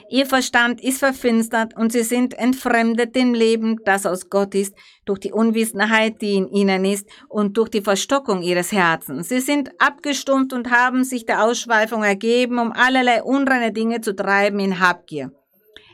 Ihr 0.09 0.27
Verstand 0.27 0.83
ist 0.83 0.99
verfinstert 0.99 1.77
und 1.77 1.93
sie 1.93 2.03
sind 2.03 2.35
entfremdet 2.35 3.17
dem 3.17 3.35
Leben, 3.35 3.79
das 3.85 4.07
aus 4.07 4.29
Gott 4.29 4.55
ist, 4.55 4.75
durch 5.05 5.21
die 5.21 5.33
Unwissenheit, 5.33 6.21
die 6.21 6.35
in 6.35 6.49
ihnen 6.49 6.85
ist 6.85 7.09
und 7.29 7.57
durch 7.57 7.69
die 7.69 7.81
Verstockung 7.81 8.43
ihres 8.43 8.73
Herzens. 8.73 9.29
Sie 9.29 9.41
sind 9.41 9.71
abgestumpft 9.79 10.53
und 10.53 10.71
haben 10.71 11.05
sich 11.05 11.27
der 11.27 11.45
Ausschweifung 11.45 12.05
ergeben, 12.05 12.59
um 12.59 12.73
allerlei 12.73 13.23
unreine 13.23 13.73
Dinge 13.73 14.01
zu 14.01 14.15
treiben 14.15 14.61
in 14.61 14.81
Habgier. 14.81 15.33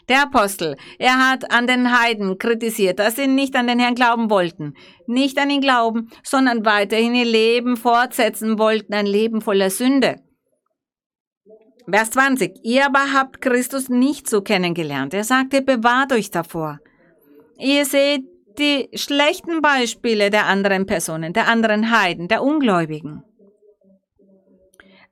Der 0.08 0.22
Apostel, 0.22 0.76
er 0.98 1.30
hat 1.30 1.52
an 1.52 1.66
den 1.66 1.98
Heiden 1.98 2.38
kritisiert, 2.38 2.98
dass 2.98 3.16
sie 3.16 3.26
nicht 3.26 3.54
an 3.54 3.66
den 3.66 3.78
Herrn 3.78 3.94
glauben 3.94 4.30
wollten, 4.30 4.72
nicht 5.06 5.38
an 5.38 5.50
ihn 5.50 5.60
glauben, 5.60 6.10
sondern 6.22 6.64
weiterhin 6.64 7.14
ihr 7.14 7.26
Leben 7.26 7.76
fortsetzen 7.76 8.58
wollten, 8.58 8.94
ein 8.94 9.04
Leben 9.04 9.42
voller 9.42 9.68
Sünde. 9.68 10.16
Vers 11.90 12.10
20. 12.10 12.60
Ihr 12.64 12.84
aber 12.84 13.12
habt 13.14 13.40
Christus 13.40 13.88
nicht 13.88 14.28
so 14.28 14.42
kennengelernt. 14.42 15.14
Er 15.14 15.24
sagte, 15.24 15.62
bewahrt 15.62 16.12
euch 16.12 16.30
davor. 16.30 16.80
Ihr 17.58 17.86
seht 17.86 18.24
die 18.58 18.88
schlechten 18.94 19.62
Beispiele 19.62 20.30
der 20.30 20.46
anderen 20.46 20.84
Personen, 20.84 21.32
der 21.32 21.48
anderen 21.48 21.90
Heiden, 21.90 22.28
der 22.28 22.42
Ungläubigen. 22.42 23.22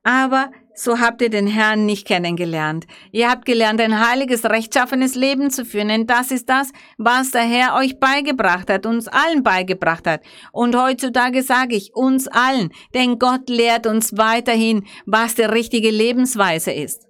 Aber 0.03 0.51
so 0.77 0.99
habt 0.99 1.23
ihr 1.23 1.31
den 1.31 1.47
Herrn 1.47 1.87
nicht 1.87 2.07
kennengelernt. 2.07 2.85
Ihr 3.11 3.31
habt 3.31 3.45
gelernt, 3.45 3.81
ein 3.81 3.99
heiliges, 4.07 4.45
rechtschaffenes 4.45 5.15
Leben 5.15 5.49
zu 5.49 5.65
führen. 5.65 5.87
Denn 5.87 6.05
das 6.05 6.29
ist 6.29 6.49
das, 6.49 6.71
was 6.99 7.31
der 7.31 7.41
Herr 7.41 7.75
euch 7.75 7.99
beigebracht 7.99 8.69
hat, 8.69 8.85
uns 8.85 9.07
allen 9.07 9.41
beigebracht 9.41 10.05
hat. 10.05 10.21
Und 10.51 10.75
heutzutage 10.75 11.41
sage 11.41 11.75
ich 11.75 11.95
uns 11.95 12.27
allen, 12.27 12.69
denn 12.93 13.17
Gott 13.17 13.49
lehrt 13.49 13.87
uns 13.87 14.17
weiterhin, 14.17 14.85
was 15.07 15.33
die 15.33 15.43
richtige 15.43 15.89
Lebensweise 15.89 16.71
ist. 16.71 17.07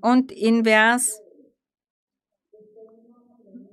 Und 0.00 0.30
in 0.30 0.62
Vers, 0.62 1.20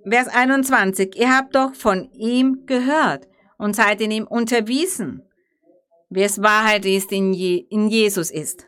Vers 0.10 0.28
21, 0.28 1.16
ihr 1.18 1.38
habt 1.38 1.56
doch 1.56 1.76
von 1.76 2.10
ihm 2.14 2.64
gehört 2.66 3.28
und 3.60 3.76
seid 3.76 4.02
in 4.02 4.10
ihm 4.10 4.26
unterwiesen 4.26 5.22
wie 6.10 6.24
es 6.24 6.42
Wahrheit 6.42 6.86
ist, 6.86 7.12
in, 7.12 7.34
Je 7.34 7.66
in 7.70 7.88
Jesus 7.90 8.32
ist. 8.32 8.68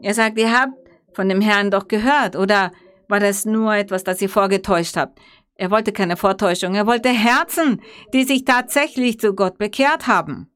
Er 0.00 0.14
sagt, 0.14 0.38
ihr 0.38 0.52
habt 0.52 0.74
von 1.12 1.28
dem 1.28 1.40
Herrn 1.40 1.70
doch 1.70 1.88
gehört 1.88 2.36
oder 2.36 2.72
war 3.08 3.20
das 3.20 3.44
nur 3.44 3.74
etwas, 3.74 4.04
das 4.04 4.20
ihr 4.20 4.28
vorgetäuscht 4.28 4.96
habt? 4.96 5.18
Er 5.54 5.70
wollte 5.70 5.92
keine 5.92 6.16
Vortäuschung, 6.16 6.74
er 6.74 6.86
wollte 6.86 7.08
Herzen, 7.08 7.80
die 8.12 8.24
sich 8.24 8.44
tatsächlich 8.44 9.18
zu 9.18 9.34
Gott 9.34 9.56
bekehrt 9.56 10.06
haben. 10.06 10.50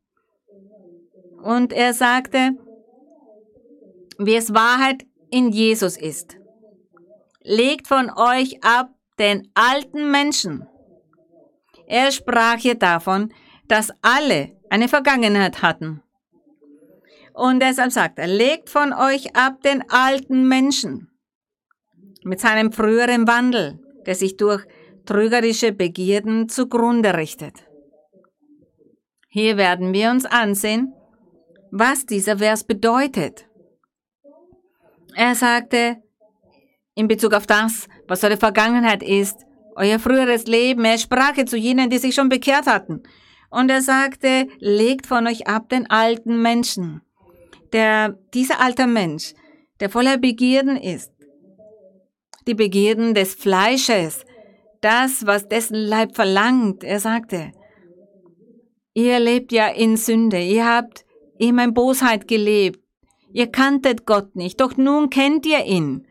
Und 1.42 1.72
er 1.72 1.94
sagte, 1.94 2.50
wie 4.18 4.36
es 4.36 4.52
Wahrheit 4.52 5.06
in 5.30 5.50
Jesus 5.50 5.96
ist. 5.96 6.36
Legt 7.42 7.88
von 7.88 8.10
euch 8.10 8.62
ab 8.62 8.90
den 9.18 9.50
alten 9.54 10.10
Menschen. 10.10 10.66
Er 11.86 12.12
sprach 12.12 12.58
hier 12.58 12.74
davon, 12.74 13.32
dass 13.68 13.90
alle 14.02 14.59
eine 14.70 14.88
Vergangenheit 14.88 15.62
hatten. 15.62 16.02
Und 17.34 17.60
deshalb 17.60 17.92
sagt 17.92 18.18
er, 18.18 18.26
legt 18.26 18.70
von 18.70 18.92
euch 18.92 19.36
ab 19.36 19.62
den 19.62 19.84
alten 19.90 20.48
Menschen 20.48 21.10
mit 22.22 22.40
seinem 22.40 22.72
früheren 22.72 23.26
Wandel, 23.28 23.78
der 24.06 24.14
sich 24.14 24.36
durch 24.36 24.64
trügerische 25.06 25.72
Begierden 25.72 26.48
zugrunde 26.48 27.14
richtet. 27.14 27.66
Hier 29.28 29.56
werden 29.56 29.92
wir 29.92 30.10
uns 30.10 30.24
ansehen, 30.24 30.92
was 31.70 32.06
dieser 32.06 32.38
Vers 32.38 32.64
bedeutet. 32.64 33.46
Er 35.14 35.34
sagte, 35.34 36.02
in 36.94 37.08
Bezug 37.08 37.32
auf 37.32 37.46
das, 37.46 37.88
was 38.06 38.22
eure 38.24 38.36
Vergangenheit 38.36 39.02
ist, 39.02 39.46
euer 39.76 39.98
früheres 39.98 40.46
Leben, 40.46 40.84
er 40.84 40.98
sprach 40.98 41.42
zu 41.46 41.56
jenen, 41.56 41.90
die 41.90 41.98
sich 41.98 42.14
schon 42.14 42.28
bekehrt 42.28 42.66
hatten 42.66 43.02
und 43.50 43.70
er 43.70 43.82
sagte, 43.82 44.46
legt 44.58 45.06
von 45.06 45.26
euch 45.26 45.46
ab 45.46 45.68
den 45.68 45.90
alten 45.90 46.40
Menschen. 46.40 47.02
Der, 47.72 48.18
dieser 48.34 48.60
alte 48.60 48.86
Mensch, 48.86 49.34
der 49.80 49.90
voller 49.90 50.18
Begierden 50.18 50.76
ist. 50.76 51.12
Die 52.46 52.54
Begierden 52.54 53.14
des 53.14 53.34
Fleisches, 53.34 54.24
das, 54.80 55.26
was 55.26 55.48
dessen 55.48 55.76
Leib 55.76 56.14
verlangt. 56.14 56.84
Er 56.84 57.00
sagte, 57.00 57.52
ihr 58.94 59.20
lebt 59.20 59.52
ja 59.52 59.68
in 59.68 59.96
Sünde, 59.96 60.40
ihr 60.40 60.66
habt 60.66 61.04
immer 61.38 61.64
in 61.64 61.74
Bosheit 61.74 62.28
gelebt. 62.28 62.80
Ihr 63.32 63.46
kanntet 63.46 64.06
Gott 64.06 64.34
nicht, 64.34 64.60
doch 64.60 64.76
nun 64.76 65.10
kennt 65.10 65.46
ihr 65.46 65.64
ihn. 65.64 66.06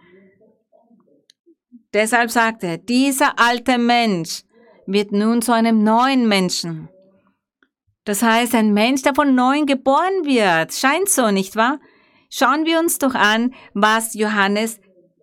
Deshalb 1.94 2.30
sagte 2.32 2.68
er, 2.68 2.78
dieser 2.78 3.40
alte 3.40 3.78
Mensch 3.78 4.44
wird 4.86 5.12
nun 5.12 5.42
zu 5.42 5.52
einem 5.52 5.84
neuen 5.84 6.28
Menschen. 6.28 6.90
Das 8.06 8.24
heißt, 8.24 8.56
ein 8.56 8.74
Mensch, 8.74 9.02
der 9.04 9.14
von 9.14 9.36
neuem 9.36 9.66
geboren 9.66 10.24
wird. 10.26 10.74
Scheint 10.74 11.10
so, 11.10 11.32
nicht 11.32 11.56
wahr? 11.56 11.80
Schauen 12.30 12.66
wir 12.66 12.80
uns 12.80 12.98
doch 13.00 13.16
an, 13.16 13.54
was 13.74 14.14
Johannes 14.14 14.80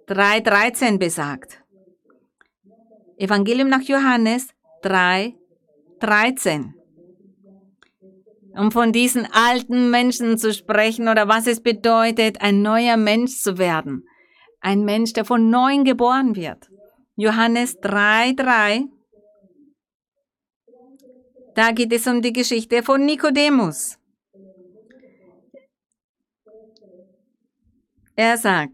3.13 0.08 0.98
besagt. 0.98 1.62
Evangelium 3.18 3.68
nach 3.68 3.82
Johannes 3.82 4.48
3.13. 4.82 6.72
Um 8.56 8.72
von 8.72 8.92
diesen 8.92 9.26
alten 9.30 9.90
Menschen 9.90 10.38
zu 10.38 10.52
sprechen 10.52 11.08
oder 11.08 11.28
was 11.28 11.46
es 11.46 11.62
bedeutet, 11.62 12.40
ein 12.40 12.62
neuer 12.62 12.96
Mensch 12.96 13.40
zu 13.42 13.58
werden. 13.58 14.06
Ein 14.60 14.84
Mensch, 14.84 15.12
der 15.12 15.24
von 15.24 15.50
neuem 15.50 15.84
geboren 15.84 16.36
wird. 16.36 16.70
Johannes 17.16 17.78
3.3 17.80 18.88
da 21.56 21.72
geht 21.72 21.92
es 21.92 22.06
um 22.06 22.20
die 22.20 22.32
Geschichte 22.32 22.82
von 22.82 23.04
Nikodemus. 23.04 23.98
Er 28.14 28.36
sagt, 28.36 28.72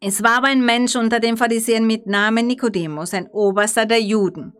es 0.00 0.22
war 0.22 0.38
aber 0.38 0.48
ein 0.48 0.64
Mensch 0.64 0.96
unter 0.96 1.20
den 1.20 1.36
Pharisäern 1.36 1.86
mit 1.86 2.06
Namen 2.06 2.46
Nikodemus, 2.46 3.14
ein 3.14 3.28
Oberster 3.28 3.86
der 3.86 4.00
Juden. 4.00 4.52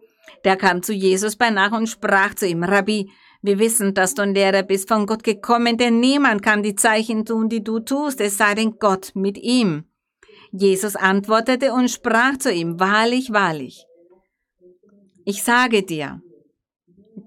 Der 0.45 0.57
kam 0.57 0.83
zu 0.83 0.93
Jesus 0.93 1.37
bei 1.37 1.51
Nacht 1.51 1.73
und 1.73 1.89
sprach 1.89 2.35
zu 2.35 2.47
ihm, 2.47 2.63
Rabbi, 2.63 3.11
wir 3.43 3.59
wissen, 3.59 3.95
dass 3.95 4.15
du 4.15 4.23
ein 4.23 4.35
Lehrer 4.35 4.63
bist 4.63 4.89
von 4.89 5.07
Gott 5.07 5.25
gekommen, 5.25 5.79
denn 5.79 5.99
niemand 5.99 6.43
kann 6.43 6.63
die 6.63 6.75
Zeichen 6.75 7.25
tun, 7.25 7.49
die 7.49 7.65
du 7.65 7.81
tust, 7.81 8.21
es 8.21 8.37
sei 8.37 8.55
denn 8.55 8.79
Gott 8.79 9.13
mit 9.15 9.39
ihm. 9.39 9.85
Jesus 10.53 10.95
antwortete 10.95 11.73
und 11.73 11.91
sprach 11.91 12.37
zu 12.39 12.53
ihm, 12.53 12.79
wahrlich, 12.79 13.33
wahrlich, 13.33 13.87
ich 15.25 15.43
sage 15.43 15.83
dir, 15.83 16.23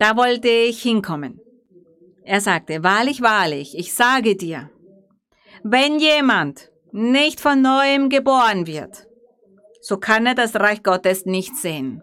da 0.04 0.18
wollte 0.18 0.50
ich 0.50 0.82
hinkommen. 0.82 1.40
Er 2.26 2.42
sagte, 2.42 2.84
wahrlich, 2.84 3.22
wahrlich, 3.22 3.78
ich 3.78 3.94
sage 3.94 4.36
dir, 4.36 4.70
wenn 5.64 5.98
jemand 5.98 6.70
nicht 6.92 7.40
von 7.40 7.62
neuem 7.62 8.10
geboren 8.10 8.68
wird, 8.68 9.08
so 9.80 9.96
kann 9.96 10.26
er 10.26 10.36
das 10.36 10.56
Reich 10.56 10.84
Gottes 10.84 11.26
nicht 11.26 11.56
sehen. 11.56 12.02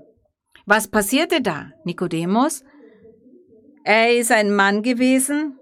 Was 0.65 0.89
passierte 0.89 1.43
da, 1.43 1.73
Nikodemus? 1.85 2.65
Er 3.85 4.17
ist 4.17 4.33
ein 4.33 4.51
Mann 4.51 4.83
gewesen, 4.83 5.59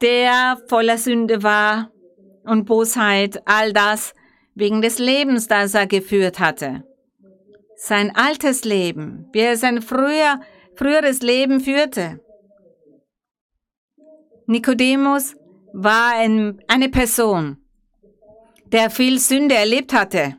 der 0.00 0.56
voller 0.68 0.96
Sünde 0.96 1.42
war 1.42 1.92
und 2.44 2.64
Bosheit, 2.64 3.42
all 3.44 3.74
das 3.74 4.14
wegen 4.54 4.80
des 4.80 4.98
Lebens, 4.98 5.48
das 5.48 5.74
er 5.74 5.86
geführt 5.86 6.38
hatte 6.40 6.82
sein 7.76 8.14
altes 8.14 8.64
Leben, 8.64 9.28
wie 9.32 9.40
er 9.40 9.56
sein 9.56 9.82
früher, 9.82 10.40
früheres 10.74 11.20
Leben 11.20 11.60
führte. 11.60 12.20
Nikodemus 14.46 15.36
war 15.72 16.14
ein, 16.14 16.62
eine 16.68 16.88
Person, 16.88 17.58
der 18.66 18.90
viel 18.90 19.18
Sünde 19.18 19.54
erlebt 19.54 19.92
hatte. 19.92 20.36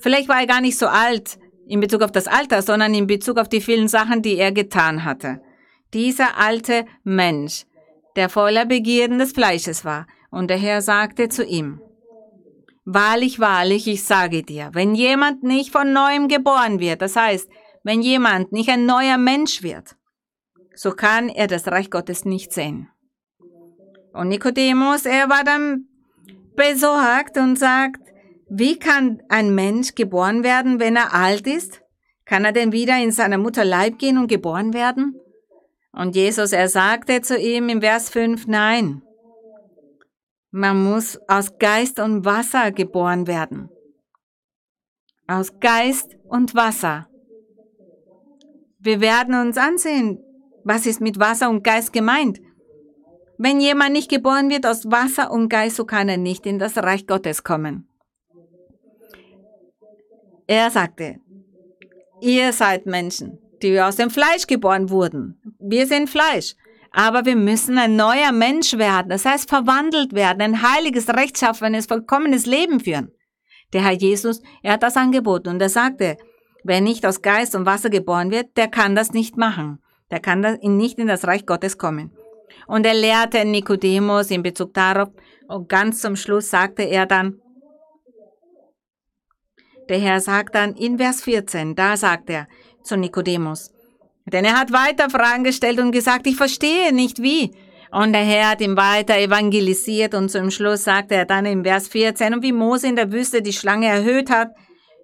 Vielleicht 0.00 0.28
war 0.28 0.40
er 0.40 0.46
gar 0.46 0.60
nicht 0.60 0.78
so 0.78 0.86
alt 0.86 1.38
in 1.66 1.80
Bezug 1.80 2.02
auf 2.02 2.12
das 2.12 2.28
Alter, 2.28 2.62
sondern 2.62 2.94
in 2.94 3.06
Bezug 3.06 3.38
auf 3.38 3.48
die 3.48 3.60
vielen 3.60 3.88
Sachen, 3.88 4.22
die 4.22 4.36
er 4.36 4.52
getan 4.52 5.04
hatte. 5.04 5.40
Dieser 5.94 6.38
alte 6.38 6.84
Mensch, 7.04 7.64
der 8.16 8.28
voller 8.28 8.66
Begierden 8.66 9.18
des 9.18 9.32
Fleisches 9.32 9.84
war, 9.84 10.06
und 10.30 10.48
der 10.48 10.58
Herr 10.58 10.82
sagte 10.82 11.28
zu 11.28 11.44
ihm, 11.44 11.80
Wahrlich, 12.88 13.40
wahrlich, 13.40 13.88
ich 13.88 14.04
sage 14.04 14.44
dir, 14.44 14.70
wenn 14.72 14.94
jemand 14.94 15.42
nicht 15.42 15.72
von 15.72 15.92
neuem 15.92 16.28
geboren 16.28 16.78
wird, 16.78 17.02
das 17.02 17.16
heißt, 17.16 17.50
wenn 17.82 18.00
jemand 18.00 18.52
nicht 18.52 18.70
ein 18.70 18.86
neuer 18.86 19.18
Mensch 19.18 19.64
wird, 19.64 19.96
so 20.72 20.92
kann 20.92 21.28
er 21.28 21.48
das 21.48 21.66
Reich 21.66 21.90
Gottes 21.90 22.24
nicht 22.24 22.52
sehen. 22.52 22.88
Und 24.12 24.28
Nikodemus, 24.28 25.04
er 25.04 25.28
war 25.28 25.42
dann 25.42 25.88
besorgt 26.54 27.36
und 27.38 27.58
sagt, 27.58 28.00
wie 28.48 28.78
kann 28.78 29.20
ein 29.28 29.52
Mensch 29.52 29.96
geboren 29.96 30.44
werden, 30.44 30.78
wenn 30.78 30.94
er 30.94 31.12
alt 31.12 31.48
ist? 31.48 31.82
Kann 32.24 32.44
er 32.44 32.52
denn 32.52 32.70
wieder 32.70 32.96
in 33.02 33.10
seiner 33.10 33.38
Mutter 33.38 33.64
Leib 33.64 33.98
gehen 33.98 34.16
und 34.16 34.28
geboren 34.28 34.72
werden? 34.74 35.20
Und 35.90 36.14
Jesus, 36.14 36.52
er 36.52 36.68
sagte 36.68 37.20
zu 37.20 37.36
ihm 37.36 37.68
im 37.68 37.80
Vers 37.80 38.10
5, 38.10 38.46
nein. 38.46 39.02
Man 40.50 40.84
muss 40.84 41.18
aus 41.28 41.58
Geist 41.58 41.98
und 41.98 42.24
Wasser 42.24 42.72
geboren 42.72 43.26
werden. 43.26 43.68
Aus 45.26 45.58
Geist 45.60 46.16
und 46.28 46.54
Wasser. 46.54 47.08
Wir 48.78 49.00
werden 49.00 49.34
uns 49.34 49.58
ansehen, 49.58 50.22
was 50.64 50.86
ist 50.86 51.00
mit 51.00 51.18
Wasser 51.18 51.50
und 51.50 51.64
Geist 51.64 51.92
gemeint. 51.92 52.40
Wenn 53.38 53.60
jemand 53.60 53.92
nicht 53.92 54.08
geboren 54.08 54.48
wird 54.48 54.66
aus 54.66 54.90
Wasser 54.90 55.30
und 55.30 55.48
Geist, 55.48 55.76
so 55.76 55.84
kann 55.84 56.08
er 56.08 56.16
nicht 56.16 56.46
in 56.46 56.58
das 56.58 56.76
Reich 56.76 57.06
Gottes 57.06 57.44
kommen. 57.44 57.88
Er 60.46 60.70
sagte, 60.70 61.16
ihr 62.20 62.52
seid 62.52 62.86
Menschen, 62.86 63.38
die 63.62 63.80
aus 63.80 63.96
dem 63.96 64.10
Fleisch 64.10 64.46
geboren 64.46 64.90
wurden. 64.90 65.40
Wir 65.58 65.86
sind 65.86 66.08
Fleisch. 66.08 66.54
Aber 66.98 67.26
wir 67.26 67.36
müssen 67.36 67.76
ein 67.76 67.94
neuer 67.94 68.32
Mensch 68.32 68.72
werden, 68.72 69.10
das 69.10 69.26
heißt 69.26 69.50
verwandelt 69.50 70.14
werden, 70.14 70.40
ein 70.40 70.62
heiliges, 70.62 71.10
rechtschaffenes, 71.10 71.84
vollkommenes 71.84 72.46
Leben 72.46 72.80
führen. 72.80 73.12
Der 73.74 73.84
Herr 73.84 73.92
Jesus, 73.92 74.40
er 74.62 74.72
hat 74.72 74.82
das 74.82 74.96
angeboten 74.96 75.50
und 75.50 75.60
er 75.60 75.68
sagte, 75.68 76.16
wer 76.64 76.80
nicht 76.80 77.04
aus 77.04 77.20
Geist 77.20 77.54
und 77.54 77.66
Wasser 77.66 77.90
geboren 77.90 78.30
wird, 78.30 78.56
der 78.56 78.68
kann 78.68 78.94
das 78.94 79.12
nicht 79.12 79.36
machen. 79.36 79.82
Der 80.10 80.20
kann 80.20 80.40
nicht 80.62 80.98
in 80.98 81.06
das 81.06 81.26
Reich 81.26 81.44
Gottes 81.44 81.76
kommen. 81.76 82.16
Und 82.66 82.86
er 82.86 82.94
lehrte 82.94 83.44
Nikodemus 83.44 84.30
in 84.30 84.42
Bezug 84.42 84.72
darauf, 84.72 85.10
und 85.48 85.68
ganz 85.68 86.00
zum 86.00 86.16
Schluss 86.16 86.48
sagte 86.48 86.82
er 86.82 87.04
dann, 87.04 87.42
der 89.90 89.98
Herr 89.98 90.20
sagt 90.20 90.54
dann 90.54 90.74
in 90.74 90.96
Vers 90.96 91.22
14, 91.22 91.74
da 91.74 91.98
sagt 91.98 92.30
er 92.30 92.48
zu 92.82 92.96
Nikodemus, 92.96 93.75
denn 94.32 94.44
er 94.44 94.58
hat 94.58 94.72
weiter 94.72 95.08
Fragen 95.10 95.44
gestellt 95.44 95.78
und 95.78 95.92
gesagt, 95.92 96.26
ich 96.26 96.36
verstehe 96.36 96.92
nicht 96.92 97.22
wie. 97.22 97.54
Und 97.92 98.12
der 98.12 98.24
Herr 98.24 98.50
hat 98.50 98.60
ihn 98.60 98.76
weiter 98.76 99.16
evangelisiert 99.16 100.14
und 100.14 100.28
zum 100.28 100.50
Schluss 100.50 100.84
sagte 100.84 101.14
er 101.14 101.24
dann 101.24 101.46
in 101.46 101.64
Vers 101.64 101.88
14, 101.88 102.34
und 102.34 102.42
wie 102.42 102.52
Mose 102.52 102.88
in 102.88 102.96
der 102.96 103.12
Wüste 103.12 103.42
die 103.42 103.52
Schlange 103.52 103.86
erhöht 103.86 104.28
hat, 104.28 104.50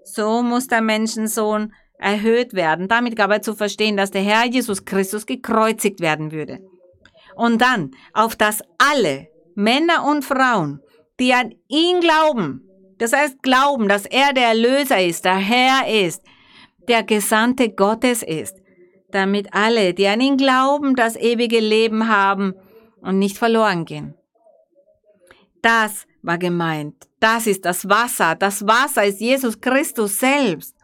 so 0.04 0.42
muss 0.42 0.66
der 0.66 0.82
Menschensohn 0.82 1.72
erhöht 1.98 2.54
werden. 2.54 2.88
Damit 2.88 3.16
gab 3.16 3.30
er 3.30 3.42
zu 3.42 3.54
verstehen, 3.54 3.96
dass 3.96 4.10
der 4.10 4.22
Herr 4.22 4.46
Jesus 4.46 4.84
Christus 4.84 5.26
gekreuzigt 5.26 6.00
werden 6.00 6.32
würde. 6.32 6.58
Und 7.36 7.62
dann, 7.62 7.92
auf 8.12 8.36
das 8.36 8.60
alle 8.78 9.28
Männer 9.54 10.04
und 10.04 10.24
Frauen, 10.24 10.80
die 11.20 11.32
an 11.32 11.54
ihn 11.68 12.00
glauben, 12.00 12.68
das 12.98 13.12
heißt 13.12 13.42
glauben, 13.42 13.88
dass 13.88 14.06
er 14.06 14.32
der 14.32 14.48
Erlöser 14.48 15.00
ist, 15.00 15.24
der 15.24 15.36
Herr 15.36 15.88
ist, 15.88 16.22
der 16.88 17.04
Gesandte 17.04 17.70
Gottes 17.70 18.22
ist, 18.22 18.61
damit 19.14 19.54
alle, 19.54 19.94
die 19.94 20.06
an 20.06 20.20
ihn 20.20 20.36
glauben, 20.36 20.96
das 20.96 21.16
ewige 21.16 21.60
Leben 21.60 22.08
haben 22.08 22.54
und 23.00 23.18
nicht 23.18 23.38
verloren 23.38 23.84
gehen. 23.84 24.14
Das 25.62 26.06
war 26.22 26.38
gemeint. 26.38 27.08
Das 27.20 27.46
ist 27.46 27.64
das 27.64 27.88
Wasser. 27.88 28.34
Das 28.34 28.66
Wasser 28.66 29.04
ist 29.04 29.20
Jesus 29.20 29.60
Christus 29.60 30.18
selbst. 30.18 30.76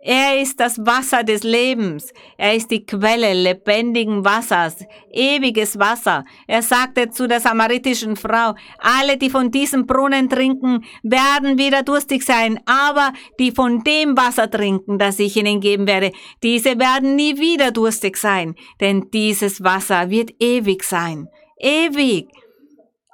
Er 0.00 0.40
ist 0.40 0.60
das 0.60 0.78
Wasser 0.78 1.24
des 1.24 1.42
Lebens. 1.42 2.12
Er 2.36 2.54
ist 2.54 2.70
die 2.70 2.86
Quelle 2.86 3.32
lebendigen 3.32 4.24
Wassers, 4.24 4.84
ewiges 5.10 5.78
Wasser. 5.78 6.24
Er 6.46 6.62
sagte 6.62 7.10
zu 7.10 7.26
der 7.26 7.40
samaritischen 7.40 8.14
Frau, 8.14 8.54
alle, 8.78 9.16
die 9.16 9.30
von 9.30 9.50
diesem 9.50 9.86
Brunnen 9.86 10.28
trinken, 10.28 10.84
werden 11.02 11.58
wieder 11.58 11.82
durstig 11.82 12.22
sein, 12.22 12.60
aber 12.66 13.12
die 13.40 13.50
von 13.50 13.82
dem 13.82 14.16
Wasser 14.16 14.50
trinken, 14.50 14.98
das 14.98 15.18
ich 15.18 15.36
ihnen 15.36 15.60
geben 15.60 15.86
werde, 15.86 16.12
diese 16.42 16.78
werden 16.78 17.16
nie 17.16 17.38
wieder 17.38 17.72
durstig 17.72 18.16
sein, 18.16 18.54
denn 18.80 19.10
dieses 19.12 19.64
Wasser 19.64 20.10
wird 20.10 20.30
ewig 20.40 20.84
sein. 20.84 21.28
Ewig. 21.58 22.28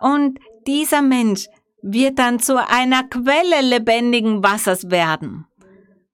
Und 0.01 0.39
dieser 0.67 1.01
Mensch 1.01 1.47
wird 1.83 2.19
dann 2.19 2.39
zu 2.39 2.57
einer 2.57 3.05
Quelle 3.05 3.61
lebendigen 3.63 4.43
Wassers 4.43 4.91
werden. 4.91 5.47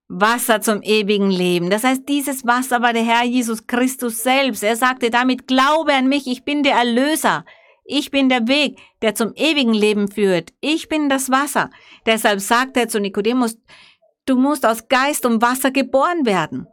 Wasser 0.09 0.59
zum 0.59 0.81
ewigen 0.81 1.29
Leben. 1.29 1.69
Das 1.69 1.83
heißt, 1.83 2.09
dieses 2.09 2.45
Wasser 2.45 2.81
war 2.81 2.93
der 2.93 3.03
Herr 3.03 3.23
Jesus 3.23 3.67
Christus 3.67 4.23
selbst. 4.23 4.63
Er 4.63 4.75
sagte 4.75 5.11
damit, 5.11 5.47
glaube 5.47 5.93
an 5.93 6.07
mich, 6.07 6.25
ich 6.25 6.43
bin 6.43 6.63
der 6.63 6.73
Erlöser. 6.73 7.45
Ich 7.85 8.09
bin 8.09 8.27
der 8.27 8.47
Weg, 8.47 8.79
der 9.03 9.13
zum 9.13 9.33
ewigen 9.35 9.73
Leben 9.73 10.07
führt. 10.09 10.51
Ich 10.61 10.89
bin 10.89 11.09
das 11.09 11.29
Wasser. 11.29 11.69
Deshalb 12.07 12.39
sagte 12.39 12.81
er 12.81 12.87
zu 12.87 12.99
Nikodemus, 12.99 13.57
du 14.25 14.35
musst 14.35 14.65
aus 14.65 14.87
Geist 14.87 15.27
und 15.27 15.43
Wasser 15.43 15.69
geboren 15.69 16.25
werden. 16.25 16.67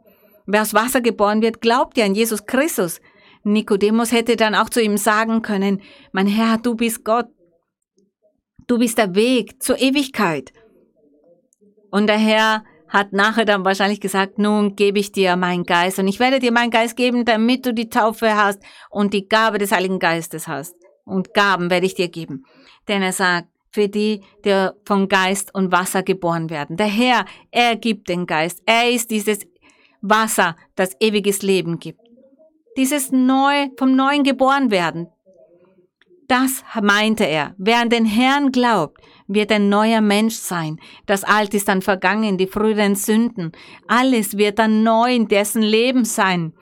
Wer 0.47 0.63
aus 0.63 0.73
Wasser 0.73 1.01
geboren 1.01 1.41
wird, 1.43 1.61
glaubt 1.61 1.97
ja 1.97 2.05
an 2.05 2.15
Jesus 2.15 2.45
Christus. 2.45 2.99
Nikodemus 3.43 4.11
hätte 4.11 4.35
dann 4.35 4.55
auch 4.55 4.69
zu 4.69 4.81
ihm 4.81 4.97
sagen 4.97 5.43
können, 5.43 5.81
mein 6.11 6.27
Herr, 6.27 6.57
du 6.57 6.73
bist 6.73 7.03
Gott. 7.03 7.27
Du 8.65 8.79
bist 8.79 8.97
der 8.97 9.13
Weg 9.13 9.61
zur 9.61 9.79
Ewigkeit. 9.79 10.53
Und 11.91 12.07
der 12.07 12.17
Herr 12.17 12.63
hat 12.89 13.13
nachher 13.13 13.45
dann 13.45 13.65
wahrscheinlich 13.65 14.01
gesagt, 14.01 14.39
nun 14.39 14.75
gebe 14.75 14.99
ich 14.99 15.11
dir 15.11 15.35
meinen 15.35 15.65
Geist 15.65 15.99
und 15.99 16.07
ich 16.07 16.19
werde 16.19 16.39
dir 16.39 16.51
meinen 16.51 16.71
Geist 16.71 16.95
geben, 16.95 17.25
damit 17.25 17.65
du 17.65 17.73
die 17.73 17.89
Taufe 17.89 18.35
hast 18.35 18.59
und 18.89 19.13
die 19.13 19.27
Gabe 19.27 19.57
des 19.57 19.71
Heiligen 19.71 19.99
Geistes 19.99 20.47
hast. 20.47 20.75
Und 21.05 21.33
Gaben 21.33 21.69
werde 21.69 21.85
ich 21.85 21.95
dir 21.95 22.09
geben. 22.09 22.45
Denn 22.87 23.01
er 23.01 23.13
sagt, 23.13 23.47
für 23.71 23.87
die, 23.87 24.21
die 24.43 24.69
von 24.85 25.07
Geist 25.07 25.53
und 25.53 25.71
Wasser 25.71 26.03
geboren 26.03 26.49
werden. 26.49 26.77
Der 26.77 26.87
Herr, 26.87 27.25
er 27.51 27.75
gibt 27.75 28.09
den 28.09 28.25
Geist. 28.25 28.61
Er 28.65 28.89
ist 28.89 29.11
dieses 29.11 29.39
Wasser, 30.01 30.55
das 30.75 30.95
ewiges 30.99 31.41
Leben 31.41 31.79
gibt. 31.79 32.01
Dieses 32.75 33.11
neu, 33.11 33.69
vom 33.77 33.95
Neuen 33.95 34.23
geboren 34.23 34.71
werden. 34.71 35.07
Das 36.27 36.63
meinte 36.81 37.23
er. 37.23 37.55
Wer 37.57 37.81
an 37.81 37.89
den 37.89 38.05
Herrn 38.05 38.51
glaubt, 38.51 38.99
wird 39.27 39.51
ein 39.51 39.69
neuer 39.69 40.01
Mensch 40.01 40.35
sein. 40.35 40.79
Das 41.05 41.23
Alte 41.23 41.57
ist 41.57 41.67
dann 41.67 41.81
vergangen, 41.81 42.37
die 42.37 42.47
früheren 42.47 42.95
Sünden. 42.95 43.51
Alles 43.87 44.37
wird 44.37 44.59
dann 44.59 44.83
neu 44.83 45.13
in 45.13 45.27
dessen 45.27 45.61
Leben 45.61 46.05
sein. 46.05 46.53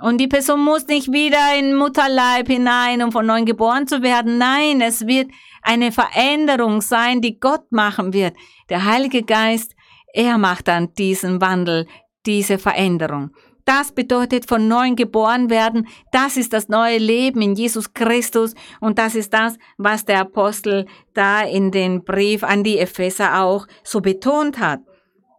Und 0.00 0.18
die 0.18 0.28
Person 0.28 0.60
muss 0.60 0.86
nicht 0.86 1.12
wieder 1.12 1.56
in 1.58 1.76
Mutterleib 1.76 2.48
hinein, 2.48 3.02
um 3.02 3.12
von 3.12 3.26
neuem 3.26 3.46
geboren 3.46 3.86
zu 3.86 4.02
werden. 4.02 4.38
Nein, 4.38 4.80
es 4.80 5.06
wird 5.06 5.30
eine 5.62 5.92
Veränderung 5.92 6.80
sein, 6.82 7.20
die 7.20 7.38
Gott 7.38 7.70
machen 7.70 8.12
wird. 8.12 8.34
Der 8.68 8.84
Heilige 8.84 9.22
Geist, 9.22 9.74
er 10.12 10.36
macht 10.38 10.68
dann 10.68 10.92
diesen 10.94 11.40
Wandel, 11.40 11.86
diese 12.26 12.58
Veränderung. 12.58 13.30
Das 13.64 13.92
bedeutet 13.92 14.46
von 14.46 14.68
neuem 14.68 14.94
geboren 14.94 15.48
werden. 15.48 15.88
Das 16.12 16.36
ist 16.36 16.52
das 16.52 16.68
neue 16.68 16.98
Leben 16.98 17.40
in 17.40 17.54
Jesus 17.54 17.94
Christus. 17.94 18.54
Und 18.80 18.98
das 18.98 19.14
ist 19.14 19.32
das, 19.32 19.56
was 19.78 20.04
der 20.04 20.20
Apostel 20.20 20.86
da 21.14 21.42
in 21.42 21.70
den 21.70 22.04
Brief 22.04 22.42
an 22.44 22.62
die 22.62 22.78
Epheser 22.78 23.42
auch 23.42 23.66
so 23.82 24.00
betont 24.00 24.58
hat. 24.58 24.80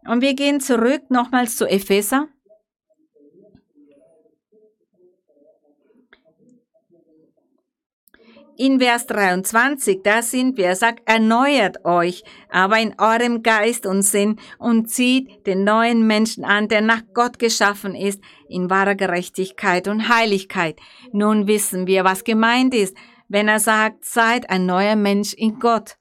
Und 0.08 0.22
wir 0.22 0.34
gehen 0.34 0.60
zurück 0.60 1.02
nochmals 1.08 1.56
zu 1.56 1.66
Epheser. 1.66 2.28
In 8.58 8.80
Vers 8.80 9.06
23, 9.06 10.02
da 10.02 10.22
sind 10.22 10.56
wir, 10.56 10.74
sagt, 10.76 11.02
erneuert 11.08 11.84
euch, 11.84 12.24
aber 12.48 12.78
in 12.78 12.94
eurem 12.98 13.42
Geist 13.42 13.86
und 13.86 14.02
Sinn 14.02 14.38
und 14.58 14.90
zieht 14.90 15.46
den 15.46 15.64
neuen 15.64 16.06
Menschen 16.06 16.44
an, 16.44 16.68
der 16.68 16.80
nach 16.80 17.02
Gott 17.12 17.38
geschaffen 17.38 17.94
ist, 17.94 18.20
in 18.48 18.70
wahrer 18.70 18.94
Gerechtigkeit 18.94 19.88
und 19.88 20.08
Heiligkeit. 20.08 20.78
Nun 21.12 21.46
wissen 21.46 21.86
wir, 21.86 22.04
was 22.04 22.24
gemeint 22.24 22.74
ist, 22.74 22.96
wenn 23.28 23.48
er 23.48 23.60
sagt, 23.60 24.04
seid 24.04 24.48
ein 24.50 24.66
neuer 24.66 24.96
Mensch 24.96 25.34
in 25.34 25.58
Gott. 25.58 25.96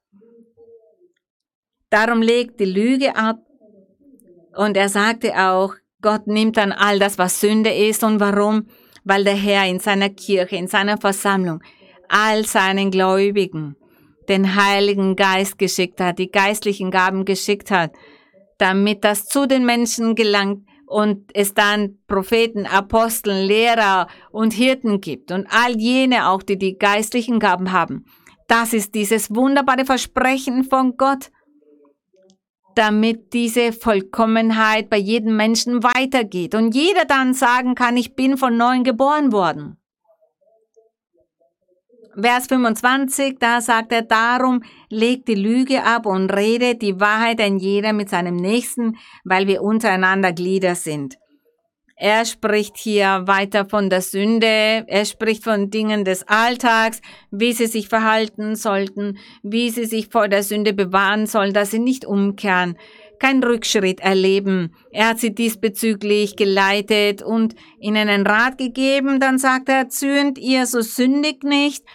Darum 1.89 2.21
legt 2.21 2.59
die 2.59 2.65
Lüge 2.65 3.15
ab. 3.15 3.39
Und 4.55 4.77
er 4.77 4.89
sagte 4.89 5.33
auch, 5.37 5.75
Gott 6.01 6.27
nimmt 6.27 6.57
dann 6.57 6.71
all 6.71 6.99
das, 6.99 7.17
was 7.17 7.41
Sünde 7.41 7.73
ist. 7.73 8.03
Und 8.03 8.19
warum? 8.19 8.67
Weil 9.03 9.23
der 9.23 9.35
Herr 9.35 9.67
in 9.67 9.79
seiner 9.79 10.09
Kirche, 10.09 10.55
in 10.55 10.67
seiner 10.67 10.97
Versammlung 10.97 11.61
all 12.09 12.45
seinen 12.45 12.91
Gläubigen 12.91 13.75
den 14.27 14.55
Heiligen 14.55 15.15
Geist 15.15 15.57
geschickt 15.57 16.01
hat, 16.01 16.19
die 16.19 16.31
geistlichen 16.31 16.91
Gaben 16.91 17.25
geschickt 17.25 17.71
hat, 17.71 17.93
damit 18.57 19.03
das 19.03 19.25
zu 19.25 19.45
den 19.47 19.65
Menschen 19.65 20.15
gelangt 20.15 20.65
und 20.87 21.31
es 21.33 21.53
dann 21.53 21.97
Propheten, 22.07 22.65
Aposteln, 22.65 23.45
Lehrer 23.45 24.07
und 24.31 24.53
Hirten 24.53 25.01
gibt 25.01 25.31
und 25.31 25.47
all 25.49 25.77
jene 25.77 26.29
auch, 26.29 26.43
die 26.43 26.57
die 26.57 26.77
geistlichen 26.77 27.39
Gaben 27.39 27.71
haben. 27.71 28.05
Das 28.47 28.73
ist 28.73 28.93
dieses 28.93 29.33
wunderbare 29.33 29.85
Versprechen 29.85 30.63
von 30.63 30.97
Gott, 30.97 31.31
damit 32.75 33.33
diese 33.33 33.71
Vollkommenheit 33.71 34.89
bei 34.89 34.97
jedem 34.97 35.35
Menschen 35.35 35.81
weitergeht 35.83 36.53
und 36.53 36.75
jeder 36.75 37.05
dann 37.05 37.33
sagen 37.33 37.73
kann, 37.73 37.97
ich 37.97 38.15
bin 38.15 38.37
von 38.37 38.57
neuem 38.57 38.83
geboren 38.83 39.31
worden. 39.31 39.77
Vers 42.17 42.47
25, 42.47 43.39
da 43.39 43.59
sagt 43.59 43.91
er, 43.91 44.01
darum 44.01 44.63
legt 44.89 45.27
die 45.27 45.35
Lüge 45.35 45.83
ab 45.83 46.05
und 46.05 46.31
redet 46.31 46.81
die 46.81 46.99
Wahrheit 46.99 47.41
ein 47.41 47.57
jeder 47.57 47.91
mit 47.91 48.09
seinem 48.09 48.37
Nächsten, 48.37 48.97
weil 49.25 49.47
wir 49.47 49.61
untereinander 49.61 50.31
Glieder 50.31 50.75
sind. 50.75 51.17
Er 51.97 52.25
spricht 52.25 52.77
hier 52.77 53.23
weiter 53.25 53.65
von 53.65 53.89
der 53.89 54.01
Sünde, 54.01 54.85
er 54.87 55.05
spricht 55.05 55.43
von 55.43 55.69
Dingen 55.69 56.03
des 56.05 56.27
Alltags, 56.27 57.01
wie 57.31 57.53
sie 57.53 57.67
sich 57.67 57.89
verhalten 57.89 58.55
sollten, 58.55 59.17
wie 59.43 59.69
sie 59.69 59.85
sich 59.85 60.09
vor 60.09 60.27
der 60.27 60.43
Sünde 60.43 60.73
bewahren 60.73 61.25
sollen, 61.25 61.53
dass 61.53 61.71
sie 61.71 61.79
nicht 61.79 62.05
umkehren, 62.05 62.77
keinen 63.19 63.43
Rückschritt 63.43 64.01
erleben. 64.01 64.73
Er 64.91 65.09
hat 65.09 65.19
sie 65.19 65.33
diesbezüglich 65.33 66.35
geleitet 66.35 67.23
und 67.23 67.55
ihnen 67.79 68.09
einen 68.09 68.27
Rat 68.27 68.57
gegeben, 68.57 69.19
dann 69.19 69.37
sagt 69.37 69.69
er, 69.69 69.89
zürnt 69.89 70.37
ihr, 70.37 70.65
so 70.65 70.81
sündigt 70.81 71.43
nicht, 71.43 71.85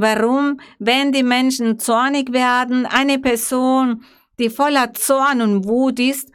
Warum, 0.00 0.60
wenn 0.78 1.12
die 1.12 1.22
Menschen 1.22 1.78
zornig 1.78 2.32
werden, 2.32 2.86
eine 2.86 3.18
Person, 3.18 4.04
die 4.38 4.50
voller 4.50 4.92
Zorn 4.92 5.40
und 5.40 5.66
Wut 5.66 5.98
ist, 5.98 6.30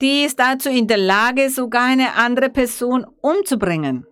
die 0.00 0.24
ist 0.24 0.38
dazu 0.38 0.68
in 0.68 0.86
der 0.86 0.98
Lage, 0.98 1.50
sogar 1.50 1.84
eine 1.84 2.14
andere 2.14 2.50
Person 2.50 3.06
umzubringen 3.20 4.06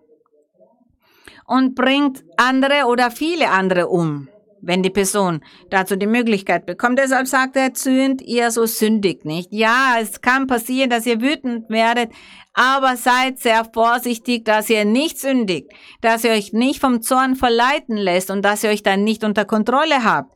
und 1.45 1.75
bringt 1.75 2.23
andere 2.35 2.85
oder 2.87 3.09
viele 3.09 3.49
andere 3.49 3.87
um. 3.87 4.27
Wenn 4.61 4.83
die 4.83 4.89
Person 4.89 5.43
dazu 5.69 5.95
die 5.95 6.07
Möglichkeit 6.07 6.65
bekommt. 6.65 6.99
Deshalb 6.99 7.27
sagt 7.27 7.55
er, 7.55 7.73
zürnt 7.73 8.21
ihr 8.21 8.51
so 8.51 8.65
sündig 8.65 9.25
nicht. 9.25 9.49
Ja, 9.51 9.95
es 10.01 10.21
kann 10.21 10.47
passieren, 10.47 10.89
dass 10.89 11.05
ihr 11.05 11.21
wütend 11.21 11.69
werdet, 11.69 12.11
aber 12.53 12.97
seid 12.97 13.39
sehr 13.39 13.65
vorsichtig, 13.65 14.45
dass 14.45 14.69
ihr 14.69 14.85
nicht 14.85 15.19
sündigt, 15.19 15.71
dass 16.01 16.23
ihr 16.23 16.31
euch 16.31 16.53
nicht 16.53 16.79
vom 16.79 17.01
Zorn 17.01 17.35
verleiten 17.35 17.97
lässt 17.97 18.31
und 18.31 18.43
dass 18.43 18.63
ihr 18.63 18.69
euch 18.69 18.83
dann 18.83 19.03
nicht 19.03 19.23
unter 19.23 19.45
Kontrolle 19.45 20.03
habt. 20.03 20.33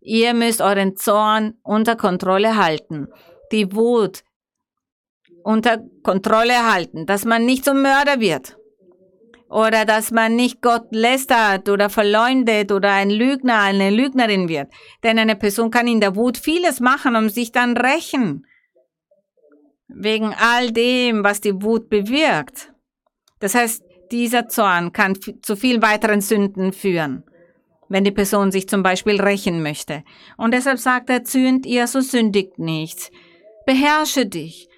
Ihr 0.00 0.34
müsst 0.34 0.60
euren 0.60 0.96
Zorn 0.96 1.54
unter 1.62 1.96
Kontrolle 1.96 2.56
halten. 2.56 3.08
Die 3.52 3.74
Wut 3.74 4.24
unter 5.44 5.78
Kontrolle 6.02 6.72
halten, 6.72 7.06
dass 7.06 7.24
man 7.24 7.44
nicht 7.44 7.64
zum 7.64 7.82
Mörder 7.82 8.20
wird 8.20 8.56
oder 9.52 9.84
dass 9.84 10.10
man 10.10 10.34
nicht 10.34 10.62
Gott 10.62 10.86
lästert 10.90 11.68
oder 11.68 11.90
verleumdet 11.90 12.72
oder 12.72 12.90
ein 12.92 13.10
Lügner, 13.10 13.60
eine 13.60 13.90
Lügnerin 13.90 14.48
wird. 14.48 14.72
Denn 15.02 15.18
eine 15.18 15.36
Person 15.36 15.70
kann 15.70 15.86
in 15.86 16.00
der 16.00 16.16
Wut 16.16 16.38
vieles 16.38 16.80
machen, 16.80 17.14
um 17.16 17.28
sich 17.28 17.52
dann 17.52 17.76
rächen. 17.76 18.46
Wegen 19.88 20.34
all 20.34 20.70
dem, 20.70 21.22
was 21.22 21.42
die 21.42 21.62
Wut 21.62 21.90
bewirkt. 21.90 22.72
Das 23.40 23.54
heißt, 23.54 23.84
dieser 24.10 24.48
Zorn 24.48 24.94
kann 24.94 25.18
zu 25.42 25.54
viel 25.54 25.82
weiteren 25.82 26.22
Sünden 26.22 26.72
führen, 26.72 27.22
wenn 27.90 28.04
die 28.04 28.10
Person 28.10 28.52
sich 28.52 28.68
zum 28.70 28.82
Beispiel 28.82 29.20
rächen 29.20 29.62
möchte. 29.62 30.02
Und 30.38 30.54
deshalb 30.54 30.78
sagt 30.78 31.10
er, 31.10 31.24
zünd 31.24 31.66
ihr, 31.66 31.86
so 31.86 32.00
sündigt 32.00 32.58
nichts. 32.58 33.10
Beherrsche 33.66 34.24
dich. 34.24 34.68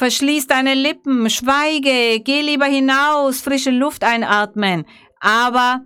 Verschließ 0.00 0.46
deine 0.46 0.72
Lippen, 0.72 1.28
schweige, 1.28 2.20
geh 2.20 2.40
lieber 2.40 2.64
hinaus, 2.64 3.42
frische 3.42 3.70
Luft 3.70 4.02
einatmen. 4.02 4.86
Aber 5.20 5.84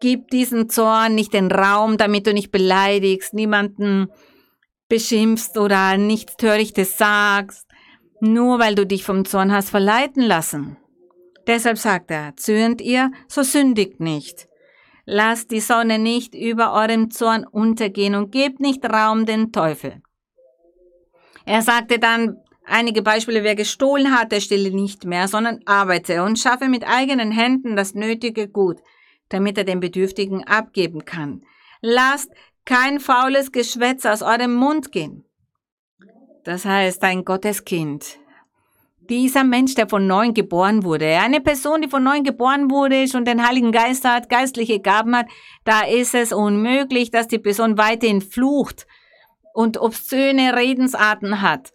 gib 0.00 0.28
diesen 0.30 0.68
Zorn 0.68 1.16
nicht 1.16 1.34
den 1.34 1.50
Raum, 1.50 1.96
damit 1.96 2.28
du 2.28 2.32
nicht 2.32 2.52
beleidigst, 2.52 3.34
niemanden 3.34 4.06
beschimpfst 4.88 5.58
oder 5.58 5.96
nichts 5.96 6.36
Törichtes 6.36 6.96
sagst, 6.96 7.66
nur 8.20 8.60
weil 8.60 8.76
du 8.76 8.86
dich 8.86 9.02
vom 9.02 9.24
Zorn 9.24 9.50
hast 9.50 9.70
verleiten 9.70 10.22
lassen. 10.22 10.76
Deshalb 11.48 11.76
sagt 11.76 12.12
er, 12.12 12.36
zürnt 12.36 12.80
ihr, 12.80 13.10
so 13.26 13.42
sündigt 13.42 13.98
nicht. 13.98 14.46
Lasst 15.06 15.50
die 15.50 15.58
Sonne 15.58 15.98
nicht 15.98 16.36
über 16.36 16.72
eurem 16.72 17.10
Zorn 17.10 17.44
untergehen 17.44 18.14
und 18.14 18.30
gebt 18.30 18.60
nicht 18.60 18.84
Raum 18.86 19.26
den 19.26 19.50
Teufel. 19.50 20.02
Er 21.44 21.62
sagte 21.62 21.98
dann, 21.98 22.36
Einige 22.72 23.02
Beispiele, 23.02 23.42
wer 23.42 23.56
gestohlen 23.56 24.16
hat, 24.16 24.30
der 24.30 24.38
stille 24.38 24.70
nicht 24.70 25.04
mehr, 25.04 25.26
sondern 25.26 25.58
arbeite 25.66 26.22
und 26.22 26.38
schaffe 26.38 26.68
mit 26.68 26.86
eigenen 26.86 27.32
Händen 27.32 27.74
das 27.74 27.94
nötige 27.94 28.46
Gut, 28.46 28.78
damit 29.28 29.58
er 29.58 29.64
den 29.64 29.80
Bedürftigen 29.80 30.46
abgeben 30.46 31.04
kann. 31.04 31.42
Lasst 31.80 32.30
kein 32.64 33.00
faules 33.00 33.50
Geschwätz 33.50 34.06
aus 34.06 34.22
eurem 34.22 34.54
Mund 34.54 34.92
gehen. 34.92 35.24
Das 36.44 36.64
heißt, 36.64 37.02
ein 37.02 37.24
Gotteskind. 37.24 38.20
Dieser 39.00 39.42
Mensch, 39.42 39.74
der 39.74 39.88
von 39.88 40.06
neuem 40.06 40.32
geboren 40.32 40.84
wurde, 40.84 41.18
eine 41.18 41.40
Person, 41.40 41.82
die 41.82 41.88
von 41.88 42.04
neuem 42.04 42.22
geboren 42.22 42.70
wurde 42.70 43.04
und 43.14 43.26
den 43.26 43.44
Heiligen 43.44 43.72
Geist 43.72 44.04
hat, 44.04 44.28
geistliche 44.28 44.78
Gaben 44.78 45.16
hat, 45.16 45.26
da 45.64 45.80
ist 45.80 46.14
es 46.14 46.32
unmöglich, 46.32 47.10
dass 47.10 47.26
die 47.26 47.40
Person 47.40 47.78
weiterhin 47.78 48.20
flucht 48.20 48.86
und 49.54 49.76
obszöne 49.76 50.54
Redensarten 50.54 51.42
hat. 51.42 51.72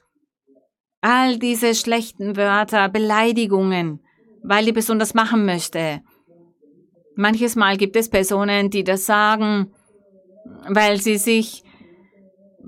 All 1.07 1.37
diese 1.37 1.75
schlechten 1.75 2.35
Wörter, 2.35 2.89
Beleidigungen, 2.89 3.99
weil 4.41 4.65
die 4.65 4.73
Person 4.73 4.97
das 4.97 5.13
machen 5.13 5.45
möchte. 5.45 6.01
Manches 7.15 7.55
Mal 7.55 7.77
gibt 7.77 7.95
es 7.95 8.09
Personen, 8.09 8.71
die 8.71 8.83
das 8.83 9.05
sagen, 9.05 9.71
weil 10.67 10.99
sie 10.99 11.17
sich, 11.17 11.61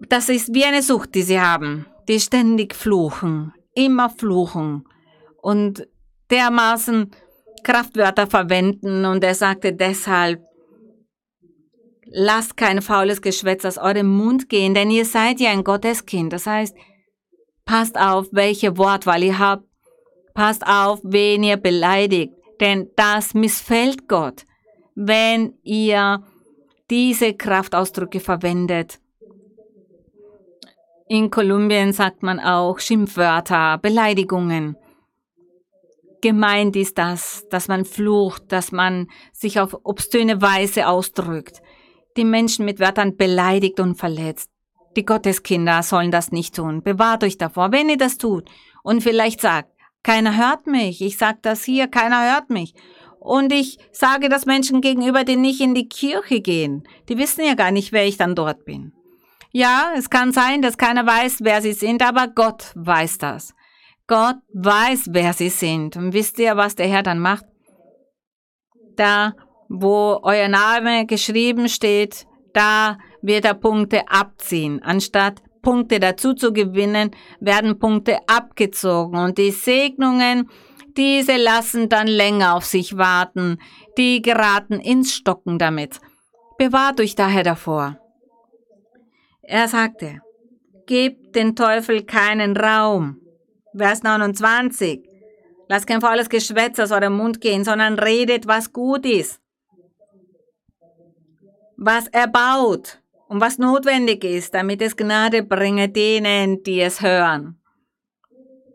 das 0.08 0.30
ist 0.30 0.54
wie 0.54 0.66
eine 0.66 0.84
Sucht, 0.84 1.16
die 1.16 1.24
sie 1.24 1.42
haben, 1.42 1.88
die 2.08 2.20
ständig 2.20 2.76
fluchen, 2.76 3.56
immer 3.74 4.08
fluchen 4.08 4.88
und 5.42 5.88
dermaßen 6.30 7.10
Kraftwörter 7.64 8.28
verwenden. 8.28 9.06
Und 9.06 9.24
er 9.24 9.34
sagte 9.34 9.74
deshalb, 9.74 10.44
lasst 12.06 12.56
kein 12.56 12.84
faules 12.84 13.24
Geschwätz 13.24 13.66
aus 13.66 13.80
eurem 13.80 14.16
Mund 14.16 14.48
gehen, 14.48 14.76
denn 14.76 14.92
ihr 14.92 15.06
seid 15.06 15.40
ja 15.40 15.50
ein 15.50 15.64
Gotteskind. 15.64 16.32
Das 16.32 16.46
heißt, 16.46 16.76
Passt 17.68 18.00
auf, 18.00 18.30
welche 18.32 18.78
Wortwahl 18.78 19.22
ihr 19.24 19.38
habt. 19.38 19.66
Passt 20.34 20.66
auf, 20.66 21.02
wen 21.04 21.44
ihr 21.44 21.58
beleidigt, 21.58 22.34
denn 22.62 22.90
das 22.96 23.34
missfällt 23.34 24.08
Gott, 24.08 24.46
wenn 24.96 25.54
ihr 25.64 26.24
diese 26.90 27.34
Kraftausdrücke 27.34 28.22
verwendet. 28.22 29.00
In 31.10 31.30
Kolumbien 31.30 31.92
sagt 31.92 32.24
man 32.24 32.40
auch 32.40 32.80
Schimpfwörter, 32.80 33.78
Beleidigungen. 33.80 34.78
Gemeint 36.22 36.76
ist 36.78 36.98
das, 36.98 37.46
dass 37.50 37.68
man 37.68 37.84
flucht, 37.84 38.44
dass 38.50 38.72
man 38.72 39.08
sich 39.34 39.60
auf 39.60 39.78
obszöne 39.84 40.42
Weise 40.42 40.88
ausdrückt, 40.88 41.62
die 42.16 42.26
Menschen 42.26 42.64
mit 42.64 42.80
Wörtern 42.80 43.18
beleidigt 43.18 43.80
und 43.82 43.96
verletzt. 43.96 44.50
Die 44.98 45.06
Gotteskinder 45.06 45.84
sollen 45.84 46.10
das 46.10 46.32
nicht 46.32 46.56
tun. 46.56 46.82
Bewahrt 46.82 47.24
euch 47.24 47.38
davor, 47.38 47.72
wenn 47.72 47.88
ihr 47.88 47.98
das 47.98 48.18
tut 48.18 48.50
und 48.82 49.04
vielleicht 49.04 49.40
sagt, 49.40 49.70
keiner 50.02 50.36
hört 50.36 50.66
mich, 50.66 51.02
ich 51.02 51.18
sage 51.18 51.38
das 51.44 51.64
hier, 51.64 51.88
keiner 51.88 52.34
hört 52.34 52.50
mich. 52.50 52.74
Und 53.20 53.54
ich 53.54 53.78
sage 53.92 54.28
das 54.28 54.46
Menschen 54.46 54.82
gegenüber, 54.82 55.24
die 55.24 55.36
nicht 55.36 55.62
in 55.62 55.76
die 55.76 55.88
Kirche 55.88 56.42
gehen. 56.42 56.88
Die 57.10 57.18
wissen 57.18 57.46
ja 57.46 57.54
gar 57.54 57.72
nicht, 57.72 57.92
wer 57.92 58.08
ich 58.08 58.18
dann 58.18 58.34
dort 58.34 58.66
bin. 58.66 58.94
Ja, 59.52 59.92
es 59.96 60.10
kann 60.10 60.32
sein, 60.32 60.62
dass 60.62 60.78
keiner 60.78 61.06
weiß, 61.06 61.40
wer 61.42 61.62
sie 61.62 61.74
sind, 61.74 62.02
aber 62.02 62.28
Gott 62.28 62.72
weiß 62.76 63.20
das. 63.20 63.54
Gott 64.08 64.38
weiß, 64.54 65.10
wer 65.12 65.34
sie 65.34 65.50
sind. 65.50 65.96
Und 65.96 66.14
wisst 66.14 66.40
ihr, 66.40 66.58
was 66.58 66.76
der 66.76 66.88
Herr 66.88 67.04
dann 67.04 67.20
macht? 67.20 67.46
Da, 68.96 69.34
wo 69.68 70.20
euer 70.24 70.48
Name 70.48 71.06
geschrieben 71.06 71.70
steht, 71.70 72.26
da 72.54 72.98
wird 73.28 73.46
er 73.46 73.54
Punkte 73.54 74.10
abziehen. 74.10 74.82
Anstatt 74.82 75.44
Punkte 75.62 76.00
dazu 76.00 76.34
zu 76.34 76.54
gewinnen, 76.54 77.12
werden 77.40 77.78
Punkte 77.78 78.18
abgezogen 78.28 79.20
und 79.20 79.38
die 79.38 79.52
Segnungen, 79.52 80.50
diese 80.96 81.38
lassen 81.38 81.90
dann 81.90 82.08
länger 82.08 82.56
auf 82.56 82.66
sich 82.66 82.98
warten, 82.98 83.60
die 83.98 84.22
geraten 84.22 84.80
ins 84.80 85.14
Stocken 85.14 85.60
damit. 85.60 86.00
Bewahrt 86.58 87.00
euch 87.00 87.14
daher 87.14 87.44
davor. 87.44 88.00
Er 89.44 89.68
sagte, 89.68 90.22
gebt 90.88 91.36
den 91.36 91.56
Teufel 91.56 92.04
keinen 92.04 92.58
Raum. 92.58 93.22
Vers 93.78 94.02
29. 94.02 95.04
Lasst 95.70 95.86
kein 95.86 96.02
faules 96.02 96.30
Geschwätz 96.30 96.80
aus 96.80 96.92
eurem 96.92 97.16
Mund 97.16 97.42
gehen, 97.42 97.64
sondern 97.64 98.00
redet, 98.00 98.48
was 98.48 98.74
gut 98.74 99.06
ist, 99.06 99.40
was 101.76 102.08
erbaut, 102.08 103.02
und 103.28 103.42
was 103.42 103.58
notwendig 103.58 104.24
ist, 104.24 104.54
damit 104.54 104.82
es 104.82 104.96
Gnade 104.96 105.44
bringe 105.44 105.90
denen, 105.90 106.64
die 106.64 106.82
es 106.82 107.02
hören. 107.02 107.60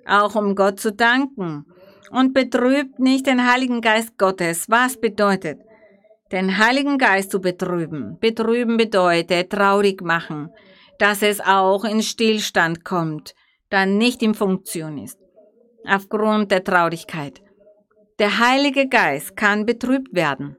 Auch 0.07 0.35
um 0.35 0.55
Gott 0.55 0.81
zu 0.81 0.93
danken. 0.93 1.67
Und 2.11 2.35
betrübt 2.35 2.99
nicht 2.99 3.27
den 3.27 3.51
Heiligen 3.51 3.81
Geist 3.81 4.19
Gottes. 4.19 4.69
Was 4.69 5.01
bedeutet? 5.01 5.61
Den 6.31 6.59
Heiligen 6.59 6.99
Geist 6.99 7.31
zu 7.31 7.41
betrüben. 7.41 8.19
Betrüben 8.21 8.77
bedeutet 8.77 9.51
traurig 9.51 10.03
machen, 10.03 10.51
dass 10.99 11.23
es 11.23 11.41
auch 11.41 11.85
in 11.85 12.03
Stillstand 12.03 12.85
kommt, 12.85 13.35
dann 13.71 13.97
nicht 13.97 14.23
in 14.23 14.35
Funktion 14.35 14.99
ist. 14.99 15.19
Aufgrund 15.87 16.51
der 16.51 16.63
Traurigkeit. 16.63 17.41
Der 18.19 18.39
Heilige 18.39 18.89
Geist 18.89 19.35
kann 19.37 19.65
betrübt 19.65 20.15
werden. 20.15 20.57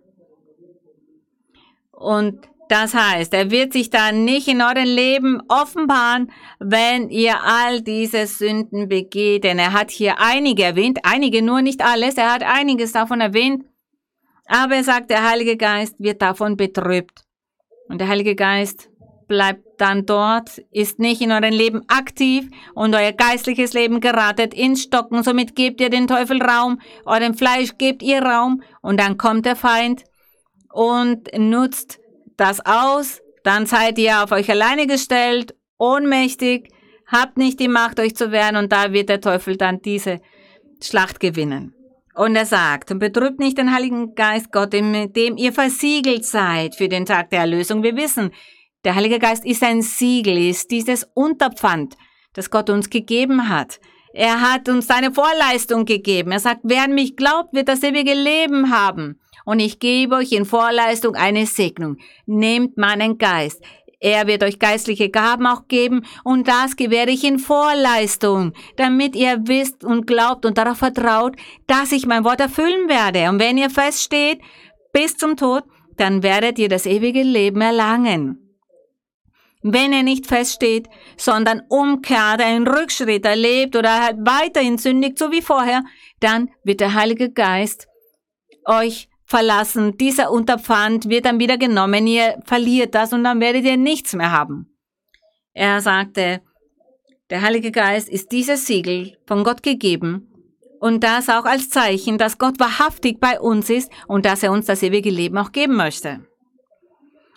Und 1.91 2.50
das 2.70 2.93
heißt, 2.93 3.34
er 3.34 3.51
wird 3.51 3.74
sich 3.74 3.89
dann 3.89 4.24
nicht 4.26 4.47
in 4.47 4.61
eurem 4.61 4.86
Leben 4.86 5.41
offenbaren, 5.47 6.32
wenn 6.59 7.09
ihr 7.09 7.43
all 7.43 7.82
diese 7.82 8.26
Sünden 8.26 8.88
begeht. 8.88 9.43
Denn 9.43 9.59
er 9.59 9.74
hat 9.74 9.91
hier 9.91 10.20
einige 10.20 10.64
erwähnt, 10.64 10.99
einige 11.03 11.41
nur 11.41 11.61
nicht 11.61 11.84
alles, 11.84 12.16
er 12.16 12.34
hat 12.34 12.43
einiges 12.43 12.93
davon 12.93 13.22
erwähnt. 13.22 13.66
Aber 14.45 14.76
er 14.76 14.84
sagt, 14.84 15.09
der 15.09 15.30
Heilige 15.30 15.57
Geist 15.57 15.95
wird 15.99 16.22
davon 16.22 16.57
betrübt. 16.57 17.24
Und 17.89 17.99
der 17.99 18.07
Heilige 18.07 18.36
Geist 18.36 18.89
bleibt 19.28 19.64
dann 19.78 20.05
dort, 20.05 20.59
ist 20.72 20.99
nicht 20.99 21.22
in 21.22 21.32
eurem 21.32 21.53
Leben 21.53 21.82
aktiv 21.88 22.49
und 22.76 22.95
euer 22.95 23.11
geistliches 23.11 23.74
Leben 23.74 23.99
geratet 23.99 24.53
ins 24.53 24.84
Stocken. 24.84 25.24
Somit 25.24 25.55
gebt 25.55 25.82
ihr 25.82 25.89
den 25.89 26.07
Teufel 26.07 26.41
Raum, 26.41 26.80
eurem 27.05 27.34
Fleisch 27.34 27.78
gebt 27.78 28.03
ihr 28.03 28.22
Raum 28.22 28.61
und 28.82 28.99
dann 28.99 29.18
kommt 29.18 29.45
der 29.45 29.55
Feind 29.55 30.03
und 30.72 31.30
nutzt 31.38 31.99
das 32.38 32.66
aus, 32.66 33.22
dann 33.44 33.66
seid 33.66 33.98
ihr 34.00 34.24
auf 34.24 34.32
euch 34.32 34.50
alleine 34.50 34.88
gestellt, 34.88 35.56
ohnmächtig, 35.78 36.70
habt 37.08 37.38
nicht 37.38 37.60
die 37.60 37.68
Macht, 37.68 38.00
euch 38.00 38.16
zu 38.16 38.32
wehren 38.32 38.56
und 38.56 38.72
da 38.72 38.94
wird 38.94 39.10
der 39.10 39.22
Teufel 39.22 39.58
dann 39.58 39.82
diese 39.82 40.22
Schlacht 40.82 41.20
gewinnen. 41.20 41.74
Und 42.16 42.36
er 42.36 42.46
sagt, 42.46 42.92
und 42.92 43.00
betrübt 43.00 43.40
nicht 43.40 43.58
den 43.58 43.74
Heiligen 43.74 44.14
Geist 44.14 44.52
Gott, 44.52 44.74
mit 44.74 45.16
dem 45.16 45.36
ihr 45.36 45.52
versiegelt 45.52 46.26
seid 46.26 46.76
für 46.76 46.88
den 46.88 47.06
Tag 47.06 47.32
der 47.32 47.40
Erlösung. 47.40 47.82
Wir 47.82 47.96
wissen, 47.96 48.32
der 48.84 48.96
Heilige 48.96 49.18
Geist 49.18 49.46
ist 49.46 49.64
ein 49.64 49.82
Siegel, 49.82 50.38
ist 50.38 50.70
dieses 50.70 51.10
Unterpfand, 51.16 51.98
das 52.34 52.52
Gott 52.52 52.70
uns 52.70 52.90
gegeben 52.90 53.50
hat. 53.50 53.80
Er 54.14 54.42
hat 54.42 54.70
uns 54.70 54.86
seine 54.86 55.12
Vorleistung 55.12 55.86
gegeben. 55.86 56.32
Er 56.32 56.40
sagt, 56.40 56.62
wer 56.64 56.84
an 56.84 56.94
mich 56.94 57.16
glaubt, 57.16 57.54
wird 57.54 57.68
das 57.68 57.82
ewige 57.82 58.14
Leben 58.14 58.70
haben. 58.70 59.20
Und 59.46 59.60
ich 59.60 59.80
gebe 59.80 60.16
euch 60.16 60.32
in 60.32 60.46
Vorleistung 60.46 61.16
eine 61.16 61.46
Segnung. 61.46 61.98
Nehmt 62.26 62.78
meinen 62.78 63.18
Geist. 63.18 63.62
Er 64.00 64.28
wird 64.28 64.44
euch 64.44 64.60
geistliche 64.60 65.10
Gaben 65.10 65.48
auch 65.48 65.70
geben 65.70 66.06
und 66.26 66.50
das 66.50 66.76
gewähre 66.76 67.10
ich 67.10 67.24
in 67.24 67.39
Vorleistung, 67.39 68.52
damit 68.76 69.16
ihr 69.16 69.48
wisst 69.48 69.86
und 69.86 70.06
glaubt 70.08 70.46
und 70.46 70.58
darauf 70.58 70.80
vertraut, 70.80 71.38
dass 71.68 71.94
ich 71.94 72.06
mein 72.06 72.26
Wort 72.26 72.41
erfüllen 72.41 72.89
werde. 72.89 73.30
Und 73.30 73.39
wenn 73.39 73.58
ihr 73.58 73.70
feststeht 73.70 74.41
bis 74.91 75.16
zum 75.16 75.38
Tod, 75.38 75.64
dann 75.96 76.22
werdet 76.22 76.60
ihr 76.60 76.68
das 76.68 76.86
ewige 76.86 77.24
Leben 77.24 77.62
erlangen. 77.62 78.44
Wenn 79.62 79.94
er 79.94 80.04
nicht 80.04 80.28
feststeht, 80.28 80.89
sondern 81.16 81.62
umkehrt, 81.70 82.41
einen 82.41 82.68
Rückschritt 82.68 83.26
erlebt 83.26 83.78
oder 83.78 84.04
halt 84.04 84.18
weiterhin 84.20 84.78
sündigt, 84.78 85.18
so 85.18 85.32
wie 85.32 85.41
vorher, 85.41 85.82
dann 86.20 86.50
wird 86.66 86.82
der 86.82 86.94
Heilige 86.94 87.32
Geist 87.32 87.88
euch 88.66 89.08
verlassen. 89.34 89.98
Dieser 89.98 90.30
Unterpfand 90.30 91.10
wird 91.10 91.26
dann 91.26 91.40
wieder 91.40 91.58
genommen. 91.58 92.06
Ihr 92.06 92.40
verliert 92.46 92.94
das 92.94 93.14
und 93.14 93.24
dann 93.24 93.40
werdet 93.40 93.66
ihr 93.66 93.78
nichts 93.78 94.14
mehr 94.14 94.32
haben. 94.32 94.68
Er 95.54 95.82
sagte, 95.82 96.42
der 97.32 97.42
Heilige 97.42 97.72
Geist 97.72 98.10
ist 98.10 98.32
dieses 98.32 98.68
Siegel 98.68 99.18
von 99.26 99.44
Gott 99.44 99.64
gegeben 99.64 100.32
und 100.80 101.04
das 101.04 101.30
auch 101.30 101.46
als 101.46 101.72
Zeichen, 101.72 102.20
dass 102.20 102.38
Gott 102.38 102.60
wahrhaftig 102.60 103.20
bei 103.20 103.40
uns 103.40 103.72
ist 103.72 103.92
und 104.08 104.28
dass 104.28 104.44
er 104.44 104.52
uns 104.52 104.68
das 104.68 104.84
ewige 104.84 105.10
Leben 105.10 105.40
auch 105.40 105.52
geben 105.52 105.78
möchte. 105.78 106.28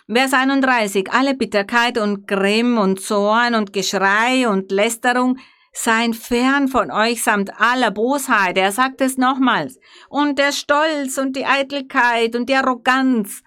Vers 0.07 0.33
31. 0.33 1.11
Alle 1.11 1.33
Bitterkeit 1.33 1.97
und 1.97 2.27
Grimm 2.27 2.77
und 2.77 3.01
Zorn 3.01 3.55
und 3.55 3.73
Geschrei 3.73 4.47
und 4.47 4.71
Lästerung 4.71 5.39
seien 5.77 6.13
fern 6.13 6.67
von 6.67 6.89
euch 6.91 7.23
samt 7.23 7.51
aller 7.59 7.91
Bosheit. 7.91 8.57
Er 8.57 8.71
sagt 8.71 8.99
es 9.01 9.17
nochmals. 9.17 9.79
Und 10.09 10.39
der 10.39 10.51
Stolz 10.51 11.17
und 11.17 11.35
die 11.35 11.45
Eitelkeit 11.45 12.35
und 12.35 12.49
die 12.49 12.55
Arroganz 12.55 13.43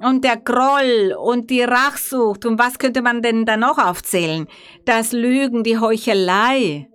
und 0.00 0.24
der 0.24 0.36
Groll 0.36 1.14
und 1.16 1.50
die 1.50 1.62
Rachsucht. 1.62 2.44
Und 2.44 2.58
was 2.58 2.78
könnte 2.78 3.02
man 3.02 3.22
denn 3.22 3.46
da 3.46 3.56
noch 3.56 3.78
aufzählen? 3.78 4.48
Das 4.84 5.12
Lügen, 5.12 5.62
die 5.62 5.78
Heuchelei. 5.78 6.88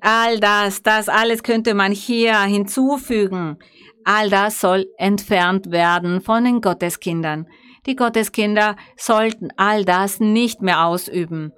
All 0.00 0.38
das, 0.38 0.82
das 0.82 1.08
alles 1.08 1.42
könnte 1.42 1.74
man 1.74 1.92
hier 1.92 2.38
hinzufügen. 2.42 3.58
All 4.04 4.28
das 4.28 4.60
soll 4.60 4.86
entfernt 4.98 5.70
werden 5.70 6.20
von 6.20 6.44
den 6.44 6.60
Gotteskindern. 6.60 7.46
Die 7.86 7.96
Gotteskinder 7.96 8.76
sollten 8.96 9.48
all 9.56 9.86
das 9.86 10.20
nicht 10.20 10.60
mehr 10.60 10.84
ausüben. 10.84 11.52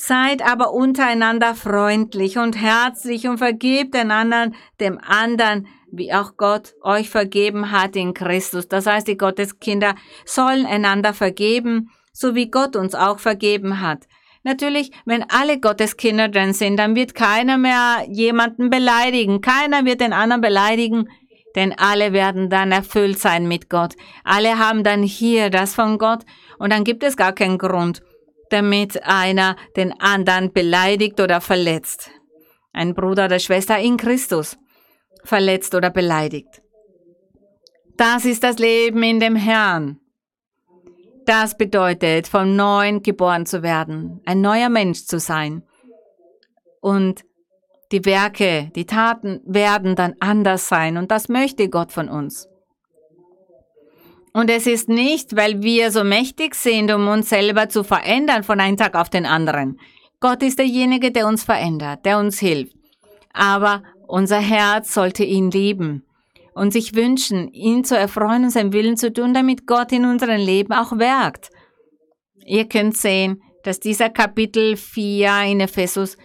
Seid 0.00 0.48
aber 0.48 0.72
untereinander 0.72 1.56
freundlich 1.56 2.38
und 2.38 2.56
herzlich 2.56 3.26
und 3.26 3.38
vergebt 3.38 3.96
einander 3.96 4.52
dem 4.78 4.96
anderen, 5.00 5.66
wie 5.90 6.12
auch 6.12 6.36
Gott 6.36 6.74
euch 6.82 7.10
vergeben 7.10 7.72
hat 7.72 7.96
in 7.96 8.14
Christus. 8.14 8.68
Das 8.68 8.86
heißt, 8.86 9.08
die 9.08 9.16
Gotteskinder 9.16 9.96
sollen 10.24 10.66
einander 10.66 11.14
vergeben, 11.14 11.90
so 12.12 12.36
wie 12.36 12.48
Gott 12.48 12.76
uns 12.76 12.94
auch 12.94 13.18
vergeben 13.18 13.80
hat. 13.80 14.06
Natürlich, 14.44 14.92
wenn 15.04 15.28
alle 15.28 15.58
Gotteskinder 15.58 16.28
drin 16.28 16.52
sind, 16.52 16.76
dann 16.76 16.94
wird 16.94 17.16
keiner 17.16 17.58
mehr 17.58 18.06
jemanden 18.08 18.70
beleidigen. 18.70 19.40
Keiner 19.40 19.84
wird 19.84 20.00
den 20.00 20.12
anderen 20.12 20.42
beleidigen 20.42 21.08
denn 21.56 21.74
alle 21.76 22.12
werden 22.12 22.50
dann 22.50 22.70
erfüllt 22.70 23.18
sein 23.18 23.48
mit 23.48 23.68
Gott. 23.68 23.94
Alle 24.22 24.58
haben 24.58 24.84
dann 24.84 25.02
hier 25.02 25.50
das 25.50 25.74
von 25.74 25.98
Gott 25.98 26.20
und 26.58 26.72
dann 26.72 26.84
gibt 26.84 27.02
es 27.02 27.16
gar 27.16 27.32
keinen 27.32 27.58
Grund, 27.58 28.02
damit 28.50 29.02
einer 29.04 29.56
den 29.76 29.98
anderen 30.00 30.52
beleidigt 30.52 31.20
oder 31.20 31.40
verletzt. 31.40 32.10
Ein 32.72 32.94
Bruder 32.94 33.26
oder 33.26 33.38
Schwester 33.38 33.78
in 33.78 33.96
Christus 33.96 34.56
verletzt 35.24 35.74
oder 35.74 35.90
beleidigt. 35.90 36.62
Das 37.96 38.24
ist 38.24 38.44
das 38.44 38.58
Leben 38.58 39.02
in 39.02 39.20
dem 39.20 39.36
Herrn. 39.36 39.98
Das 41.26 41.56
bedeutet, 41.56 42.26
vom 42.28 42.56
Neuen 42.56 43.02
geboren 43.02 43.44
zu 43.44 43.62
werden, 43.62 44.20
ein 44.24 44.40
neuer 44.40 44.68
Mensch 44.70 45.04
zu 45.04 45.18
sein. 45.18 45.62
Und 46.80 47.24
die 47.92 48.04
Werke, 48.04 48.70
die 48.74 48.86
Taten 48.86 49.40
werden 49.44 49.96
dann 49.96 50.14
anders 50.20 50.68
sein 50.68 50.96
und 50.96 51.10
das 51.10 51.28
möchte 51.28 51.68
Gott 51.68 51.92
von 51.92 52.08
uns. 52.08 52.48
Und 54.38 54.50
es 54.50 54.68
ist 54.68 54.88
nicht, 54.88 55.34
weil 55.34 55.64
wir 55.64 55.90
so 55.90 56.04
mächtig 56.04 56.54
sind, 56.54 56.92
um 56.92 57.08
uns 57.08 57.28
selber 57.28 57.68
zu 57.68 57.82
verändern 57.82 58.44
von 58.44 58.60
einem 58.60 58.76
Tag 58.76 58.94
auf 58.94 59.10
den 59.10 59.26
anderen. 59.26 59.80
Gott 60.20 60.44
ist 60.44 60.60
derjenige, 60.60 61.10
der 61.10 61.26
uns 61.26 61.42
verändert, 61.42 62.06
der 62.06 62.20
uns 62.20 62.38
hilft. 62.38 62.76
Aber 63.32 63.82
unser 64.06 64.38
Herz 64.38 64.94
sollte 64.94 65.24
ihn 65.24 65.50
lieben 65.50 66.04
und 66.54 66.72
sich 66.72 66.94
wünschen, 66.94 67.48
ihn 67.48 67.82
zu 67.82 67.98
erfreuen 67.98 68.44
und 68.44 68.50
seinen 68.50 68.72
Willen 68.72 68.96
zu 68.96 69.12
tun, 69.12 69.34
damit 69.34 69.66
Gott 69.66 69.90
in 69.90 70.04
unserem 70.04 70.40
Leben 70.40 70.72
auch 70.72 70.92
wirkt. 70.92 71.50
Ihr 72.46 72.68
könnt 72.68 72.96
sehen, 72.96 73.42
dass 73.64 73.80
dieser 73.80 74.08
Kapitel 74.08 74.76
4 74.76 75.46
in 75.48 75.58
Ephesus 75.58 76.16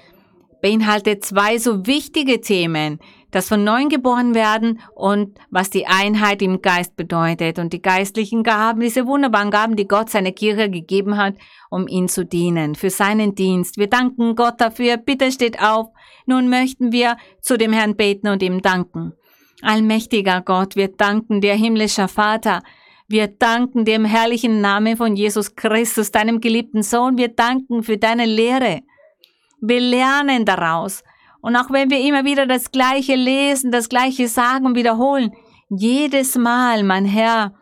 beinhaltet 0.62 1.26
zwei 1.26 1.58
so 1.58 1.88
wichtige 1.88 2.42
Themen, 2.42 3.00
das 3.34 3.48
von 3.48 3.64
neuem 3.64 3.90
geboren 3.90 4.36
werden 4.36 4.80
und 4.96 5.40
was 5.50 5.70
die 5.70 5.88
Einheit 5.88 6.42
im 6.42 6.62
Geist 6.62 6.96
bedeutet 6.96 7.58
und 7.58 7.74
die 7.74 7.82
geistlichen 7.82 8.44
Gaben, 8.44 8.82
diese 8.82 9.08
wunderbaren 9.08 9.50
Gaben, 9.50 9.76
die 9.76 9.88
Gott 9.88 10.10
seiner 10.10 10.32
Kirche 10.32 10.70
gegeben 10.70 11.18
hat, 11.18 11.36
um 11.70 11.88
ihn 11.88 12.08
zu 12.08 12.26
dienen, 12.26 12.76
für 12.76 12.92
seinen 12.92 13.34
Dienst. 13.34 13.78
Wir 13.78 13.88
danken 13.88 14.36
Gott 14.36 14.62
dafür. 14.62 14.98
Bitte 14.98 15.32
steht 15.32 15.62
auf. 15.62 15.88
Nun 16.28 16.50
möchten 16.50 16.92
wir 16.92 17.18
zu 17.42 17.58
dem 17.58 17.74
Herrn 17.74 17.96
beten 17.96 18.28
und 18.28 18.44
ihm 18.44 18.62
danken. 18.62 19.14
Allmächtiger 19.64 20.42
Gott, 20.42 20.76
wir 20.76 20.90
danken 20.90 21.42
dir, 21.42 21.56
himmlischer 21.56 22.08
Vater. 22.08 22.62
Wir 23.08 23.28
danken 23.28 23.86
dem 23.86 24.06
herrlichen 24.06 24.62
Namen 24.62 24.98
von 24.98 25.16
Jesus 25.16 25.56
Christus, 25.56 26.12
deinem 26.12 26.40
geliebten 26.40 26.84
Sohn. 26.84 27.18
Wir 27.18 27.30
danken 27.30 27.84
für 27.84 27.98
deine 27.98 28.26
Lehre. 28.26 28.82
Wir 29.60 29.80
lernen 29.80 30.46
daraus. 30.46 31.04
Und 31.44 31.58
auch 31.58 31.70
wenn 31.72 31.90
wir 31.92 32.00
immer 32.00 32.24
wieder 32.24 32.48
das 32.48 32.72
Gleiche 32.72 33.16
lesen, 33.16 33.70
das 33.70 33.90
Gleiche 33.90 34.30
sagen 34.30 34.66
und 34.66 34.76
wiederholen, 34.76 35.34
jedes 35.70 36.36
Mal, 36.36 36.84
mein 36.84 37.04
Herr, 37.04 37.54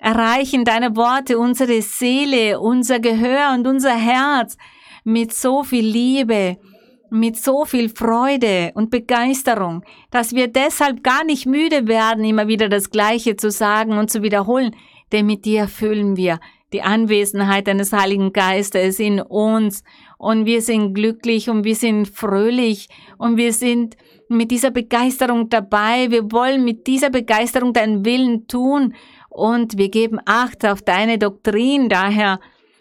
erreichen 0.00 0.64
deine 0.64 0.96
Worte 0.96 1.38
unsere 1.38 1.82
Seele, 1.82 2.58
unser 2.58 2.98
Gehör 2.98 3.52
und 3.52 3.66
unser 3.66 3.94
Herz 3.94 4.56
mit 5.04 5.34
so 5.34 5.64
viel 5.64 5.84
Liebe, 5.84 6.56
mit 7.10 7.36
so 7.36 7.66
viel 7.66 7.90
Freude 7.90 8.72
und 8.74 8.90
Begeisterung, 8.90 9.84
dass 10.10 10.34
wir 10.34 10.48
deshalb 10.48 11.04
gar 11.04 11.22
nicht 11.22 11.44
müde 11.44 11.86
werden, 11.88 12.24
immer 12.24 12.48
wieder 12.48 12.70
das 12.70 12.88
Gleiche 12.88 13.36
zu 13.36 13.50
sagen 13.50 13.98
und 13.98 14.10
zu 14.10 14.22
wiederholen, 14.22 14.74
denn 15.12 15.26
mit 15.26 15.44
dir 15.44 15.68
fühlen 15.68 16.16
wir 16.16 16.40
die 16.72 16.82
Anwesenheit 16.82 17.68
deines 17.68 17.92
Heiligen 17.92 18.32
Geistes 18.32 18.98
in 18.98 19.20
uns 19.20 19.84
und 20.18 20.46
wir 20.46 20.62
sind 20.62 20.94
glücklich 20.94 21.50
und 21.50 21.64
wir 21.64 21.74
sind 21.74 22.06
fröhlich 22.08 22.88
und 23.18 23.36
wir 23.36 23.52
sind 23.52 23.96
mit 24.28 24.50
dieser 24.50 24.70
Begeisterung 24.70 25.48
dabei. 25.48 26.10
Wir 26.10 26.32
wollen 26.32 26.64
mit 26.64 26.86
dieser 26.86 27.10
Begeisterung 27.10 27.72
deinen 27.72 28.04
Willen 28.04 28.48
tun 28.48 28.94
und 29.28 29.78
wir 29.78 29.90
geben 29.90 30.18
Acht 30.24 30.64
auf 30.64 30.82
deine 30.82 31.18
Doktrin 31.18 31.88
daher, 31.88 32.40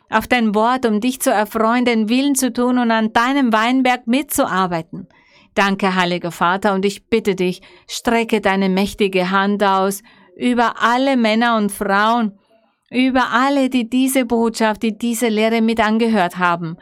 auf 0.09 0.27
dein 0.27 0.55
Wort, 0.55 0.85
um 0.85 1.01
dich 1.01 1.19
zu 1.19 1.31
erfreuen, 1.31 1.85
den 1.85 2.09
Willen 2.09 2.35
zu 2.35 2.53
tun 2.53 2.77
und 2.77 2.91
an 2.91 3.11
deinem 3.11 3.51
Weinberg 3.51 4.07
mitzuarbeiten. 4.07 5.07
Danke, 5.55 5.95
heiliger 5.95 6.31
Vater, 6.31 6.73
und 6.73 6.83
ich 6.85 7.07
bitte 7.07 7.35
dich, 7.35 7.61
strecke 7.87 8.41
deine 8.41 8.69
mächtige 8.69 9.31
Hand 9.31 9.63
aus 9.63 10.03
über 10.35 10.81
alle 10.81 11.15
Männer 11.15 11.55
und 11.55 11.71
Frauen, 11.71 12.37
über 12.91 13.31
alle, 13.31 13.69
die 13.69 13.89
diese 13.89 14.25
Botschaft, 14.25 14.83
die 14.83 14.97
diese 14.97 15.29
Lehre 15.29 15.61
mit 15.61 15.79
angehört 15.79 16.37
haben. 16.37 16.77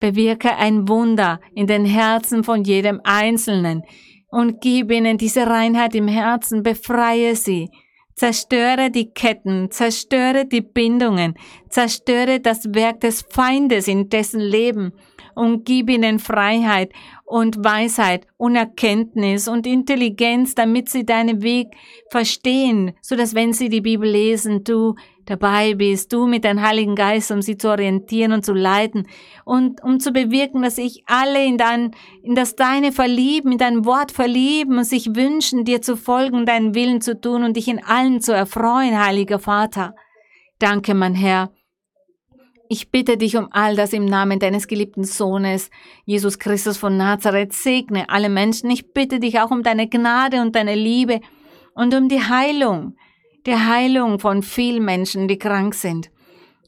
Bewirke 0.00 0.56
ein 0.56 0.88
Wunder 0.88 1.40
in 1.54 1.66
den 1.66 1.84
Herzen 1.84 2.44
von 2.44 2.64
jedem 2.64 3.00
Einzelnen 3.04 3.82
und 4.30 4.60
gib 4.60 4.90
ihnen 4.90 5.18
diese 5.18 5.46
Reinheit 5.46 5.94
im 5.94 6.08
Herzen, 6.08 6.62
befreie 6.62 7.34
sie. 7.34 7.70
Zerstöre 8.14 8.90
die 8.90 9.10
Ketten, 9.10 9.70
zerstöre 9.70 10.44
die 10.44 10.60
Bindungen, 10.60 11.34
zerstöre 11.68 12.40
das 12.40 12.64
Werk 12.74 13.00
des 13.00 13.22
Feindes 13.30 13.86
in 13.86 14.08
dessen 14.08 14.40
Leben 14.40 14.92
und 15.36 15.64
gib 15.64 15.88
ihnen 15.88 16.18
Freiheit 16.18 16.92
und 17.24 17.62
Weisheit 17.62 18.26
und 18.36 18.56
Erkenntnis 18.56 19.46
und 19.46 19.68
Intelligenz, 19.68 20.56
damit 20.56 20.88
sie 20.88 21.06
deinen 21.06 21.42
Weg 21.42 21.68
verstehen, 22.10 22.92
so 23.02 23.14
dass 23.14 23.36
wenn 23.36 23.52
sie 23.52 23.68
die 23.68 23.82
Bibel 23.82 24.10
lesen, 24.10 24.64
du 24.64 24.96
dabei 25.28 25.74
bist, 25.74 26.12
du 26.12 26.26
mit 26.26 26.44
deinem 26.44 26.62
Heiligen 26.62 26.94
Geist, 26.94 27.30
um 27.30 27.42
sie 27.42 27.56
zu 27.56 27.68
orientieren 27.68 28.32
und 28.32 28.44
zu 28.44 28.52
leiten 28.52 29.06
und 29.44 29.82
um 29.82 30.00
zu 30.00 30.12
bewirken, 30.12 30.62
dass 30.62 30.76
sich 30.76 31.02
alle 31.06 31.44
in 31.44 31.58
dein, 31.58 31.92
in 32.22 32.34
das 32.34 32.56
Deine 32.56 32.92
verlieben, 32.92 33.52
in 33.52 33.58
dein 33.58 33.84
Wort 33.84 34.12
verlieben 34.12 34.78
und 34.78 34.84
sich 34.84 35.14
wünschen, 35.14 35.64
dir 35.64 35.82
zu 35.82 35.96
folgen, 35.96 36.46
deinen 36.46 36.74
Willen 36.74 37.00
zu 37.00 37.20
tun 37.20 37.44
und 37.44 37.56
dich 37.56 37.68
in 37.68 37.82
allen 37.84 38.20
zu 38.20 38.32
erfreuen, 38.32 38.98
Heiliger 38.98 39.38
Vater. 39.38 39.94
Danke, 40.58 40.94
mein 40.94 41.14
Herr. 41.14 41.50
Ich 42.70 42.90
bitte 42.90 43.16
dich 43.16 43.36
um 43.36 43.48
all 43.50 43.76
das 43.76 43.94
im 43.94 44.04
Namen 44.04 44.38
deines 44.38 44.66
geliebten 44.66 45.04
Sohnes, 45.04 45.70
Jesus 46.04 46.38
Christus 46.38 46.76
von 46.76 46.98
Nazareth. 46.98 47.54
Segne 47.54 48.10
alle 48.10 48.28
Menschen. 48.28 48.70
Ich 48.70 48.92
bitte 48.92 49.20
dich 49.20 49.40
auch 49.40 49.50
um 49.50 49.62
deine 49.62 49.88
Gnade 49.88 50.42
und 50.42 50.54
deine 50.54 50.74
Liebe 50.74 51.20
und 51.74 51.94
um 51.94 52.10
die 52.10 52.20
Heilung, 52.20 52.96
die 53.48 53.56
Heilung 53.56 54.18
von 54.18 54.42
vielen 54.42 54.84
Menschen, 54.84 55.26
die 55.26 55.38
krank 55.38 55.74
sind. 55.74 56.10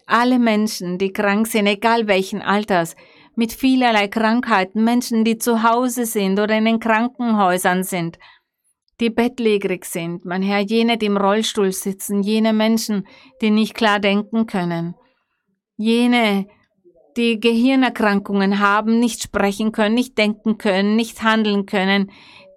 Alle 0.06 0.38
Menschen, 0.38 0.96
die 0.96 1.12
krank 1.12 1.46
sind, 1.46 1.66
egal 1.66 2.08
welchen 2.08 2.40
Alters, 2.40 2.96
mit 3.36 3.52
vielerlei 3.52 4.08
Krankheiten, 4.08 4.82
Menschen, 4.82 5.22
die 5.22 5.36
zu 5.36 5.62
Hause 5.62 6.06
sind 6.06 6.40
oder 6.40 6.56
in 6.56 6.64
den 6.64 6.80
Krankenhäusern 6.80 7.84
sind, 7.84 8.18
die 8.98 9.10
bettlägerig 9.10 9.84
sind, 9.84 10.24
mein 10.24 10.42
Herr, 10.42 10.60
jene, 10.60 10.96
die 10.96 11.06
im 11.06 11.18
Rollstuhl 11.18 11.72
sitzen, 11.72 12.22
jene 12.22 12.54
Menschen, 12.54 13.06
die 13.42 13.50
nicht 13.50 13.74
klar 13.74 14.00
denken 14.00 14.46
können, 14.46 14.94
jene, 15.76 16.46
die 17.18 17.40
Gehirnerkrankungen 17.40 18.58
haben, 18.58 19.00
nicht 19.00 19.22
sprechen 19.22 19.72
können, 19.72 19.94
nicht 19.94 20.16
denken 20.16 20.56
können, 20.56 20.96
nicht 20.96 21.22
handeln 21.22 21.66
können, 21.66 22.10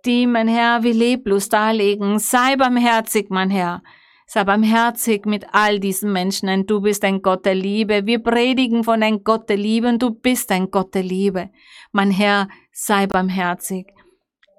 die, 0.05 0.27
mein 0.27 0.47
Herr, 0.47 0.83
wie 0.83 0.93
leblos 0.93 1.49
darlegen. 1.49 2.19
Sei 2.19 2.55
barmherzig, 2.55 3.29
mein 3.29 3.49
Herr. 3.49 3.81
Sei 4.25 4.43
barmherzig 4.43 5.25
mit 5.25 5.45
all 5.51 5.79
diesen 5.79 6.11
Menschen, 6.11 6.47
denn 6.47 6.65
du 6.65 6.81
bist 6.81 7.03
ein 7.03 7.21
Gott 7.21 7.45
der 7.45 7.55
Liebe. 7.55 8.05
Wir 8.05 8.19
predigen 8.19 8.83
von 8.83 9.03
ein 9.03 9.23
Gott 9.23 9.49
der 9.49 9.57
Liebe 9.57 9.87
und 9.89 10.01
du 10.01 10.11
bist 10.11 10.51
ein 10.51 10.71
Gott 10.71 10.95
der 10.95 11.03
Liebe. 11.03 11.49
Mein 11.91 12.11
Herr, 12.11 12.47
sei 12.71 13.05
barmherzig. 13.05 13.87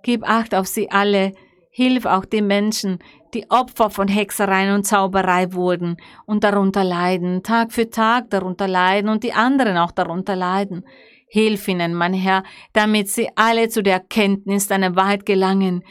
Gib 0.03 0.29
Acht 0.29 0.55
auf 0.55 0.67
sie 0.67 0.91
alle. 0.91 1.33
Hilf 1.71 2.07
auch 2.07 2.25
den 2.25 2.47
Menschen, 2.47 3.01
die 3.33 3.51
Opfer 3.51 3.91
von 3.91 4.07
Hexereien 4.07 4.75
und 4.75 4.85
Zauberei 4.85 5.53
wurden 5.55 5.97
und 6.25 6.45
darunter 6.45 6.85
leiden, 6.85 7.43
Tag 7.43 7.73
für 7.73 7.91
Tag 7.91 8.31
darunter 8.31 8.69
leiden 8.69 9.11
und 9.11 9.25
die 9.25 9.33
anderen 9.33 9.77
auch 9.77 9.91
darunter 9.91 10.37
leiden. 10.37 10.85
Hilf 11.27 11.67
ihnen, 11.67 11.95
mein 11.95 12.15
Herr, 12.15 12.45
damit 12.75 13.09
sie 13.09 13.29
alle 13.35 13.69
zu 13.69 13.83
der 13.83 13.95
Erkenntnis 13.95 14.69
deiner 14.69 14.95
Wahrheit 14.95 15.27
gelangen, 15.27 15.83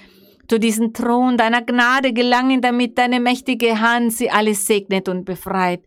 zu 0.47 0.59
diesem 0.59 0.93
Thron 0.93 1.37
deiner 1.37 1.61
Gnade 1.61 2.13
gelangen, 2.13 2.61
damit 2.61 2.97
deine 2.97 3.19
mächtige 3.19 3.79
Hand 3.79 4.13
sie 4.13 4.29
alle 4.29 4.53
segnet 4.53 5.09
und 5.09 5.25
befreit. 5.25 5.83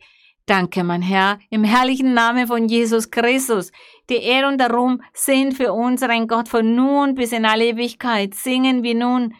Danke, 0.46 0.84
mein 0.84 1.02
Herr, 1.02 1.38
im 1.50 1.64
herrlichen 1.64 2.14
Namen 2.14 2.46
von 2.46 2.68
Jesus 2.68 3.10
Christus. 3.10 3.72
Die 4.08 4.22
Ehre 4.22 4.46
und 4.46 4.58
der 4.58 4.70
Ruhm 4.70 5.02
sind 5.12 5.54
für 5.54 5.72
unseren 5.72 6.28
Gott 6.28 6.48
von 6.48 6.76
nun 6.76 7.16
bis 7.16 7.32
in 7.32 7.44
alle 7.44 7.66
Ewigkeit. 7.66 8.34
Singen 8.34 8.84
wir 8.84 8.94
nun, 8.94 9.34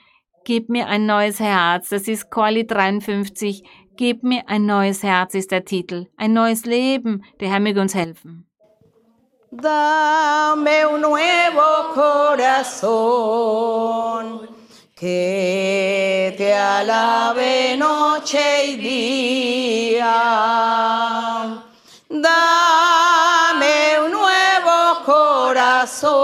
gib 0.45 0.69
mir 0.69 0.89
ein 0.89 1.07
neues 1.07 1.39
Herz. 1.39 1.91
Das 1.91 2.09
ist 2.09 2.29
Quali 2.29 2.67
53. 2.67 3.63
Gib 3.97 4.25
mir 4.25 4.49
ein 4.49 4.67
neues 4.67 5.05
Herz 5.05 5.35
ist 5.35 5.53
der 5.53 5.65
Titel. 5.65 6.09
Ein 6.17 6.33
neues 6.33 6.67
Leben. 6.67 7.23
Der 7.41 7.51
Herr 7.51 7.61
möge 7.61 7.81
uns 7.81 7.95
helfen. 7.95 8.47
Dame 9.53 10.87
un 10.93 11.01
nuevo 11.01 11.95
corazón 11.95 13.17
que 14.99 16.35
te 16.39 16.55
alabe 16.55 17.77
noche 17.77 18.65
y 18.65 18.77
día. 18.77 20.07
Dame 22.09 23.75
un 24.07 24.13
nuevo 24.13 25.05
corazón. 25.05 26.17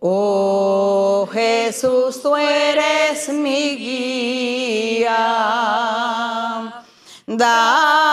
Oh 0.00 1.28
Jesús, 1.32 2.20
tú 2.20 2.34
eres 2.34 3.28
mi 3.28 3.76
guía. 3.76 5.14
Dame 7.28 8.09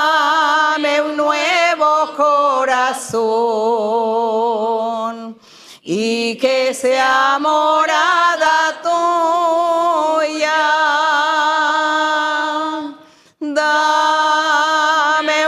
sea 6.81 7.39
morada 7.39 8.57
tuya. 8.85 10.63
Dame 13.39 14.57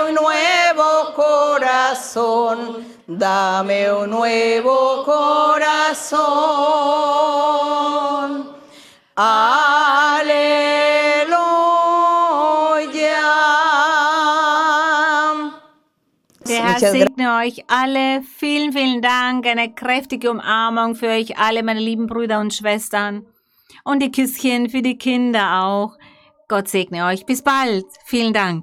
un 0.07 0.15
nuevo 0.15 1.13
corazón, 1.15 2.57
dame 3.05 3.91
un 3.93 4.09
nuevo 4.09 5.03
corazón. 5.05 6.29
Muchas 16.81 16.91
segne 16.91 17.37
euch 17.37 17.63
alle. 17.67 18.21
Vielen, 18.23 18.71
vielen 18.71 19.01
Dank. 19.01 19.45
Eine 19.45 19.73
kräftige 19.73 20.31
Umarmung 20.31 20.95
für 20.95 21.07
euch 21.07 21.37
alle, 21.37 21.63
meine 21.63 21.79
lieben 21.79 22.07
Brüder 22.07 22.39
und 22.39 22.53
Schwestern. 22.53 23.25
Und 23.83 24.01
die 24.01 24.11
Küsschen 24.11 24.69
für 24.69 24.81
die 24.81 24.97
Kinder 24.97 25.63
auch. 25.63 25.97
Gott 26.47 26.67
segne 26.67 27.05
euch. 27.05 27.25
Bis 27.25 27.41
bald. 27.41 27.85
Vielen 28.05 28.33
Dank. 28.33 28.57